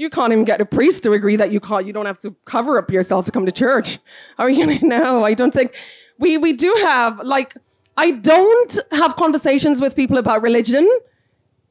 You 0.00 0.08
can't 0.08 0.32
even 0.32 0.44
get 0.46 0.62
a 0.62 0.64
priest 0.64 1.02
to 1.02 1.12
agree 1.12 1.36
that 1.36 1.52
you 1.52 1.60
can't, 1.60 1.86
you 1.86 1.92
don't 1.92 2.06
have 2.06 2.18
to 2.20 2.34
cover 2.46 2.78
up 2.78 2.90
yourself 2.90 3.26
to 3.26 3.30
come 3.30 3.44
to 3.44 3.52
church. 3.52 3.98
How 4.38 4.44
are 4.44 4.50
you 4.50 4.64
going 4.64 4.78
to 4.78 4.86
know? 4.86 5.24
I 5.24 5.34
don't 5.34 5.52
think 5.52 5.76
we, 6.18 6.38
we 6.38 6.54
do 6.54 6.74
have, 6.80 7.20
like, 7.20 7.54
I 7.98 8.12
don't 8.12 8.78
have 8.92 9.16
conversations 9.16 9.78
with 9.78 9.94
people 9.94 10.16
about 10.16 10.40
religion. 10.40 10.88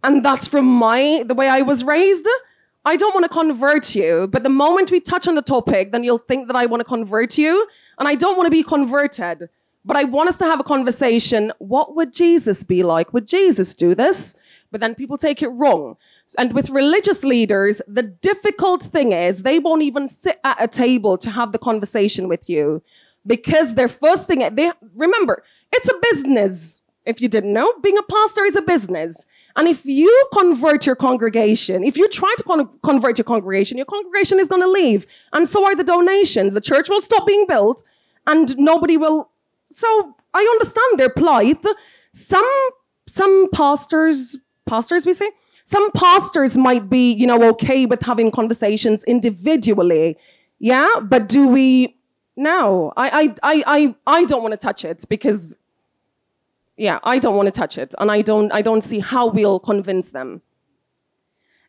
And 0.04 0.24
that's 0.24 0.48
from 0.48 0.66
my, 0.68 1.24
the 1.26 1.34
way 1.34 1.48
I 1.48 1.64
was 1.64 1.84
raised. 1.84 2.30
I 2.86 2.98
don't 2.98 3.16
want 3.16 3.24
to 3.24 3.30
convert 3.30 3.96
you, 3.96 4.28
but 4.32 4.44
the 4.44 4.50
moment 4.50 4.92
we 4.92 5.00
touch 5.00 5.28
on 5.28 5.34
the 5.34 5.42
topic, 5.42 5.92
then 5.92 6.04
you'll 6.04 6.20
think 6.20 6.46
that 6.48 6.56
I 6.56 6.68
want 6.68 6.82
to 6.82 6.86
convert 6.86 7.36
you. 7.36 7.68
And 7.98 8.08
I 8.08 8.14
don't 8.14 8.38
want 8.38 8.46
to 8.46 8.52
be 8.52 8.62
converted, 8.62 9.50
but 9.84 9.98
I 9.98 10.04
want 10.04 10.30
us 10.30 10.38
to 10.38 10.46
have 10.46 10.60
a 10.60 10.64
conversation. 10.64 11.52
What 11.58 11.96
would 11.96 12.14
Jesus 12.14 12.64
be 12.64 12.84
like? 12.84 13.12
Would 13.12 13.28
Jesus 13.28 13.74
do 13.74 13.96
this? 13.96 14.36
But 14.72 14.82
then 14.82 14.94
people 14.94 15.18
take 15.18 15.42
it 15.42 15.48
wrong. 15.48 15.98
And 16.38 16.54
with 16.54 16.70
religious 16.70 17.24
leaders, 17.24 17.82
the 17.88 18.04
difficult 18.04 18.84
thing 18.84 19.12
is 19.12 19.44
they 19.44 19.60
won't 19.60 19.82
even 19.82 20.08
sit 20.08 20.40
at 20.44 20.62
a 20.62 20.68
table 20.68 21.18
to 21.18 21.30
have 21.30 21.52
the 21.52 21.58
conversation 21.58 22.28
with 22.28 22.50
you 22.50 22.82
because 23.26 23.76
their 23.76 23.88
first 23.88 24.28
thing, 24.28 24.44
they 24.56 24.72
remember, 24.96 25.44
it's 25.72 25.90
a 25.90 25.94
business. 26.12 26.82
If 27.06 27.22
you 27.22 27.28
didn't 27.28 27.54
know, 27.54 27.74
being 27.82 27.98
a 27.98 28.04
pastor 28.04 28.44
is 28.44 28.56
a 28.56 28.62
business. 28.62 29.26
And 29.56 29.68
if 29.68 29.86
you 29.86 30.28
convert 30.32 30.86
your 30.86 30.96
congregation, 30.96 31.84
if 31.84 31.98
you 31.98 32.08
try 32.08 32.34
to 32.38 32.44
con- 32.44 32.70
convert 32.84 33.18
your 33.18 33.26
congregation, 33.26 33.78
your 33.78 33.86
congregation 33.86 34.40
is 34.40 34.48
going 34.48 34.62
to 34.62 34.70
leave. 34.70 35.08
And 35.34 35.48
so 35.48 35.66
are 35.66 35.76
the 35.76 35.84
donations. 35.84 36.54
The 36.54 36.62
church 36.62 36.90
will 36.90 37.02
stop 37.02 37.26
being 37.26 37.46
built 37.48 37.84
and 38.28 38.58
nobody 38.58 38.96
will. 38.96 39.32
So 39.72 40.16
I 40.34 40.42
understand 40.42 41.00
their 41.00 41.10
plight. 41.10 41.58
Some, 42.14 42.50
some 43.08 43.50
pastors, 43.52 44.38
pastors 44.66 45.06
we 45.06 45.14
say, 45.14 45.30
some 45.70 45.92
pastors 45.92 46.58
might 46.58 46.90
be, 46.90 47.14
you 47.14 47.28
know, 47.28 47.40
okay 47.50 47.86
with 47.86 48.02
having 48.02 48.32
conversations 48.32 49.04
individually. 49.04 50.18
Yeah. 50.58 50.90
But 51.04 51.30
do 51.30 51.48
we? 51.48 51.96
No, 52.36 52.92
I, 52.98 53.08
I, 53.22 53.24
I, 53.44 53.64
I, 53.68 53.96
I 54.20 54.26
don't 54.26 54.42
want 54.42 54.54
to 54.54 54.58
touch 54.58 54.84
it 54.84 55.06
because, 55.08 55.58
yeah, 56.76 56.98
I 57.04 57.20
don't 57.20 57.36
want 57.36 57.50
to 57.50 57.52
touch 57.52 57.78
it. 57.78 57.94
And 58.00 58.10
I 58.10 58.24
don't, 58.24 58.52
I 58.52 58.64
don't 58.64 58.82
see 58.82 59.00
how 59.00 59.28
we'll 59.28 59.60
convince 59.60 60.10
them. 60.10 60.42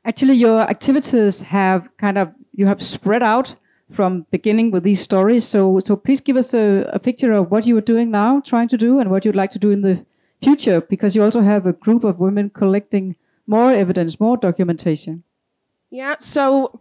Actually, 0.02 0.36
your 0.36 0.60
activities 0.62 1.42
have 1.42 1.86
kind 1.98 2.16
of 2.16 2.32
you 2.54 2.64
have 2.66 2.80
spread 2.82 3.22
out 3.22 3.56
from 3.90 4.24
beginning 4.30 4.70
with 4.70 4.82
these 4.82 5.02
stories. 5.02 5.46
So, 5.46 5.78
so 5.80 5.94
please 5.94 6.22
give 6.22 6.38
us 6.38 6.54
a, 6.54 6.88
a 6.90 6.98
picture 6.98 7.32
of 7.32 7.50
what 7.50 7.66
you 7.66 7.76
are 7.76 7.82
doing 7.82 8.10
now, 8.10 8.40
trying 8.40 8.68
to 8.68 8.78
do, 8.78 8.98
and 8.98 9.10
what 9.10 9.26
you'd 9.26 9.36
like 9.36 9.50
to 9.50 9.58
do 9.58 9.70
in 9.70 9.82
the 9.82 10.06
future, 10.42 10.80
because 10.80 11.14
you 11.14 11.22
also 11.22 11.42
have 11.42 11.66
a 11.66 11.74
group 11.74 12.02
of 12.02 12.18
women 12.18 12.48
collecting 12.48 13.16
more 13.50 13.72
evidence, 13.72 14.20
more 14.20 14.36
documentation. 14.36 15.24
Yeah. 15.90 16.14
So, 16.20 16.80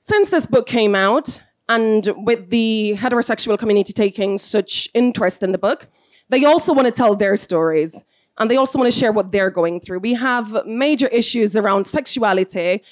since 0.00 0.30
this 0.30 0.46
book 0.46 0.66
came 0.66 0.94
out, 0.94 1.42
and 1.68 2.12
with 2.16 2.50
the 2.50 2.96
heterosexual 2.98 3.58
community 3.58 3.92
taking 3.92 4.36
such 4.36 4.88
interest 4.94 5.42
in 5.42 5.52
the 5.52 5.58
book, 5.58 5.88
they 6.28 6.44
also 6.44 6.72
want 6.72 6.86
to 6.86 6.92
tell 6.92 7.14
their 7.14 7.36
stories 7.36 8.04
and 8.38 8.50
they 8.50 8.56
also 8.56 8.78
want 8.78 8.92
to 8.92 8.98
share 8.98 9.12
what 9.12 9.32
they're 9.32 9.50
going 9.50 9.80
through. 9.80 10.00
We 10.00 10.14
have 10.14 10.66
major 10.66 11.06
issues 11.08 11.56
around 11.56 11.86
sexuality 11.86 12.82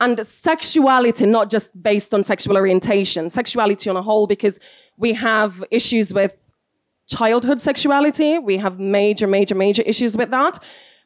and 0.00 0.18
sexuality, 0.26 1.26
not 1.26 1.50
just 1.50 1.82
based 1.82 2.14
on 2.14 2.24
sexual 2.24 2.56
orientation, 2.56 3.28
sexuality 3.28 3.90
on 3.90 3.96
a 3.96 4.02
whole, 4.02 4.26
because 4.26 4.58
we 4.96 5.12
have 5.12 5.62
issues 5.70 6.14
with 6.14 6.40
childhood 7.06 7.60
sexuality. 7.60 8.38
We 8.38 8.56
have 8.56 8.80
major, 8.80 9.26
major, 9.26 9.54
major 9.54 9.82
issues 9.82 10.16
with 10.16 10.30
that. 10.30 10.58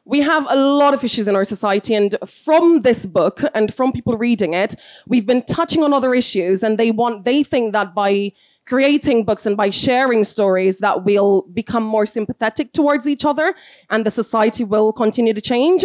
We 0.05 0.21
have 0.21 0.45
a 0.49 0.55
lot 0.55 0.93
of 0.93 1.03
issues 1.03 1.27
in 1.27 1.35
our 1.35 1.43
society. 1.43 1.95
And 1.95 2.15
from 2.27 2.83
this 2.83 3.05
book 3.05 3.41
and 3.53 3.73
from 3.73 3.91
people 3.91 4.17
reading 4.17 4.53
it, 4.53 4.75
we've 5.07 5.25
been 5.25 5.43
touching 5.43 5.83
on 5.83 5.93
other 5.93 6.13
issues 6.13 6.63
and 6.63 6.77
they 6.77 6.91
want, 6.91 7.25
they 7.25 7.43
think 7.43 7.73
that 7.73 7.95
by 7.95 8.31
creating 8.65 9.23
books 9.23 9.45
and 9.45 9.57
by 9.57 9.69
sharing 9.69 10.23
stories 10.23 10.79
that 10.79 11.03
we'll 11.03 11.43
become 11.53 11.83
more 11.83 12.05
sympathetic 12.05 12.71
towards 12.73 13.07
each 13.07 13.25
other 13.25 13.55
and 13.89 14.05
the 14.05 14.11
society 14.11 14.63
will 14.63 14.93
continue 14.93 15.33
to 15.33 15.41
change. 15.41 15.83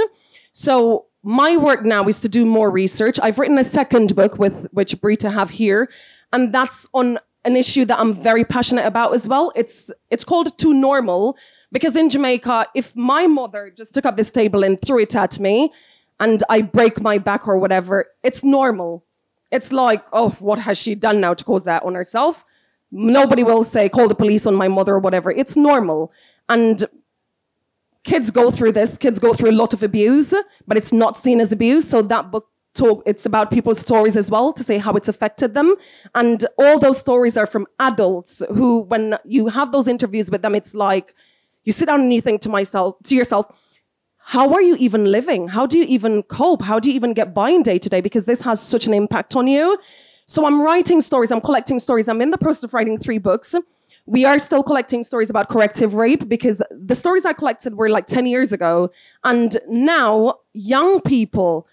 So 0.52 1.06
my 1.22 1.56
work 1.56 1.84
now 1.84 2.06
is 2.06 2.20
to 2.20 2.28
do 2.28 2.46
more 2.46 2.70
research. 2.70 3.18
I've 3.22 3.38
written 3.38 3.58
a 3.58 3.64
second 3.64 4.16
book 4.16 4.38
with 4.38 4.68
which 4.72 5.00
Britta 5.00 5.30
have 5.30 5.50
here, 5.50 5.90
and 6.32 6.52
that's 6.52 6.88
on 6.94 7.18
an 7.44 7.56
issue 7.56 7.84
that 7.86 7.98
I'm 7.98 8.14
very 8.14 8.44
passionate 8.44 8.86
about 8.86 9.14
as 9.14 9.28
well. 9.28 9.52
It's 9.54 9.90
it's 10.10 10.24
called 10.24 10.56
Too 10.58 10.72
Normal 10.72 11.36
because 11.72 11.96
in 11.96 12.10
Jamaica, 12.10 12.66
if 12.74 12.94
my 12.96 13.26
mother 13.26 13.72
just 13.74 13.94
took 13.94 14.06
up 14.06 14.16
this 14.16 14.30
table 14.30 14.64
and 14.64 14.80
threw 14.80 15.00
it 15.00 15.14
at 15.14 15.38
me, 15.38 15.72
and 16.18 16.42
I 16.48 16.62
break 16.62 17.00
my 17.00 17.18
back 17.18 17.48
or 17.48 17.58
whatever, 17.58 18.06
it's 18.22 18.44
normal. 18.44 19.04
It's 19.50 19.72
like, 19.72 20.04
oh, 20.12 20.30
what 20.38 20.60
has 20.60 20.78
she 20.78 20.94
done 20.94 21.20
now 21.20 21.34
to 21.34 21.44
cause 21.44 21.64
that 21.64 21.82
on 21.82 21.94
herself? 21.94 22.44
Nobody 22.92 23.42
will 23.42 23.64
say, 23.64 23.88
call 23.88 24.08
the 24.08 24.14
police 24.14 24.46
on 24.46 24.54
my 24.54 24.68
mother 24.68 24.94
or 24.94 24.98
whatever. 24.98 25.30
It's 25.30 25.56
normal. 25.56 26.12
And 26.48 26.84
kids 28.04 28.30
go 28.30 28.50
through 28.50 28.72
this. 28.72 28.98
Kids 28.98 29.18
go 29.18 29.32
through 29.32 29.50
a 29.50 29.52
lot 29.52 29.72
of 29.72 29.82
abuse, 29.82 30.34
but 30.66 30.76
it's 30.76 30.92
not 30.92 31.16
seen 31.16 31.40
as 31.40 31.52
abuse. 31.52 31.88
So 31.88 32.02
that 32.02 32.30
book 32.30 32.48
talk, 32.74 33.02
it's 33.06 33.24
about 33.26 33.50
people's 33.50 33.80
stories 33.80 34.16
as 34.16 34.30
well 34.30 34.52
to 34.52 34.62
say 34.62 34.78
how 34.78 34.92
it's 34.94 35.08
affected 35.08 35.54
them. 35.54 35.74
And 36.14 36.44
all 36.58 36.78
those 36.78 36.98
stories 36.98 37.36
are 37.36 37.46
from 37.46 37.66
adults 37.78 38.42
who, 38.50 38.80
when 38.80 39.16
you 39.24 39.48
have 39.48 39.72
those 39.72 39.88
interviews 39.88 40.30
with 40.30 40.42
them, 40.42 40.54
it's 40.54 40.74
like 40.74 41.14
you 41.64 41.72
sit 41.72 41.86
down 41.86 42.00
and 42.00 42.12
you 42.12 42.20
think 42.20 42.40
to 42.42 42.48
myself, 42.48 42.96
to 43.04 43.14
yourself, 43.14 43.46
how 44.18 44.52
are 44.52 44.62
you 44.62 44.76
even 44.78 45.06
living? 45.06 45.48
How 45.48 45.66
do 45.66 45.76
you 45.78 45.84
even 45.84 46.22
cope? 46.22 46.62
How 46.62 46.78
do 46.78 46.88
you 46.88 46.94
even 46.94 47.14
get 47.14 47.34
by 47.34 47.50
in 47.50 47.62
day 47.62 47.78
to 47.78 47.88
day? 47.88 48.00
Because 48.00 48.26
this 48.26 48.42
has 48.42 48.62
such 48.62 48.86
an 48.86 48.94
impact 48.94 49.34
on 49.34 49.48
you. 49.48 49.78
So 50.26 50.46
I'm 50.46 50.62
writing 50.62 51.00
stories, 51.00 51.32
I'm 51.32 51.40
collecting 51.40 51.80
stories. 51.80 52.08
I'm 52.08 52.22
in 52.22 52.30
the 52.30 52.38
process 52.38 52.64
of 52.64 52.72
writing 52.72 52.98
three 52.98 53.18
books. 53.18 53.54
We 54.06 54.24
are 54.24 54.38
still 54.38 54.62
collecting 54.62 55.02
stories 55.02 55.30
about 55.30 55.48
corrective 55.48 55.94
rape 55.94 56.28
because 56.28 56.62
the 56.70 56.94
stories 56.94 57.24
I 57.24 57.32
collected 57.32 57.74
were 57.74 57.88
like 57.88 58.06
10 58.06 58.26
years 58.26 58.52
ago. 58.52 58.90
And 59.24 59.58
now 59.68 60.38
young 60.52 61.00
people 61.00 61.66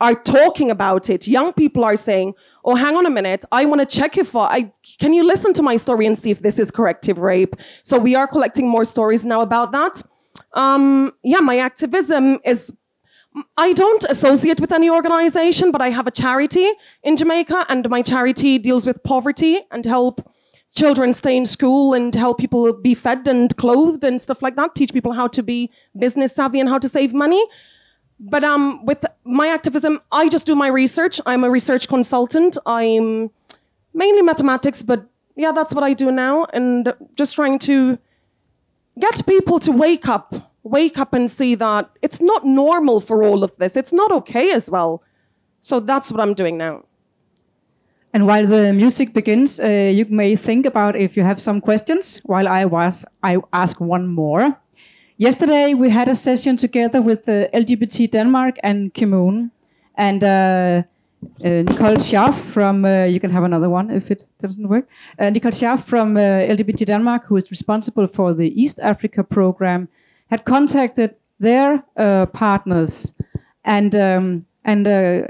are 0.00 0.14
talking 0.14 0.70
about 0.70 1.10
it. 1.10 1.26
Young 1.26 1.52
people 1.52 1.84
are 1.84 1.96
saying, 1.96 2.34
oh, 2.66 2.74
hang 2.74 2.96
on 2.96 3.06
a 3.06 3.10
minute. 3.10 3.44
I 3.52 3.64
want 3.64 3.80
to 3.80 3.86
check 3.86 4.18
if 4.18 4.34
I, 4.34 4.72
can 4.98 5.14
you 5.14 5.24
listen 5.24 5.52
to 5.54 5.62
my 5.62 5.76
story 5.76 6.04
and 6.04 6.18
see 6.18 6.30
if 6.30 6.40
this 6.40 6.58
is 6.58 6.70
corrective 6.70 7.18
rape? 7.18 7.54
So 7.82 7.96
we 7.98 8.14
are 8.16 8.26
collecting 8.26 8.68
more 8.68 8.84
stories 8.84 9.24
now 9.24 9.40
about 9.40 9.72
that. 9.72 10.02
Um, 10.52 11.12
yeah, 11.22 11.40
my 11.40 11.58
activism 11.58 12.40
is 12.44 12.72
I 13.56 13.72
don't 13.74 14.04
associate 14.04 14.60
with 14.60 14.72
any 14.72 14.88
organization, 14.90 15.70
but 15.70 15.82
I 15.82 15.90
have 15.90 16.06
a 16.06 16.10
charity 16.10 16.68
in 17.02 17.16
Jamaica, 17.16 17.66
and 17.68 17.88
my 17.90 18.02
charity 18.02 18.58
deals 18.58 18.86
with 18.86 19.02
poverty 19.04 19.60
and 19.70 19.84
help 19.84 20.26
children 20.74 21.12
stay 21.12 21.36
in 21.36 21.44
school 21.46 21.94
and 21.94 22.14
help 22.14 22.38
people 22.38 22.72
be 22.72 22.94
fed 22.94 23.28
and 23.28 23.54
clothed 23.56 24.04
and 24.04 24.20
stuff 24.20 24.42
like 24.42 24.56
that, 24.56 24.74
teach 24.74 24.92
people 24.92 25.12
how 25.12 25.26
to 25.28 25.42
be 25.42 25.70
business 25.98 26.34
savvy 26.34 26.60
and 26.60 26.68
how 26.68 26.78
to 26.78 26.88
save 26.88 27.12
money. 27.14 27.42
But 28.18 28.44
um, 28.44 28.84
with 28.84 29.04
my 29.24 29.48
activism, 29.48 30.00
I 30.10 30.28
just 30.28 30.46
do 30.46 30.54
my 30.54 30.68
research. 30.68 31.20
I'm 31.26 31.44
a 31.44 31.50
research 31.50 31.88
consultant. 31.88 32.56
I'm 32.64 33.30
mainly 33.92 34.22
mathematics, 34.22 34.82
but 34.82 35.06
yeah, 35.36 35.52
that's 35.52 35.74
what 35.74 35.84
I 35.84 35.92
do 35.92 36.10
now. 36.10 36.46
And 36.52 36.94
just 37.14 37.34
trying 37.34 37.58
to 37.60 37.98
get 38.98 39.26
people 39.26 39.58
to 39.60 39.72
wake 39.72 40.08
up 40.08 40.34
wake 40.66 40.98
up 40.98 41.14
and 41.14 41.30
see 41.30 41.54
that 41.54 41.88
it's 42.02 42.20
not 42.20 42.44
normal 42.44 43.00
for 43.00 43.22
all 43.22 43.44
of 43.44 43.56
this. 43.56 43.76
It's 43.76 43.92
not 43.92 44.10
okay 44.10 44.50
as 44.50 44.68
well. 44.68 45.02
So 45.60 45.80
that's 45.80 46.10
what 46.10 46.20
I'm 46.20 46.34
doing 46.34 46.58
now. 46.58 46.84
And 48.12 48.26
while 48.26 48.46
the 48.46 48.72
music 48.72 49.12
begins, 49.12 49.60
uh, 49.60 49.66
you 49.68 50.06
may 50.06 50.36
think 50.36 50.66
about 50.66 50.96
if 50.96 51.16
you 51.16 51.22
have 51.22 51.40
some 51.40 51.60
questions. 51.60 52.20
While 52.24 52.48
I 52.48 52.64
was, 52.64 53.04
I 53.22 53.38
ask 53.52 53.80
one 53.80 54.08
more. 54.08 54.58
Yesterday 55.18 55.72
we 55.72 55.88
had 55.88 56.08
a 56.08 56.14
session 56.14 56.58
together 56.58 57.00
with 57.00 57.24
the 57.24 57.48
LGBT 57.54 58.10
Denmark 58.10 58.56
and 58.62 58.92
Kimoon, 58.92 59.50
and 59.94 60.22
uh, 60.22 60.26
uh, 60.26 60.82
Nicole 61.42 61.96
Schaaf 61.96 62.34
from. 62.52 62.84
Uh, 62.84 63.04
you 63.04 63.18
can 63.18 63.30
have 63.30 63.42
another 63.42 63.70
one 63.70 63.90
if 63.90 64.10
it 64.10 64.26
doesn't 64.38 64.68
work. 64.68 64.86
Uh, 65.18 65.30
Nicole 65.30 65.52
Schaaf 65.52 65.84
from 65.84 66.18
uh, 66.18 66.20
LGBT 66.20 66.84
Denmark, 66.84 67.24
who 67.24 67.36
is 67.36 67.50
responsible 67.50 68.06
for 68.06 68.34
the 68.34 68.48
East 68.62 68.78
Africa 68.80 69.24
program, 69.24 69.88
had 70.28 70.44
contacted 70.44 71.14
their 71.38 71.82
uh, 71.96 72.26
partners 72.26 73.14
and 73.64 73.94
um, 73.94 74.44
and 74.66 74.86
uh, 74.86 75.22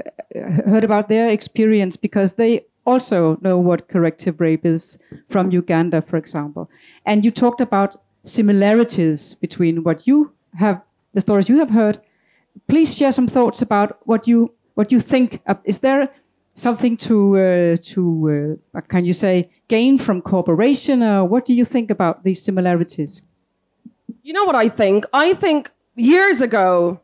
heard 0.65 0.83
about 0.83 1.07
their 1.07 1.29
experience 1.29 1.95
because 1.95 2.33
they 2.33 2.65
also 2.85 3.37
know 3.41 3.57
what 3.57 3.87
corrective 3.87 4.41
rape 4.41 4.65
is 4.65 4.99
from 5.29 5.51
Uganda, 5.51 6.01
for 6.01 6.17
example. 6.17 6.69
And 7.05 7.23
you 7.23 7.31
talked 7.31 7.61
about 7.61 7.95
similarities 8.27 9.33
between 9.35 9.83
what 9.83 10.07
you 10.07 10.33
have, 10.59 10.81
the 11.13 11.21
stories 11.21 11.49
you 11.49 11.59
have 11.59 11.69
heard. 11.69 11.99
Please 12.67 12.95
share 12.95 13.11
some 13.11 13.27
thoughts 13.27 13.61
about 13.61 13.99
what 14.05 14.27
you 14.27 14.53
what 14.75 14.91
you 14.91 14.99
think. 14.99 15.41
Is 15.63 15.79
there 15.79 16.09
something 16.53 16.97
to 16.97 17.37
uh, 17.37 17.77
to 17.81 18.59
uh, 18.75 18.81
can 18.81 19.05
you 19.05 19.13
say 19.13 19.49
gain 19.67 19.97
from 19.97 20.21
cooperation? 20.21 21.03
Or 21.03 21.25
what 21.25 21.45
do 21.45 21.53
you 21.53 21.65
think 21.65 21.89
about 21.89 22.23
these 22.23 22.41
similarities? 22.41 23.21
You 24.23 24.33
know 24.33 24.43
what 24.43 24.55
I 24.55 24.69
think? 24.69 25.05
I 25.13 25.33
think 25.33 25.71
years 25.95 26.41
ago, 26.41 26.99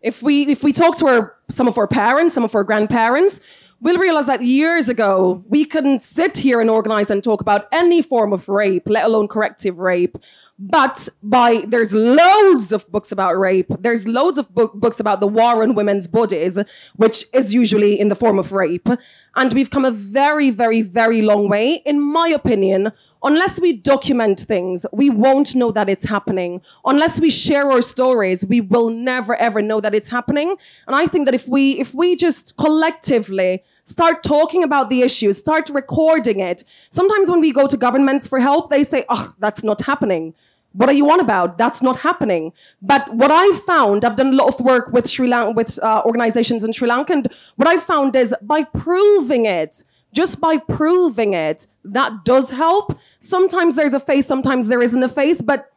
if 0.00 0.22
we 0.22 0.46
if 0.50 0.62
we 0.62 0.72
talk 0.72 0.96
to 0.98 1.06
our 1.06 1.34
some 1.48 1.68
of 1.68 1.78
our 1.78 1.88
parents, 1.88 2.34
some 2.34 2.44
of 2.44 2.54
our 2.54 2.64
grandparents, 2.64 3.40
we'll 3.80 3.98
realize 3.98 4.26
that 4.26 4.42
years 4.42 4.88
ago 4.88 5.42
we 5.48 5.64
couldn't 5.64 6.02
sit 6.02 6.38
here 6.38 6.60
and 6.60 6.70
organize 6.70 7.10
and 7.10 7.22
talk 7.24 7.40
about 7.40 7.66
any 7.72 8.02
form 8.02 8.32
of 8.32 8.48
rape, 8.48 8.84
let 8.86 9.04
alone 9.04 9.28
corrective 9.28 9.78
rape. 9.78 10.18
But 10.60 11.08
by 11.22 11.64
there's 11.68 11.94
loads 11.94 12.72
of 12.72 12.90
books 12.90 13.12
about 13.12 13.38
rape. 13.38 13.70
There's 13.78 14.08
loads 14.08 14.38
of 14.38 14.52
book, 14.52 14.74
books 14.74 14.98
about 14.98 15.20
the 15.20 15.28
war 15.28 15.62
on 15.62 15.76
women's 15.76 16.08
bodies, 16.08 16.58
which 16.96 17.24
is 17.32 17.54
usually 17.54 17.98
in 17.98 18.08
the 18.08 18.16
form 18.16 18.40
of 18.40 18.50
rape. 18.50 18.88
And 19.36 19.52
we've 19.52 19.70
come 19.70 19.84
a 19.84 19.92
very, 19.92 20.50
very, 20.50 20.82
very 20.82 21.22
long 21.22 21.48
way, 21.48 21.74
in 21.86 22.00
my 22.00 22.28
opinion, 22.28 22.90
unless 23.22 23.60
we 23.60 23.72
document 23.72 24.40
things, 24.40 24.84
we 24.92 25.10
won't 25.10 25.54
know 25.54 25.70
that 25.70 25.88
it's 25.88 26.06
happening. 26.06 26.60
Unless 26.84 27.20
we 27.20 27.30
share 27.30 27.70
our 27.70 27.80
stories, 27.80 28.44
we 28.44 28.60
will 28.60 28.90
never 28.90 29.36
ever 29.36 29.62
know 29.62 29.80
that 29.80 29.94
it's 29.94 30.08
happening. 30.08 30.56
And 30.88 30.96
I 30.96 31.06
think 31.06 31.26
that 31.26 31.36
if 31.36 31.46
we, 31.46 31.78
if 31.78 31.94
we 31.94 32.16
just 32.16 32.56
collectively 32.56 33.62
start 33.84 34.24
talking 34.24 34.64
about 34.64 34.90
the 34.90 35.02
issues, 35.02 35.38
start 35.38 35.70
recording 35.70 36.40
it. 36.40 36.64
Sometimes 36.90 37.30
when 37.30 37.40
we 37.40 37.52
go 37.52 37.68
to 37.68 37.76
governments 37.76 38.26
for 38.26 38.40
help, 38.40 38.70
they 38.70 38.82
say, 38.82 39.04
oh, 39.08 39.32
that's 39.38 39.62
not 39.62 39.82
happening. 39.82 40.34
What 40.72 40.88
are 40.88 40.92
you 40.94 41.10
on 41.10 41.20
about? 41.20 41.58
That's 41.58 41.82
not 41.82 41.98
happening. 41.98 42.52
But 42.80 43.12
what 43.14 43.30
I've 43.30 43.60
found, 43.62 44.04
I've 44.04 44.16
done 44.16 44.32
a 44.32 44.36
lot 44.36 44.48
of 44.54 44.60
work 44.60 44.92
with 44.92 45.08
Sri 45.08 45.26
Lanka, 45.26 45.52
with 45.52 45.82
uh, 45.82 46.02
organizations 46.04 46.62
in 46.62 46.72
Sri 46.72 46.88
Lanka, 46.88 47.12
and 47.12 47.28
what 47.56 47.66
I've 47.66 47.82
found 47.82 48.14
is 48.14 48.34
by 48.42 48.64
proving 48.64 49.46
it, 49.46 49.82
just 50.12 50.40
by 50.40 50.58
proving 50.58 51.34
it, 51.34 51.66
that 51.84 52.24
does 52.24 52.50
help. 52.50 52.98
Sometimes 53.18 53.76
there's 53.76 53.94
a 53.94 54.00
face, 54.00 54.26
sometimes 54.26 54.68
there 54.68 54.82
isn't 54.82 55.02
a 55.02 55.08
face, 55.08 55.42
but 55.42 55.72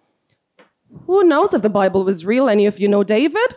who 1.05 1.23
knows 1.23 1.53
if 1.53 1.61
the 1.61 1.69
Bible 1.69 2.03
was 2.03 2.25
real? 2.25 2.49
Any 2.49 2.65
of 2.65 2.79
you 2.79 2.87
know 2.87 3.03
David? 3.03 3.55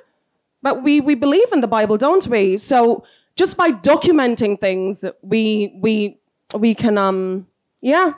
But 0.62 0.82
we, 0.82 1.00
we 1.00 1.14
believe 1.14 1.52
in 1.52 1.60
the 1.60 1.68
Bible, 1.68 1.96
don't 1.96 2.26
we? 2.26 2.56
So 2.56 3.04
just 3.36 3.56
by 3.56 3.70
documenting 3.70 4.58
things, 4.58 5.04
we, 5.20 5.72
we, 5.76 6.18
we 6.54 6.74
can, 6.74 6.96
um, 6.96 7.46
yeah, 7.80 8.14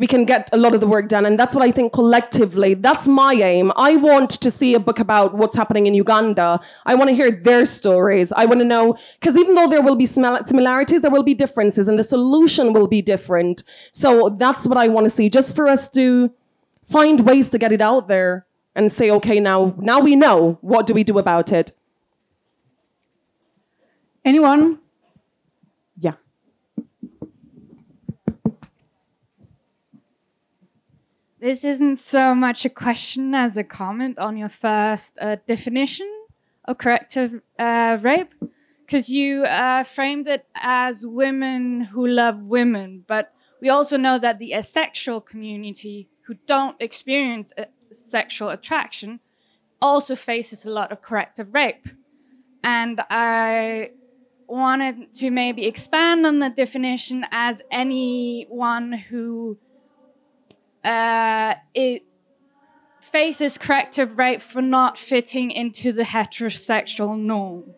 we 0.00 0.06
can 0.06 0.24
get 0.24 0.48
a 0.50 0.56
lot 0.56 0.74
of 0.74 0.80
the 0.80 0.86
work 0.86 1.08
done. 1.08 1.26
And 1.26 1.38
that's 1.38 1.54
what 1.54 1.62
I 1.62 1.70
think 1.70 1.92
collectively, 1.92 2.72
that's 2.72 3.06
my 3.06 3.34
aim. 3.34 3.70
I 3.76 3.96
want 3.96 4.30
to 4.30 4.50
see 4.50 4.74
a 4.74 4.80
book 4.80 4.98
about 4.98 5.34
what's 5.34 5.54
happening 5.54 5.86
in 5.86 5.92
Uganda. 5.92 6.58
I 6.86 6.94
want 6.94 7.10
to 7.10 7.14
hear 7.14 7.30
their 7.30 7.66
stories. 7.66 8.32
I 8.32 8.46
want 8.46 8.60
to 8.60 8.64
know, 8.64 8.96
because 9.20 9.36
even 9.36 9.54
though 9.54 9.68
there 9.68 9.82
will 9.82 9.96
be 9.96 10.06
similarities, 10.06 11.02
there 11.02 11.10
will 11.10 11.22
be 11.22 11.34
differences 11.34 11.86
and 11.86 11.98
the 11.98 12.04
solution 12.04 12.72
will 12.72 12.88
be 12.88 13.02
different. 13.02 13.62
So 13.92 14.30
that's 14.30 14.66
what 14.66 14.78
I 14.78 14.88
want 14.88 15.04
to 15.04 15.10
see, 15.10 15.28
just 15.28 15.54
for 15.54 15.68
us 15.68 15.90
to 15.90 16.32
find 16.82 17.26
ways 17.26 17.50
to 17.50 17.58
get 17.58 17.70
it 17.70 17.82
out 17.82 18.08
there 18.08 18.46
and 18.74 18.90
say, 18.90 19.10
okay, 19.10 19.38
now, 19.38 19.74
now 19.76 20.00
we 20.00 20.16
know. 20.16 20.56
What 20.62 20.86
do 20.86 20.94
we 20.94 21.04
do 21.04 21.18
about 21.18 21.52
it? 21.52 21.72
Anyone? 24.24 24.78
This 31.40 31.64
isn't 31.64 31.96
so 31.96 32.34
much 32.34 32.66
a 32.66 32.68
question 32.68 33.34
as 33.34 33.56
a 33.56 33.64
comment 33.64 34.18
on 34.18 34.36
your 34.36 34.50
first 34.50 35.16
uh, 35.18 35.36
definition 35.48 36.06
of 36.66 36.76
corrective 36.76 37.40
uh, 37.58 37.96
rape, 38.02 38.34
because 38.84 39.08
you 39.08 39.44
uh, 39.44 39.84
framed 39.84 40.28
it 40.28 40.44
as 40.54 41.06
women 41.06 41.80
who 41.80 42.06
love 42.06 42.42
women, 42.42 43.04
but 43.06 43.32
we 43.62 43.70
also 43.70 43.96
know 43.96 44.18
that 44.18 44.38
the 44.38 44.52
asexual 44.52 45.22
community 45.22 46.10
who 46.26 46.34
don't 46.46 46.76
experience 46.78 47.54
sexual 47.90 48.50
attraction 48.50 49.20
also 49.80 50.14
faces 50.14 50.66
a 50.66 50.70
lot 50.70 50.92
of 50.92 51.00
corrective 51.00 51.54
rape. 51.54 51.88
And 52.62 53.00
I 53.08 53.92
wanted 54.46 55.14
to 55.14 55.30
maybe 55.30 55.64
expand 55.64 56.26
on 56.26 56.40
the 56.40 56.50
definition 56.50 57.24
as 57.30 57.62
anyone 57.70 58.92
who 58.92 59.56
uh, 60.84 61.54
it 61.74 62.04
faces 63.00 63.58
corrective 63.58 64.18
rape 64.18 64.42
for 64.42 64.62
not 64.62 64.98
fitting 64.98 65.50
into 65.50 65.92
the 65.92 66.04
heterosexual 66.04 67.18
norm. 67.18 67.74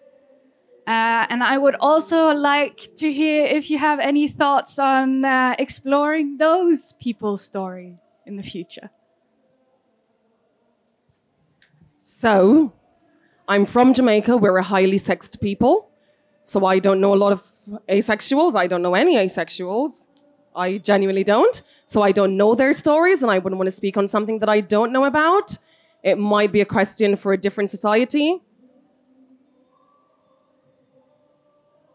Uh, 0.86 1.26
and 1.30 1.44
I 1.44 1.58
would 1.58 1.76
also 1.76 2.34
like 2.34 2.96
to 2.96 3.12
hear 3.12 3.44
if 3.44 3.70
you 3.70 3.78
have 3.78 4.00
any 4.00 4.26
thoughts 4.26 4.78
on 4.78 5.24
uh, 5.24 5.54
exploring 5.58 6.38
those 6.38 6.92
people's 6.94 7.42
story 7.42 7.98
in 8.26 8.36
the 8.36 8.42
future. 8.42 8.90
So, 11.98 12.72
I'm 13.46 13.64
from 13.64 13.94
Jamaica. 13.94 14.36
We're 14.36 14.56
a 14.56 14.62
highly 14.64 14.98
sexed 14.98 15.40
people. 15.40 15.90
So, 16.42 16.66
I 16.66 16.80
don't 16.80 17.00
know 17.00 17.14
a 17.14 17.20
lot 17.24 17.32
of 17.32 17.48
asexuals. 17.88 18.56
I 18.56 18.66
don't 18.66 18.82
know 18.82 18.94
any 18.94 19.14
asexuals. 19.16 20.06
I 20.54 20.78
genuinely 20.78 21.22
don't. 21.22 21.62
So 21.92 22.00
I 22.00 22.10
don't 22.10 22.38
know 22.38 22.54
their 22.54 22.72
stories 22.72 23.22
and 23.22 23.30
I 23.30 23.38
wouldn't 23.38 23.58
want 23.58 23.66
to 23.66 23.76
speak 23.82 23.98
on 23.98 24.08
something 24.08 24.38
that 24.38 24.48
I 24.48 24.62
don't 24.62 24.92
know 24.92 25.04
about. 25.04 25.58
It 26.02 26.16
might 26.16 26.50
be 26.50 26.62
a 26.62 26.64
question 26.64 27.16
for 27.16 27.34
a 27.34 27.36
different 27.36 27.68
society. 27.68 28.40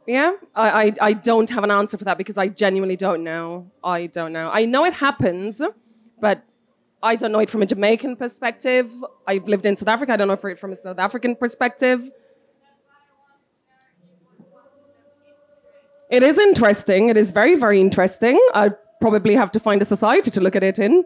Yeah, 0.06 0.34
I, 0.54 0.68
I, 0.70 0.94
I 1.02 1.14
don't 1.14 1.50
have 1.50 1.64
an 1.64 1.72
answer 1.72 1.98
for 1.98 2.06
that 2.06 2.20
because 2.20 2.38
I 2.38 2.48
genuinely 2.48 2.96
don't 2.96 3.24
know. 3.24 3.72
I 3.84 4.06
don't 4.06 4.34
know. 4.34 4.52
I 4.54 4.66
know 4.66 4.86
it 4.86 4.94
happens, 4.94 5.60
but 6.22 6.44
I 7.02 7.16
don't 7.16 7.32
know 7.32 7.40
it 7.40 7.50
from 7.50 7.64
a 7.64 7.66
Jamaican 7.66 8.18
perspective. 8.18 8.92
I've 9.26 9.48
lived 9.48 9.66
in 9.66 9.76
South 9.76 9.90
Africa. 9.90 10.14
I 10.14 10.18
don't 10.18 10.28
know 10.28 10.36
it 10.36 10.60
from 10.60 10.74
a 10.74 10.76
South 10.76 11.00
African 11.00 11.36
perspective. 11.36 12.12
It 16.12 16.22
is 16.22 16.38
interesting. 16.38 17.10
It 17.10 17.18
is 17.18 17.32
very, 17.32 17.56
very 17.56 17.82
interesting. 17.82 18.40
I 18.54 18.74
probably 19.00 19.36
have 19.36 19.52
to 19.52 19.60
find 19.60 19.82
a 19.82 19.86
society 19.86 20.32
to 20.32 20.42
look 20.42 20.56
at 20.56 20.64
it 20.64 20.80
in 20.80 21.06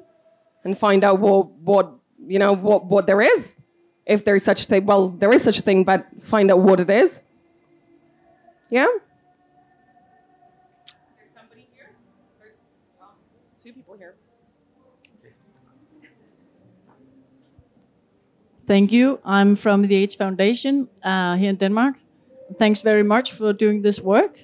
and 0.63 0.77
find 0.77 1.03
out 1.03 1.19
what, 1.19 1.51
what 1.51 1.93
you 2.25 2.39
know, 2.39 2.53
what, 2.53 2.85
what 2.85 3.07
there 3.07 3.21
is. 3.21 3.57
If 4.05 4.25
there's 4.25 4.43
such 4.43 4.63
a 4.63 4.65
thing, 4.65 4.85
well, 4.85 5.09
there 5.09 5.33
is 5.33 5.43
such 5.43 5.59
a 5.59 5.61
thing, 5.61 5.83
but 5.83 6.05
find 6.19 6.51
out 6.51 6.59
what 6.59 6.79
it 6.79 6.89
is. 6.89 7.21
Yeah? 8.69 8.87
There's 11.17 11.31
somebody 11.33 11.67
here. 11.75 11.91
There's 12.41 12.61
um, 13.01 13.09
two 13.57 13.73
people 13.73 13.95
here. 13.95 14.15
Thank 18.67 18.91
you. 18.91 19.19
I'm 19.25 19.55
from 19.55 19.81
the 19.81 19.95
AIDS 19.95 20.15
Foundation 20.15 20.87
uh, 21.03 21.35
here 21.35 21.49
in 21.49 21.57
Denmark. 21.57 21.95
Thanks 22.57 22.81
very 22.81 23.03
much 23.03 23.33
for 23.33 23.53
doing 23.53 23.81
this 23.81 23.99
work 23.99 24.39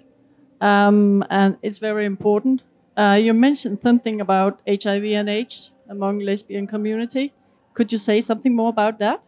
um, 0.62 1.24
and 1.30 1.58
it's 1.62 1.80
very 1.80 2.06
important. 2.06 2.64
Uh, 2.98 3.14
you 3.14 3.32
mentioned 3.32 3.78
something 3.84 4.20
about 4.20 4.62
HIV 4.68 5.04
and 5.04 5.30
AIDS 5.30 5.72
among 5.88 6.20
lesbian 6.20 6.66
community. 6.66 7.32
Could 7.76 7.92
you 7.92 8.00
say 8.00 8.22
something 8.22 8.56
more 8.56 8.70
about 8.70 8.98
that? 8.98 9.22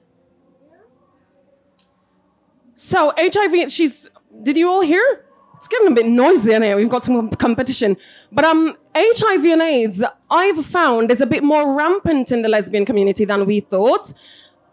So 2.73 3.13
HIV, 3.15 3.71
she's. 3.71 4.09
Did 4.41 4.57
you 4.57 4.69
all 4.69 4.81
hear? 4.81 5.25
It's 5.55 5.67
getting 5.67 5.89
a 5.89 5.91
bit 5.91 6.07
noisy 6.07 6.53
in 6.53 6.63
here. 6.63 6.77
We've 6.77 6.89
got 6.89 7.03
some 7.03 7.29
competition, 7.31 7.97
but 8.31 8.45
um, 8.45 8.77
HIV 8.95 9.45
and 9.45 9.61
AIDS, 9.61 10.03
I've 10.31 10.65
found, 10.65 11.11
is 11.11 11.19
a 11.19 11.25
bit 11.25 11.43
more 11.43 11.75
rampant 11.75 12.31
in 12.31 12.41
the 12.41 12.47
lesbian 12.47 12.85
community 12.85 13.25
than 13.25 13.45
we 13.45 13.59
thought. 13.59 14.13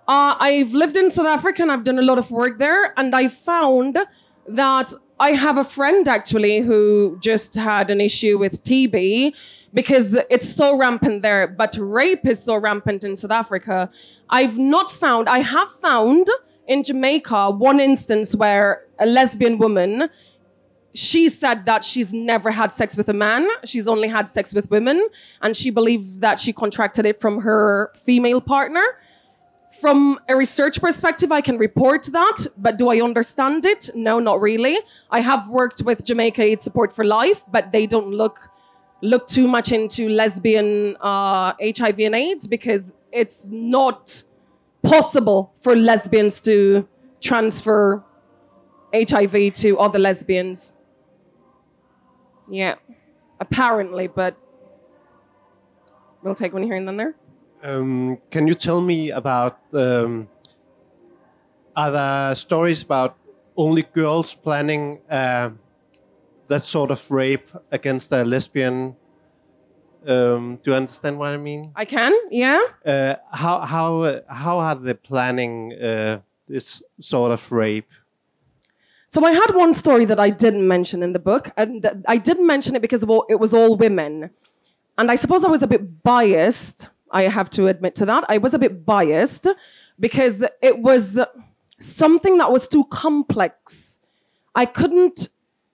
Uh, 0.07 0.37
I've 0.39 0.73
lived 0.73 0.97
in 0.97 1.11
South 1.11 1.27
Africa 1.27 1.63
and 1.63 1.73
I've 1.73 1.83
done 1.83 1.99
a 1.99 2.03
lot 2.03 2.19
of 2.19 2.31
work 2.31 2.59
there, 2.59 2.95
and 2.97 3.15
I 3.15 3.27
found 3.27 3.99
that 4.47 4.95
I 5.19 5.31
have 5.31 5.57
a 5.57 5.65
friend 5.65 6.07
actually 6.07 6.61
who 6.61 7.19
just 7.21 7.55
had 7.55 7.91
an 7.91 8.01
issue 8.01 8.37
with 8.39 8.63
TB 8.63 9.69
because 9.73 10.19
it's 10.29 10.49
so 10.49 10.77
rampant 10.77 11.23
there, 11.23 11.49
but 11.49 11.77
rape 11.81 12.27
is 12.27 12.43
so 12.43 12.57
rampant 12.57 13.03
in 13.03 13.17
South 13.17 13.31
Africa. 13.31 13.91
I've 14.29 14.59
not 14.59 14.91
found, 14.91 15.29
I 15.29 15.39
have 15.39 15.71
found 15.71 16.27
in 16.67 16.83
Jamaica 16.83 17.51
one 17.51 17.81
instance 17.81 18.35
where 18.35 18.85
a 18.99 19.07
lesbian 19.07 19.59
woman 19.59 20.11
she 20.97 21.29
said 21.29 21.67
that 21.67 21.85
she's 21.85 22.13
never 22.13 22.51
had 22.51 22.73
sex 22.73 22.97
with 22.97 23.09
a 23.11 23.13
man. 23.13 23.47
She's 23.67 23.87
only 23.87 24.09
had 24.09 24.29
sex 24.29 24.55
with 24.55 24.71
women. 24.71 25.09
And 25.43 25.55
she 25.55 25.69
believed 25.69 26.23
that 26.23 26.41
she 26.41 26.55
contracted 26.55 27.05
it 27.05 27.21
from 27.21 27.43
her 27.43 27.93
female 27.95 28.41
partner. 28.41 28.83
From 29.81 30.19
a 30.29 30.37
research 30.37 30.81
perspective, 30.81 31.31
I 31.31 31.41
can 31.41 31.59
report 31.59 32.05
that, 32.13 32.47
but 32.57 32.79
do 32.79 32.89
I 32.89 33.01
understand 33.01 33.65
it? 33.65 33.91
No, 33.95 34.19
not 34.19 34.41
really. 34.41 34.79
I 35.11 35.21
have 35.21 35.49
worked 35.49 35.83
with 35.83 36.05
Jamaica 36.05 36.43
AIDS 36.43 36.65
Support 36.65 36.93
for 36.93 37.05
Life, 37.05 37.45
but 37.51 37.73
they 37.73 37.87
don't 37.87 38.09
look 38.09 38.51
look 39.03 39.27
too 39.27 39.47
much 39.47 39.73
into 39.73 40.09
lesbian 40.09 40.97
uh, 41.01 41.53
HIV 41.61 42.01
and 42.01 42.15
AIDS 42.15 42.47
because 42.47 42.95
it's 43.13 43.47
not 43.49 44.23
possible 44.83 45.53
for 45.61 45.77
lesbians 45.77 46.41
to 46.43 46.89
transfer 47.21 48.03
HIV 48.95 49.53
to 49.55 49.79
other 49.79 49.99
lesbians. 49.99 50.73
Yeah, 52.49 52.77
apparently, 53.41 54.07
but 54.07 54.37
we'll 56.23 56.35
take 56.35 56.53
one 56.53 56.63
here 56.63 56.75
and 56.75 56.89
then 56.89 56.97
there. 56.97 57.15
Um, 57.63 58.19
can 58.31 58.47
you 58.47 58.55
tell 58.55 58.81
me 58.81 59.11
about 59.11 59.59
um, 59.73 60.29
are 61.75 61.91
there 61.91 62.35
stories 62.35 62.83
about 62.83 63.17
only 63.57 63.83
girls 63.83 64.35
planning 64.35 65.01
uh, 65.11 65.51
that 66.49 66.63
sort 66.63 66.91
of 66.91 67.11
rape 67.11 67.51
against 67.71 68.13
a 68.13 68.25
lesbian? 68.25 68.97
Um, 70.07 70.61
do 70.63 70.71
you 70.71 70.77
understand 70.77 71.19
what 71.19 71.31
I 71.31 71.37
mean? 71.37 71.65
I 71.75 71.85
can, 71.85 72.13
yeah. 72.31 72.61
Uh, 72.85 73.15
how 73.33 73.61
how 73.61 74.01
uh, 74.03 74.21
how 74.29 74.59
are 74.59 74.77
they 74.77 74.95
planning 74.95 75.73
uh, 75.75 76.21
this 76.49 76.83
sort 77.01 77.33
of 77.33 77.51
rape? 77.51 77.91
So 79.09 79.25
I 79.25 79.33
had 79.33 79.55
one 79.55 79.75
story 79.75 80.05
that 80.05 80.21
I 80.21 80.31
didn't 80.31 80.67
mention 80.67 81.03
in 81.03 81.13
the 81.13 81.19
book, 81.19 81.51
and 81.57 82.05
I 82.07 82.19
didn't 82.19 82.47
mention 82.47 82.77
it 82.77 82.83
because 82.83 83.05
it 83.29 83.41
was 83.41 83.53
all 83.53 83.77
women, 83.77 84.31
and 84.97 85.11
I 85.11 85.17
suppose 85.17 85.45
I 85.45 85.51
was 85.51 85.63
a 85.63 85.67
bit 85.67 86.03
biased 86.05 86.91
I 87.11 87.25
have 87.25 87.51
to 87.51 87.69
admit 87.69 87.95
to 87.97 88.07
that. 88.07 88.25
I 88.29 88.39
was 88.39 88.55
a 88.55 88.59
bit 88.59 88.85
biased 88.85 89.47
because 89.99 90.45
it 90.63 90.79
was 90.79 91.21
something 91.79 92.39
that 92.39 92.53
was 92.53 92.69
too 92.69 92.85
complex. 92.85 93.99
I 94.55 94.67
couldn't 94.67 95.29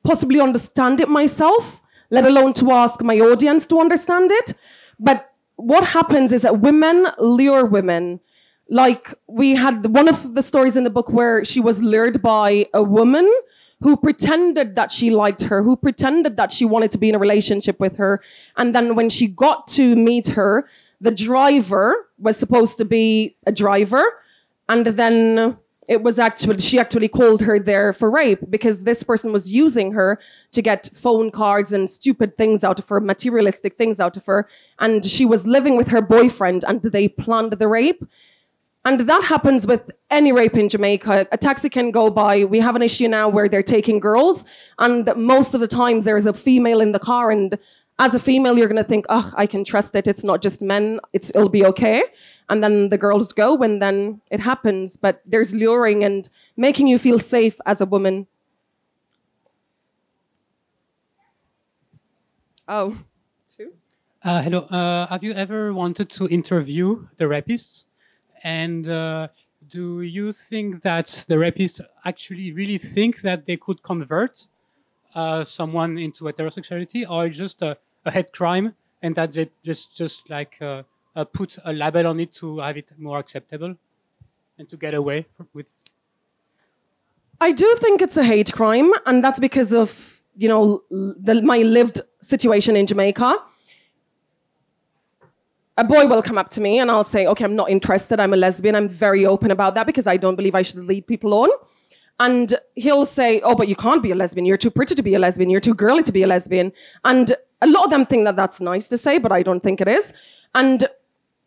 possibly 0.04 0.40
understand 0.40 1.00
it 1.00 1.08
myself, 1.08 1.80
let 2.10 2.24
alone 2.24 2.52
to 2.54 2.72
ask 2.72 3.02
my 3.02 3.18
audience 3.20 3.66
to 3.68 3.80
understand 3.80 4.30
it. 4.32 4.54
But 4.98 5.32
what 5.56 5.84
happens 5.84 6.32
is 6.32 6.42
that 6.42 6.60
women 6.60 7.06
lure 7.18 7.64
women. 7.64 8.20
Like 8.68 9.14
we 9.26 9.54
had 9.54 9.86
one 9.86 10.08
of 10.08 10.34
the 10.34 10.42
stories 10.42 10.76
in 10.76 10.84
the 10.84 10.90
book 10.90 11.10
where 11.10 11.44
she 11.44 11.60
was 11.60 11.82
lured 11.82 12.22
by 12.22 12.66
a 12.72 12.82
woman 12.82 13.30
who 13.82 13.96
pretended 13.96 14.76
that 14.76 14.92
she 14.92 15.10
liked 15.10 15.42
her, 15.42 15.62
who 15.62 15.76
pretended 15.76 16.36
that 16.36 16.52
she 16.52 16.64
wanted 16.64 16.90
to 16.92 16.98
be 16.98 17.08
in 17.08 17.14
a 17.14 17.18
relationship 17.18 17.78
with 17.80 17.96
her. 17.96 18.22
And 18.56 18.74
then 18.74 18.94
when 18.94 19.10
she 19.10 19.26
got 19.26 19.66
to 19.68 19.96
meet 19.96 20.28
her, 20.28 20.68
the 21.02 21.10
driver 21.10 22.08
was 22.18 22.36
supposed 22.36 22.78
to 22.78 22.84
be 22.84 23.36
a 23.46 23.52
driver, 23.52 24.04
and 24.68 24.86
then 24.86 25.58
it 25.88 26.02
was 26.02 26.18
actually 26.18 26.58
she 26.58 26.78
actually 26.78 27.08
called 27.08 27.40
her 27.42 27.58
there 27.58 27.92
for 27.92 28.08
rape 28.08 28.38
because 28.48 28.84
this 28.84 29.02
person 29.02 29.32
was 29.32 29.50
using 29.50 29.92
her 29.92 30.18
to 30.52 30.62
get 30.62 30.88
phone 30.94 31.30
cards 31.30 31.72
and 31.72 31.90
stupid 31.90 32.38
things 32.38 32.62
out 32.62 32.78
of 32.78 32.88
her 32.88 33.00
materialistic 33.00 33.76
things 33.76 33.98
out 33.98 34.16
of 34.16 34.24
her 34.26 34.48
and 34.78 35.04
she 35.04 35.24
was 35.24 35.44
living 35.44 35.76
with 35.76 35.88
her 35.88 36.00
boyfriend 36.00 36.64
and 36.68 36.82
they 36.82 37.08
planned 37.08 37.54
the 37.54 37.66
rape 37.66 38.04
and 38.84 39.00
that 39.00 39.24
happens 39.24 39.66
with 39.66 39.90
any 40.10 40.32
rape 40.32 40.56
in 40.56 40.68
Jamaica. 40.68 41.28
A 41.30 41.38
taxi 41.38 41.68
can 41.68 41.92
go 41.92 42.10
by. 42.10 42.44
We 42.44 42.58
have 42.58 42.74
an 42.74 42.82
issue 42.82 43.06
now 43.06 43.28
where 43.28 43.48
they're 43.48 43.62
taking 43.62 44.00
girls, 44.00 44.44
and 44.78 45.08
most 45.14 45.54
of 45.54 45.60
the 45.60 45.68
times 45.68 46.04
there's 46.04 46.26
a 46.26 46.32
female 46.32 46.80
in 46.80 46.90
the 46.90 46.98
car, 46.98 47.30
and 47.30 47.56
as 48.02 48.16
a 48.16 48.18
female, 48.18 48.58
you're 48.58 48.66
going 48.66 48.82
to 48.82 48.88
think, 48.88 49.06
oh, 49.08 49.32
I 49.36 49.46
can 49.46 49.62
trust 49.62 49.94
it. 49.94 50.08
It's 50.08 50.24
not 50.24 50.42
just 50.42 50.60
men. 50.60 50.98
It's, 51.12 51.30
it'll 51.30 51.48
be 51.48 51.64
okay. 51.66 52.02
And 52.48 52.62
then 52.62 52.88
the 52.88 52.98
girls 52.98 53.32
go, 53.32 53.62
and 53.62 53.80
then 53.80 54.20
it 54.28 54.40
happens. 54.40 54.96
But 54.96 55.22
there's 55.24 55.54
luring 55.54 56.02
and 56.02 56.28
making 56.56 56.88
you 56.88 56.98
feel 56.98 57.20
safe 57.20 57.60
as 57.64 57.80
a 57.80 57.86
woman. 57.86 58.26
Oh, 62.66 62.98
two? 63.48 63.72
Uh, 64.24 64.42
hello. 64.42 64.60
Uh, 64.62 65.06
have 65.06 65.22
you 65.22 65.32
ever 65.34 65.72
wanted 65.72 66.10
to 66.10 66.28
interview 66.28 67.06
the 67.18 67.26
rapists? 67.26 67.84
And 68.42 68.88
uh, 68.88 69.28
do 69.70 70.00
you 70.00 70.32
think 70.32 70.82
that 70.82 71.24
the 71.28 71.36
rapists 71.36 71.80
actually 72.04 72.50
really 72.50 72.78
think 72.78 73.20
that 73.20 73.46
they 73.46 73.56
could 73.56 73.84
convert 73.84 74.48
uh, 75.14 75.44
someone 75.44 75.98
into 75.98 76.24
heterosexuality, 76.24 77.08
or 77.08 77.28
just 77.28 77.62
a, 78.04 78.10
hate 78.10 78.32
crime, 78.32 78.74
and 79.02 79.14
that 79.16 79.32
they 79.32 79.50
just 79.62 79.96
just 79.96 80.28
like 80.30 80.56
uh, 80.60 80.82
uh, 81.16 81.24
put 81.24 81.58
a 81.64 81.72
label 81.72 82.06
on 82.06 82.20
it 82.20 82.32
to 82.34 82.58
have 82.58 82.76
it 82.76 82.92
more 82.98 83.18
acceptable 83.18 83.76
and 84.58 84.68
to 84.68 84.76
get 84.76 84.94
away 84.94 85.26
with? 85.52 85.66
I 87.40 87.52
do 87.52 87.76
think 87.80 88.00
it's 88.00 88.16
a 88.16 88.24
hate 88.24 88.52
crime, 88.52 88.92
and 89.06 89.22
that's 89.24 89.40
because 89.40 89.72
of 89.72 90.22
you 90.36 90.48
know 90.48 90.82
the, 90.90 91.40
my 91.42 91.58
lived 91.58 92.00
situation 92.20 92.76
in 92.76 92.86
Jamaica 92.86 93.36
a 95.76 95.84
boy 95.84 96.06
will 96.06 96.22
come 96.22 96.38
up 96.38 96.50
to 96.50 96.60
me 96.60 96.78
and 96.78 96.90
I'll 96.90 97.04
say, 97.04 97.26
okay, 97.26 97.44
I'm 97.44 97.56
not 97.56 97.70
interested. 97.70 98.20
I'm 98.20 98.34
a 98.34 98.36
lesbian. 98.36 98.74
I'm 98.74 98.88
very 98.88 99.24
open 99.24 99.50
about 99.50 99.74
that 99.74 99.86
because 99.86 100.06
I 100.06 100.16
don't 100.16 100.36
believe 100.36 100.54
I 100.54 100.62
should 100.62 100.84
lead 100.84 101.06
people 101.06 101.32
on. 101.34 101.48
And 102.20 102.54
he'll 102.76 103.06
say, 103.06 103.40
oh, 103.40 103.54
but 103.54 103.68
you 103.68 103.74
can't 103.74 104.02
be 104.02 104.10
a 104.10 104.14
lesbian. 104.14 104.44
You're 104.44 104.58
too 104.58 104.70
pretty 104.70 104.94
to 104.94 105.02
be 105.02 105.14
a 105.14 105.18
lesbian. 105.18 105.48
You're 105.50 105.60
too 105.60 105.74
girly 105.74 106.02
to 106.02 106.12
be 106.12 106.22
a 106.22 106.26
lesbian. 106.26 106.72
And 107.04 107.32
a 107.62 107.66
lot 107.66 107.84
of 107.84 107.90
them 107.90 108.04
think 108.04 108.24
that 108.24 108.36
that's 108.36 108.60
nice 108.60 108.88
to 108.88 108.98
say, 108.98 109.18
but 109.18 109.32
I 109.32 109.42
don't 109.42 109.62
think 109.62 109.80
it 109.80 109.88
is. 109.88 110.12
And 110.54 110.84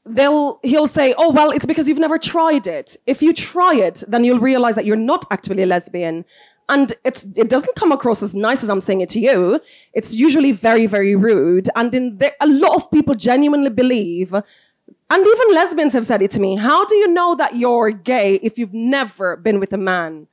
they'll, 0.06 0.60
he'll 0.64 0.88
say, 0.88 1.14
oh, 1.18 1.32
well, 1.32 1.52
it's 1.52 1.66
because 1.66 1.88
you've 1.88 2.00
never 2.00 2.18
tried 2.18 2.68
it. 2.68 2.96
If 3.06 3.22
you 3.22 3.34
try 3.34 3.76
it, 3.76 4.04
then 4.08 4.24
you'll 4.24 4.40
realize 4.40 4.76
that 4.76 4.86
you're 4.86 4.96
not 4.96 5.26
actually 5.30 5.64
a 5.64 5.66
lesbian. 5.66 6.26
And 6.68 6.94
it's, 7.04 7.26
it 7.38 7.50
doesn't 7.50 7.76
come 7.76 7.92
across 7.92 8.24
as 8.24 8.34
nice 8.34 8.64
as 8.64 8.70
I'm 8.70 8.82
saying 8.82 9.02
it 9.02 9.10
to 9.10 9.20
you. 9.20 9.60
It's 9.94 10.16
usually 10.16 10.52
very, 10.52 10.88
very 10.88 11.16
rude. 11.16 11.70
And 11.76 11.94
in 11.94 12.18
the, 12.18 12.34
a 12.42 12.48
lot 12.48 12.76
of 12.76 12.90
people 12.90 13.14
genuinely 13.14 13.70
believe, 13.70 14.34
and 14.34 15.28
even 15.28 15.54
lesbians 15.54 15.94
have 15.94 16.06
said 16.06 16.24
it 16.24 16.32
to 16.32 16.40
me, 16.40 16.56
how 16.56 16.86
do 16.86 16.96
you 16.96 17.08
know 17.08 17.36
that 17.36 17.56
you're 17.56 17.92
gay 17.92 18.36
if 18.36 18.58
you've 18.58 18.74
never 18.74 19.36
been 19.36 19.60
with 19.60 19.74
a 19.74 19.78
man? 19.78 20.28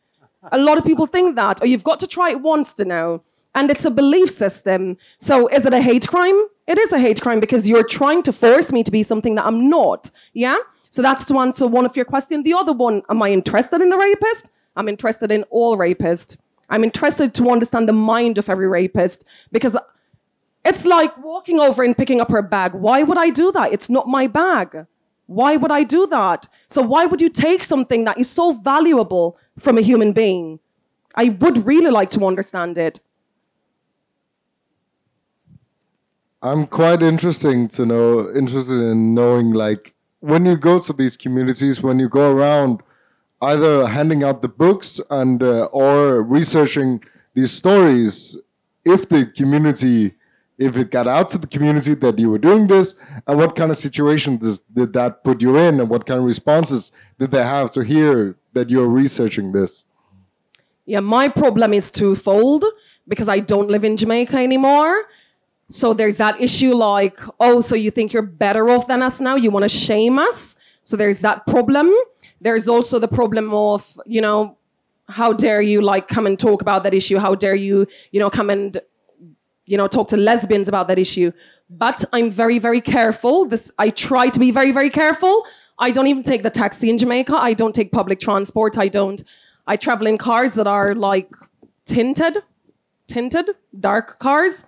A 0.51 0.59
lot 0.59 0.79
of 0.79 0.85
people 0.85 1.07
think 1.07 1.37
that, 1.37 1.61
or 1.61 1.67
you've 1.67 1.85
got 1.85 2.01
to 2.01 2.07
try 2.07 2.31
it 2.31 2.41
once 2.41 2.73
to 2.75 2.85
know. 2.85 3.23
And 3.55 3.71
it's 3.71 3.85
a 3.85 3.91
belief 3.91 4.31
system. 4.31 4.97
So 5.19 5.47
is 5.49 5.67
it 5.67 5.75
a 5.75 5.81
hate 5.81 6.09
crime? 6.09 6.47
It 6.67 6.79
is 6.79 6.93
a 6.93 6.99
hate 6.99 7.21
crime 7.21 7.41
because 7.41 7.69
you're 7.69 7.87
trying 7.87 8.23
to 8.25 8.33
force 8.33 8.73
me 8.73 8.83
to 8.83 8.91
be 8.91 9.03
something 9.03 9.35
that 9.35 9.45
I'm 9.45 9.69
not. 9.69 10.11
Yeah? 10.33 10.57
So 10.89 11.03
that's 11.03 11.25
to 11.27 11.39
answer 11.39 11.67
one 11.67 11.85
of 11.85 11.97
your 11.97 12.05
questions. 12.05 12.45
The 12.45 12.55
other 12.55 12.73
one, 12.73 13.03
am 13.11 13.23
I 13.23 13.31
interested 13.31 13.81
in 13.81 13.91
the 13.91 13.99
rapist? 13.99 14.51
I'm 14.77 14.89
interested 14.89 15.31
in 15.31 15.43
all 15.45 15.77
rapists. 15.77 16.37
I'm 16.71 16.85
interested 16.85 17.35
to 17.35 17.51
understand 17.51 17.89
the 17.89 17.93
mind 17.93 18.39
of 18.39 18.49
every 18.49 18.67
rapist 18.67 19.25
because 19.51 19.77
it's 20.65 20.87
like 20.87 21.17
walking 21.19 21.61
over 21.61 21.83
and 21.83 21.97
picking 21.97 22.21
up 22.21 22.31
her 22.31 22.43
bag. 22.43 22.75
Why 22.75 23.03
would 23.03 23.19
I 23.19 23.31
do 23.31 23.53
that? 23.53 23.73
It's 23.73 23.91
not 23.91 24.07
my 24.09 24.27
bag. 24.27 24.87
Why 25.27 25.57
would 25.57 25.73
I 25.73 25.83
do 25.83 26.07
that? 26.07 26.49
So, 26.69 26.83
why 26.83 27.07
would 27.07 27.21
you 27.21 27.29
take 27.29 27.63
something 27.65 28.05
that 28.05 28.19
is 28.19 28.31
so 28.31 28.53
valuable 28.53 29.39
from 29.59 29.79
a 29.79 29.83
human 29.83 30.13
being? 30.13 30.61
I 31.15 31.31
would 31.31 31.67
really 31.67 31.91
like 31.91 32.11
to 32.11 32.27
understand 32.27 32.79
it. 32.79 33.01
I'm 36.43 36.67
quite 36.67 37.03
interesting 37.03 37.69
to 37.69 37.87
know, 37.87 38.29
interested 38.35 38.81
in 38.81 39.15
knowing, 39.15 39.53
like, 39.53 39.95
when 40.19 40.45
you 40.45 40.57
go 40.57 40.81
to 40.81 40.93
these 40.93 41.17
communities, 41.17 41.81
when 41.81 42.01
you 42.01 42.09
go 42.09 42.33
around, 42.33 42.83
either 43.43 43.87
handing 43.87 44.25
out 44.25 44.43
the 44.43 44.49
books 44.49 45.01
and 45.11 45.43
uh, 45.43 45.65
or 45.67 46.23
researching 46.23 47.03
these 47.35 47.51
stories 47.51 48.37
if 48.85 49.09
the 49.09 49.27
community 49.27 50.15
if 50.59 50.77
it 50.77 50.91
got 50.91 51.09
out 51.09 51.29
to 51.31 51.39
the 51.39 51.47
community 51.47 51.95
that 51.95 52.19
you 52.19 52.31
were 52.31 52.39
doing 52.39 52.69
this 52.69 52.95
and 53.27 53.39
what 53.39 53.57
kind 53.57 53.71
of 53.71 53.77
situations 53.77 54.61
did 54.61 54.93
that 54.93 55.25
put 55.25 55.43
you 55.43 55.57
in 55.57 55.81
and 55.81 55.89
what 55.89 56.07
kind 56.07 56.21
of 56.21 56.27
responses 56.27 56.93
did 57.19 57.33
they 57.33 57.43
have 57.43 57.71
to 57.73 57.83
hear 57.83 58.37
that 58.53 58.71
you're 58.71 58.87
researching 58.87 59.51
this? 59.53 59.87
Yeah 60.85 61.01
my 61.01 61.27
problem 61.29 61.73
is 61.73 61.91
twofold 61.91 62.65
because 63.09 63.29
i 63.29 63.41
don't 63.41 63.69
live 63.69 63.85
in 63.85 63.97
jamaica 63.97 64.37
anymore 64.37 65.05
so 65.73 65.95
there's 65.95 66.19
that 66.19 66.41
issue 66.41 66.75
like 66.75 67.19
oh 67.41 67.61
so 67.61 67.75
you 67.75 67.91
think 67.91 68.13
you're 68.13 68.23
better 68.23 68.69
off 68.69 68.87
than 68.87 69.03
us 69.03 69.21
now 69.21 69.37
you 69.37 69.51
want 69.51 69.63
to 69.63 69.69
shame 69.69 70.19
us 70.19 70.57
so 70.85 70.97
there's 70.97 71.21
that 71.21 71.47
problem 71.47 71.93
there's 72.43 72.69
also 72.69 72.99
the 72.99 73.09
problem 73.09 73.55
of, 73.55 73.99
you 74.05 74.21
know, 74.21 74.59
how 75.09 75.33
dare 75.33 75.63
you 75.63 75.81
like 75.81 76.09
come 76.09 76.27
and 76.27 76.39
talk 76.39 76.61
about 76.61 76.83
that 76.83 76.93
issue? 76.93 77.19
How 77.19 77.35
dare 77.35 77.55
you, 77.55 77.87
you 78.11 78.19
know, 78.19 78.31
come 78.31 78.51
and, 78.51 78.79
you 79.65 79.77
know, 79.77 79.87
talk 79.87 80.09
to 80.09 80.17
lesbians 80.17 80.69
about 80.69 80.89
that 80.89 80.99
issue? 80.99 81.31
But 81.71 82.05
I'm 82.13 82.31
very, 82.31 82.59
very 82.59 82.81
careful. 82.81 83.47
This 83.47 83.71
I 83.79 83.91
try 83.91 84.29
to 84.29 84.41
be 84.41 84.51
very, 84.51 84.73
very 84.73 84.91
careful. 84.91 85.45
I 85.79 85.93
don't 85.93 86.09
even 86.09 86.23
take 86.25 86.43
the 86.43 86.51
taxi 86.51 86.91
in 86.91 86.99
Jamaica. 86.99 87.35
I 87.35 87.55
don't 87.55 87.75
take 87.75 87.93
public 87.93 88.19
transport. 88.19 88.77
I 88.77 88.89
don't. 88.89 89.23
I 89.67 89.77
travel 89.77 90.09
in 90.09 90.19
cars 90.19 90.55
that 90.55 90.67
are 90.67 90.95
like 90.95 91.31
tinted, 91.87 92.39
tinted, 93.07 93.51
dark 93.79 94.19
cars. 94.19 94.65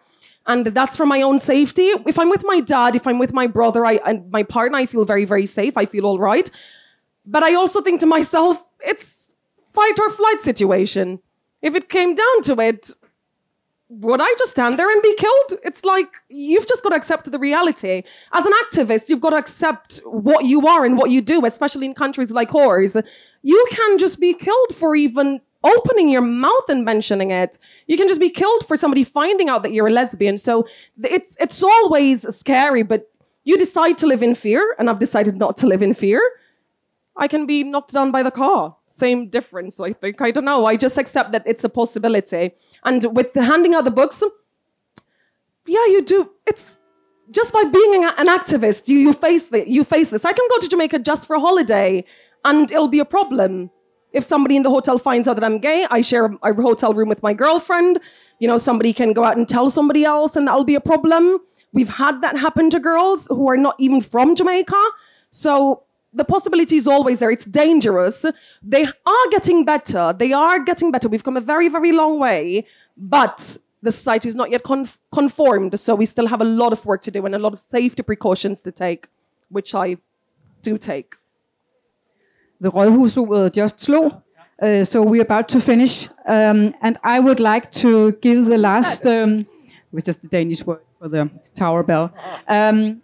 And 0.47 0.66
that's 0.66 0.97
for 0.97 1.07
my 1.07 1.22
own 1.22 1.38
safety. 1.38 1.88
If 2.07 2.18
I'm 2.18 2.28
with 2.28 2.45
my 2.45 2.61
dad, 2.61 2.97
if 2.97 3.07
I'm 3.07 3.18
with 3.18 3.32
my 3.32 3.47
brother, 3.47 3.86
I, 3.86 4.01
and 4.05 4.30
my 4.30 4.42
partner, 4.42 4.78
I 4.78 4.86
feel 4.86 5.05
very, 5.05 5.24
very 5.24 5.47
safe. 5.47 5.76
I 5.76 5.86
feel 5.86 6.05
all 6.05 6.18
right. 6.18 6.51
But 7.24 7.42
I 7.42 7.55
also 7.55 7.80
think 7.80 8.01
to 8.01 8.07
myself, 8.07 8.62
it's 8.80 9.34
fight 9.72 9.99
or 9.99 10.11
flight 10.11 10.40
situation. 10.40 11.20
If 11.62 11.74
it 11.74 11.88
came 11.88 12.14
down 12.14 12.42
to 12.42 12.61
it, 12.61 12.90
would 13.88 14.20
I 14.20 14.34
just 14.38 14.51
stand 14.51 14.78
there 14.78 14.90
and 14.90 15.03
be 15.03 15.14
killed? 15.16 15.61
It's 15.62 15.84
like 15.84 16.09
you've 16.28 16.66
just 16.66 16.82
got 16.82 16.90
to 16.90 16.97
accept 16.97 17.30
the 17.30 17.38
reality. 17.38 18.03
As 18.32 18.45
an 18.45 18.53
activist, 18.64 19.09
you've 19.09 19.20
got 19.20 19.30
to 19.30 19.36
accept 19.36 20.01
what 20.05 20.45
you 20.45 20.66
are 20.66 20.84
and 20.84 20.99
what 20.99 21.11
you 21.11 21.22
do, 21.22 21.47
especially 21.47 21.86
in 21.86 21.95
countries 21.95 22.30
like 22.30 22.55
ours. 22.55 22.97
You 23.42 23.66
can 23.70 23.99
just 23.99 24.20
be 24.20 24.34
killed 24.34 24.74
for 24.74 24.95
even 24.97 25.40
opening 25.65 26.09
your 26.11 26.23
mouth 26.23 26.69
and 26.69 26.85
mentioning 26.85 27.31
it. 27.31 27.59
You 27.87 27.97
can 27.97 28.07
just 28.07 28.21
be 28.21 28.31
killed 28.31 28.67
for 28.67 28.77
somebody 28.77 29.03
finding 29.03 29.49
out 29.49 29.62
that 29.62 29.73
you're 29.73 29.89
a 29.89 29.91
lesbian. 29.91 30.37
So 30.37 30.67
it's 31.03 31.37
it's 31.41 31.62
always 31.62 32.37
scary, 32.37 32.83
but 32.83 33.11
you 33.45 33.59
decide 33.59 33.99
to 33.99 34.07
live 34.07 34.23
in 34.23 34.35
fear, 34.35 34.75
and 34.79 34.89
I've 34.89 34.99
decided 34.99 35.37
not 35.37 35.57
to 35.59 35.67
live 35.67 35.83
in 35.83 35.95
fear. 35.95 36.21
I 37.17 37.29
can 37.29 37.47
be 37.47 37.62
knocked 37.62 37.93
down 37.93 38.11
by 38.11 38.23
the 38.23 38.31
car. 38.31 38.77
Same 38.87 39.29
difference, 39.29 39.79
I 39.81 39.93
think. 39.93 40.21
I 40.21 40.31
don't 40.31 40.45
know. 40.45 40.67
I 40.67 40.77
just 40.77 40.99
accept 40.99 41.33
that 41.33 41.45
it's 41.47 41.62
a 41.62 41.69
possibility. 41.69 42.53
And 42.83 43.17
with 43.17 43.35
handing 43.35 43.75
out 43.75 43.85
the 43.85 43.93
books, 43.93 44.23
yeah, 45.67 45.87
you 45.87 46.03
do. 46.03 46.31
It's 46.47 46.77
just 47.31 47.53
by 47.53 47.65
being 47.65 48.05
an 48.05 48.27
activist, 48.27 48.89
you, 48.89 48.99
you 48.99 49.12
face 49.12 49.49
the, 49.49 49.69
you 49.69 49.85
face 49.85 50.11
this. 50.11 50.25
I 50.25 50.33
can 50.33 50.47
go 50.51 50.59
to 50.59 50.69
Jamaica 50.69 50.99
just 50.99 51.27
for 51.27 51.37
a 51.37 51.41
holiday, 51.41 52.05
and 52.45 52.71
it'll 52.71 52.89
be 52.89 52.99
a 52.99 53.05
problem. 53.05 53.71
If 54.15 54.23
somebody 54.25 54.57
in 54.57 54.62
the 54.62 54.71
hotel 54.71 54.97
finds 54.97 55.27
out 55.27 55.35
that 55.35 55.45
I'm 55.45 55.59
gay, 55.59 55.87
I 55.91 56.01
share 56.01 56.27
a 56.43 56.55
hotel 56.55 56.95
room 56.95 57.09
with 57.09 57.23
my 57.23 57.35
girlfriend. 57.35 57.99
You 58.39 58.47
know, 58.47 58.59
somebody 58.59 58.93
can 58.93 59.12
go 59.12 59.25
out 59.25 59.37
and 59.37 59.49
tell 59.49 59.69
somebody 59.71 60.05
else, 60.05 60.37
and 60.37 60.47
that'll 60.47 60.65
be 60.65 60.77
a 60.77 60.81
problem. 60.81 61.41
We've 61.73 61.89
had 61.89 62.23
that 62.23 62.39
happen 62.39 62.71
to 62.71 62.79
girls 62.79 63.27
who 63.27 63.49
are 63.49 63.57
not 63.57 63.75
even 63.79 64.01
from 64.01 64.37
Jamaica. 64.37 64.81
So 65.31 65.83
the 66.12 66.25
possibility 66.25 66.77
is 66.77 66.87
always 66.87 67.19
there. 67.19 67.33
It's 67.33 67.45
dangerous. 67.45 68.25
They 68.62 68.85
are 68.85 69.27
getting 69.33 69.65
better. 69.65 70.15
They 70.17 70.33
are 70.33 70.61
getting 70.61 70.93
better. 70.93 71.09
We've 71.09 71.25
come 71.25 71.37
a 71.37 71.41
very, 71.41 71.69
very 71.69 71.91
long 71.91 72.21
way, 72.21 72.69
but 72.97 73.59
the 73.83 73.91
society 73.91 74.29
is 74.29 74.37
not 74.37 74.49
yet 74.51 74.62
conf- 74.62 74.99
conformed. 75.12 75.77
So 75.81 75.97
we 75.97 76.07
still 76.07 76.29
have 76.29 76.41
a 76.41 76.45
lot 76.45 76.73
of 76.73 76.87
work 76.87 77.01
to 77.03 77.11
do 77.11 77.27
and 77.27 77.35
a 77.35 77.39
lot 77.41 77.53
of 77.53 77.59
safety 77.59 78.05
precautions 78.05 78.62
to 78.62 78.71
take, 78.71 79.09
which 79.49 79.75
I 79.75 79.97
do 80.62 80.79
take. 80.79 81.17
The 82.61 82.71
Rådhusuret 82.71 83.53
just 83.55 83.81
slog. 83.81 84.13
Uh, 84.63 84.85
so 84.85 85.03
we're 85.03 85.23
about 85.23 85.49
to 85.49 85.61
finish. 85.61 86.09
Um, 86.27 86.73
and 86.81 86.97
I 87.03 87.21
would 87.21 87.41
like 87.41 87.71
to 87.83 88.13
give 88.23 88.47
the 88.47 88.59
last, 88.59 89.05
um, 89.07 89.47
which 89.91 90.09
is 90.09 90.17
the 90.19 90.29
Danish 90.29 90.65
word 90.65 90.81
for 90.99 91.09
the 91.09 91.29
tower 91.55 91.83
bell. 91.83 92.13
Um, 92.49 93.03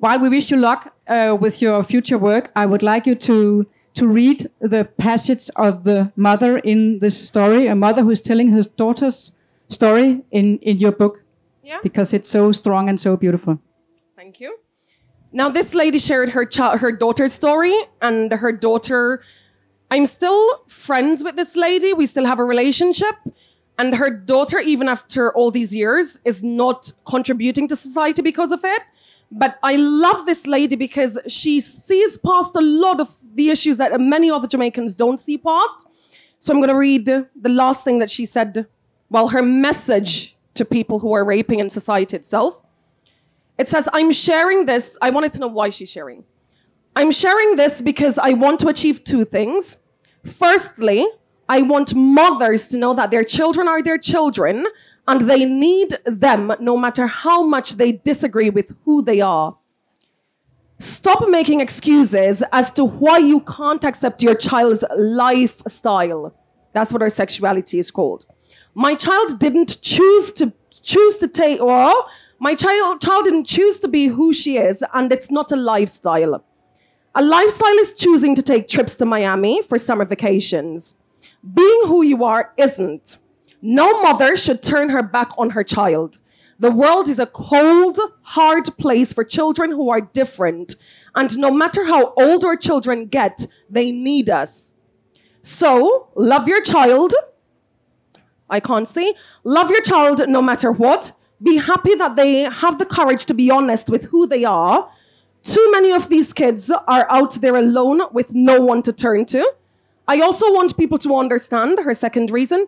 while 0.00 0.18
we 0.18 0.28
wish 0.28 0.50
you 0.50 0.56
luck 0.58 0.92
uh, 1.08 1.36
with 1.40 1.62
your 1.62 1.82
future 1.84 2.18
work, 2.18 2.50
I 2.56 2.66
would 2.66 2.82
like 2.82 3.06
you 3.06 3.14
to 3.14 3.66
to 3.94 4.06
read 4.06 4.46
the 4.60 4.84
passage 4.98 5.48
of 5.56 5.84
the 5.84 6.12
mother 6.16 6.58
in 6.58 6.98
this 6.98 7.16
story, 7.28 7.66
a 7.66 7.74
mother 7.74 8.02
who's 8.02 8.20
telling 8.20 8.48
her 8.52 8.62
daughter's 8.76 9.32
story 9.70 10.22
in, 10.30 10.58
in 10.58 10.76
your 10.76 10.92
book, 10.92 11.22
Yeah. 11.62 11.78
because 11.82 12.12
it's 12.12 12.28
so 12.28 12.52
strong 12.52 12.90
and 12.90 13.00
so 13.00 13.16
beautiful. 13.16 13.58
Thank 14.14 14.38
you. 14.38 14.58
Now, 15.36 15.50
this 15.50 15.74
lady 15.74 15.98
shared 15.98 16.30
her 16.30 16.48
her 16.78 16.90
daughter's 16.90 17.34
story, 17.34 17.76
and 18.00 18.32
her 18.32 18.52
daughter. 18.52 19.22
I'm 19.90 20.06
still 20.06 20.62
friends 20.66 21.22
with 21.22 21.36
this 21.36 21.54
lady. 21.56 21.92
We 21.92 22.06
still 22.06 22.24
have 22.24 22.38
a 22.38 22.44
relationship, 22.44 23.16
and 23.76 23.96
her 23.96 24.08
daughter, 24.08 24.58
even 24.60 24.88
after 24.88 25.30
all 25.34 25.50
these 25.50 25.76
years, 25.76 26.18
is 26.24 26.42
not 26.42 26.90
contributing 27.04 27.68
to 27.68 27.76
society 27.76 28.22
because 28.22 28.50
of 28.50 28.60
it. 28.64 28.80
But 29.30 29.58
I 29.62 29.76
love 29.76 30.24
this 30.24 30.46
lady 30.46 30.74
because 30.74 31.20
she 31.28 31.60
sees 31.60 32.16
past 32.16 32.56
a 32.56 32.62
lot 32.62 32.98
of 32.98 33.14
the 33.34 33.50
issues 33.50 33.76
that 33.76 34.00
many 34.00 34.30
other 34.30 34.48
Jamaicans 34.48 34.94
don't 34.94 35.20
see 35.20 35.36
past. 35.36 35.86
So 36.38 36.54
I'm 36.54 36.60
going 36.60 36.70
to 36.70 36.76
read 36.76 37.04
the 37.04 37.48
last 37.50 37.84
thing 37.84 37.98
that 37.98 38.10
she 38.10 38.24
said. 38.24 38.66
Well, 39.10 39.28
her 39.28 39.42
message 39.42 40.34
to 40.54 40.64
people 40.64 41.00
who 41.00 41.12
are 41.12 41.26
raping 41.26 41.58
in 41.58 41.68
society 41.68 42.16
itself. 42.16 42.62
It 43.58 43.68
says, 43.68 43.88
I'm 43.92 44.12
sharing 44.12 44.66
this. 44.66 44.98
I 45.00 45.10
wanted 45.10 45.32
to 45.32 45.40
know 45.40 45.48
why 45.48 45.70
she's 45.70 45.90
sharing. 45.90 46.24
I'm 46.94 47.10
sharing 47.10 47.56
this 47.56 47.82
because 47.82 48.18
I 48.18 48.32
want 48.32 48.60
to 48.60 48.68
achieve 48.68 49.04
two 49.04 49.24
things. 49.24 49.78
Firstly, 50.24 51.06
I 51.48 51.62
want 51.62 51.94
mothers 51.94 52.68
to 52.68 52.76
know 52.76 52.94
that 52.94 53.10
their 53.10 53.24
children 53.24 53.68
are 53.68 53.82
their 53.82 53.98
children 53.98 54.66
and 55.06 55.20
they 55.22 55.44
need 55.44 55.98
them 56.04 56.52
no 56.58 56.76
matter 56.76 57.06
how 57.06 57.42
much 57.42 57.76
they 57.76 57.92
disagree 57.92 58.50
with 58.50 58.74
who 58.84 59.02
they 59.02 59.20
are. 59.20 59.56
Stop 60.78 61.28
making 61.28 61.60
excuses 61.60 62.42
as 62.52 62.70
to 62.72 62.84
why 62.84 63.18
you 63.18 63.40
can't 63.40 63.84
accept 63.84 64.22
your 64.22 64.34
child's 64.34 64.84
lifestyle. 64.96 66.34
That's 66.72 66.92
what 66.92 67.00
our 67.00 67.08
sexuality 67.08 67.78
is 67.78 67.90
called. 67.90 68.26
My 68.74 68.94
child 68.94 69.38
didn't 69.38 69.80
choose 69.80 70.32
to 70.32 70.52
choose 70.70 71.16
to 71.18 71.28
take 71.28 71.62
well, 71.62 72.10
my 72.38 72.54
child 72.54 73.00
child 73.00 73.24
didn't 73.24 73.44
choose 73.44 73.78
to 73.80 73.88
be 73.88 74.08
who 74.08 74.32
she 74.32 74.58
is, 74.58 74.84
and 74.92 75.12
it's 75.12 75.30
not 75.30 75.52
a 75.52 75.56
lifestyle. 75.56 76.44
A 77.14 77.22
lifestyle 77.22 77.78
is 77.78 77.94
choosing 77.94 78.34
to 78.34 78.42
take 78.42 78.68
trips 78.68 78.94
to 78.96 79.06
Miami 79.06 79.62
for 79.62 79.78
summer 79.78 80.04
vacations. 80.04 80.94
Being 81.54 81.82
who 81.86 82.02
you 82.02 82.24
are 82.24 82.52
isn't. 82.58 83.16
No 83.62 84.02
mother 84.02 84.36
should 84.36 84.62
turn 84.62 84.90
her 84.90 85.02
back 85.02 85.30
on 85.38 85.50
her 85.50 85.64
child. 85.64 86.18
The 86.58 86.70
world 86.70 87.08
is 87.08 87.18
a 87.18 87.26
cold, 87.26 87.98
hard 88.22 88.64
place 88.78 89.12
for 89.12 89.24
children 89.24 89.70
who 89.70 89.90
are 89.90 90.00
different. 90.00 90.76
And 91.14 91.36
no 91.38 91.50
matter 91.50 91.84
how 91.86 92.12
old 92.14 92.44
our 92.44 92.56
children 92.56 93.06
get, 93.06 93.46
they 93.70 93.92
need 93.92 94.28
us. 94.28 94.74
So, 95.40 96.08
love 96.14 96.48
your 96.48 96.60
child. 96.60 97.14
I 98.50 98.60
can't 98.60 98.86
see. 98.86 99.14
Love 99.42 99.70
your 99.70 99.82
child 99.82 100.28
no 100.28 100.42
matter 100.42 100.70
what. 100.70 101.12
Be 101.42 101.56
happy 101.56 101.94
that 101.94 102.16
they 102.16 102.42
have 102.42 102.78
the 102.78 102.86
courage 102.86 103.26
to 103.26 103.34
be 103.34 103.50
honest 103.50 103.90
with 103.90 104.04
who 104.04 104.26
they 104.26 104.44
are. 104.44 104.90
Too 105.42 105.68
many 105.70 105.92
of 105.92 106.08
these 106.08 106.32
kids 106.32 106.70
are 106.70 107.06
out 107.10 107.34
there 107.34 107.56
alone 107.56 108.02
with 108.12 108.34
no 108.34 108.60
one 108.60 108.82
to 108.82 108.92
turn 108.92 109.26
to. 109.26 109.52
I 110.08 110.20
also 110.20 110.52
want 110.52 110.76
people 110.76 110.98
to 110.98 111.16
understand 111.16 111.78
her 111.80 111.94
second 111.94 112.30
reason. 112.30 112.66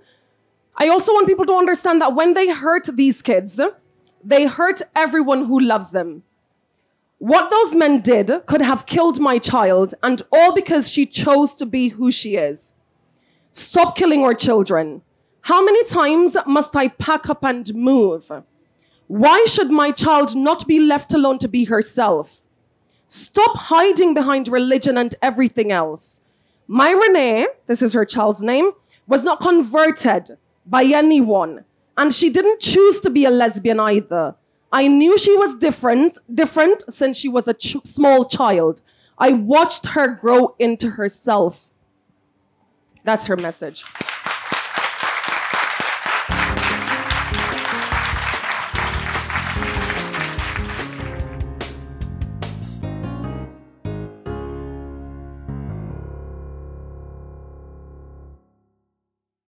I 0.77 0.89
also 0.89 1.12
want 1.12 1.27
people 1.27 1.47
to 1.47 1.55
understand 1.55 2.01
that 2.03 2.14
when 2.14 2.35
they 2.35 2.51
hurt 2.51 2.89
these 2.95 3.23
kids, 3.23 3.61
they 4.23 4.47
hurt 4.47 4.83
everyone 4.95 5.47
who 5.47 5.59
loves 5.59 5.91
them. 5.91 6.23
What 7.19 7.51
those 7.51 7.75
men 7.75 8.01
did 8.01 8.31
could 8.47 8.61
have 8.61 8.87
killed 8.87 9.19
my 9.19 9.39
child, 9.39 9.95
and 10.05 10.23
all 10.31 10.53
because 10.53 10.89
she 10.89 11.05
chose 11.05 11.53
to 11.57 11.66
be 11.66 11.89
who 11.89 12.12
she 12.12 12.37
is. 12.37 12.75
Stop 13.51 13.97
killing 13.97 14.23
our 14.23 14.35
children. 14.35 15.03
How 15.43 15.64
many 15.64 15.83
times 15.85 16.37
must 16.47 16.77
I 16.77 16.89
pack 16.89 17.29
up 17.29 17.43
and 17.43 17.75
move? 17.75 18.31
Why 19.09 19.45
should 19.47 19.71
my 19.71 19.91
child 19.91 20.37
not 20.37 20.67
be 20.67 20.79
left 20.79 21.15
alone 21.15 21.39
to 21.39 21.49
be 21.49 21.65
herself? 21.65 22.43
Stop 23.07 23.57
hiding 23.57 24.13
behind 24.13 24.49
religion 24.49 24.99
and 24.99 25.15
everything 25.23 25.73
else. 25.73 26.21
My 26.67 26.91
Renee, 26.91 27.47
this 27.67 27.81
is 27.81 27.95
her 27.95 28.05
child's 28.05 28.43
name, 28.43 28.73
was 29.07 29.25
not 29.25 29.41
converted 29.41 30.37
by 30.67 30.85
anyone. 30.85 31.65
And 31.97 32.15
she 32.15 32.29
didn't 32.29 32.61
choose 32.61 33.01
to 33.01 33.09
be 33.09 33.25
a 33.25 33.31
lesbian 33.31 33.81
either. 33.81 34.37
I 34.71 34.89
knew 34.89 35.17
she 35.17 35.35
was 35.37 35.55
different, 35.55 36.19
different 36.33 36.85
since 36.93 37.17
she 37.17 37.31
was 37.31 37.49
a 37.49 37.55
ch- 37.55 37.79
small 37.85 38.27
child. 38.27 38.83
I 39.17 39.33
watched 39.33 39.87
her 39.87 40.09
grow 40.09 40.55
into 40.59 40.91
herself. 40.91 41.71
That's 43.05 43.27
her 43.27 43.37
message. 43.39 43.87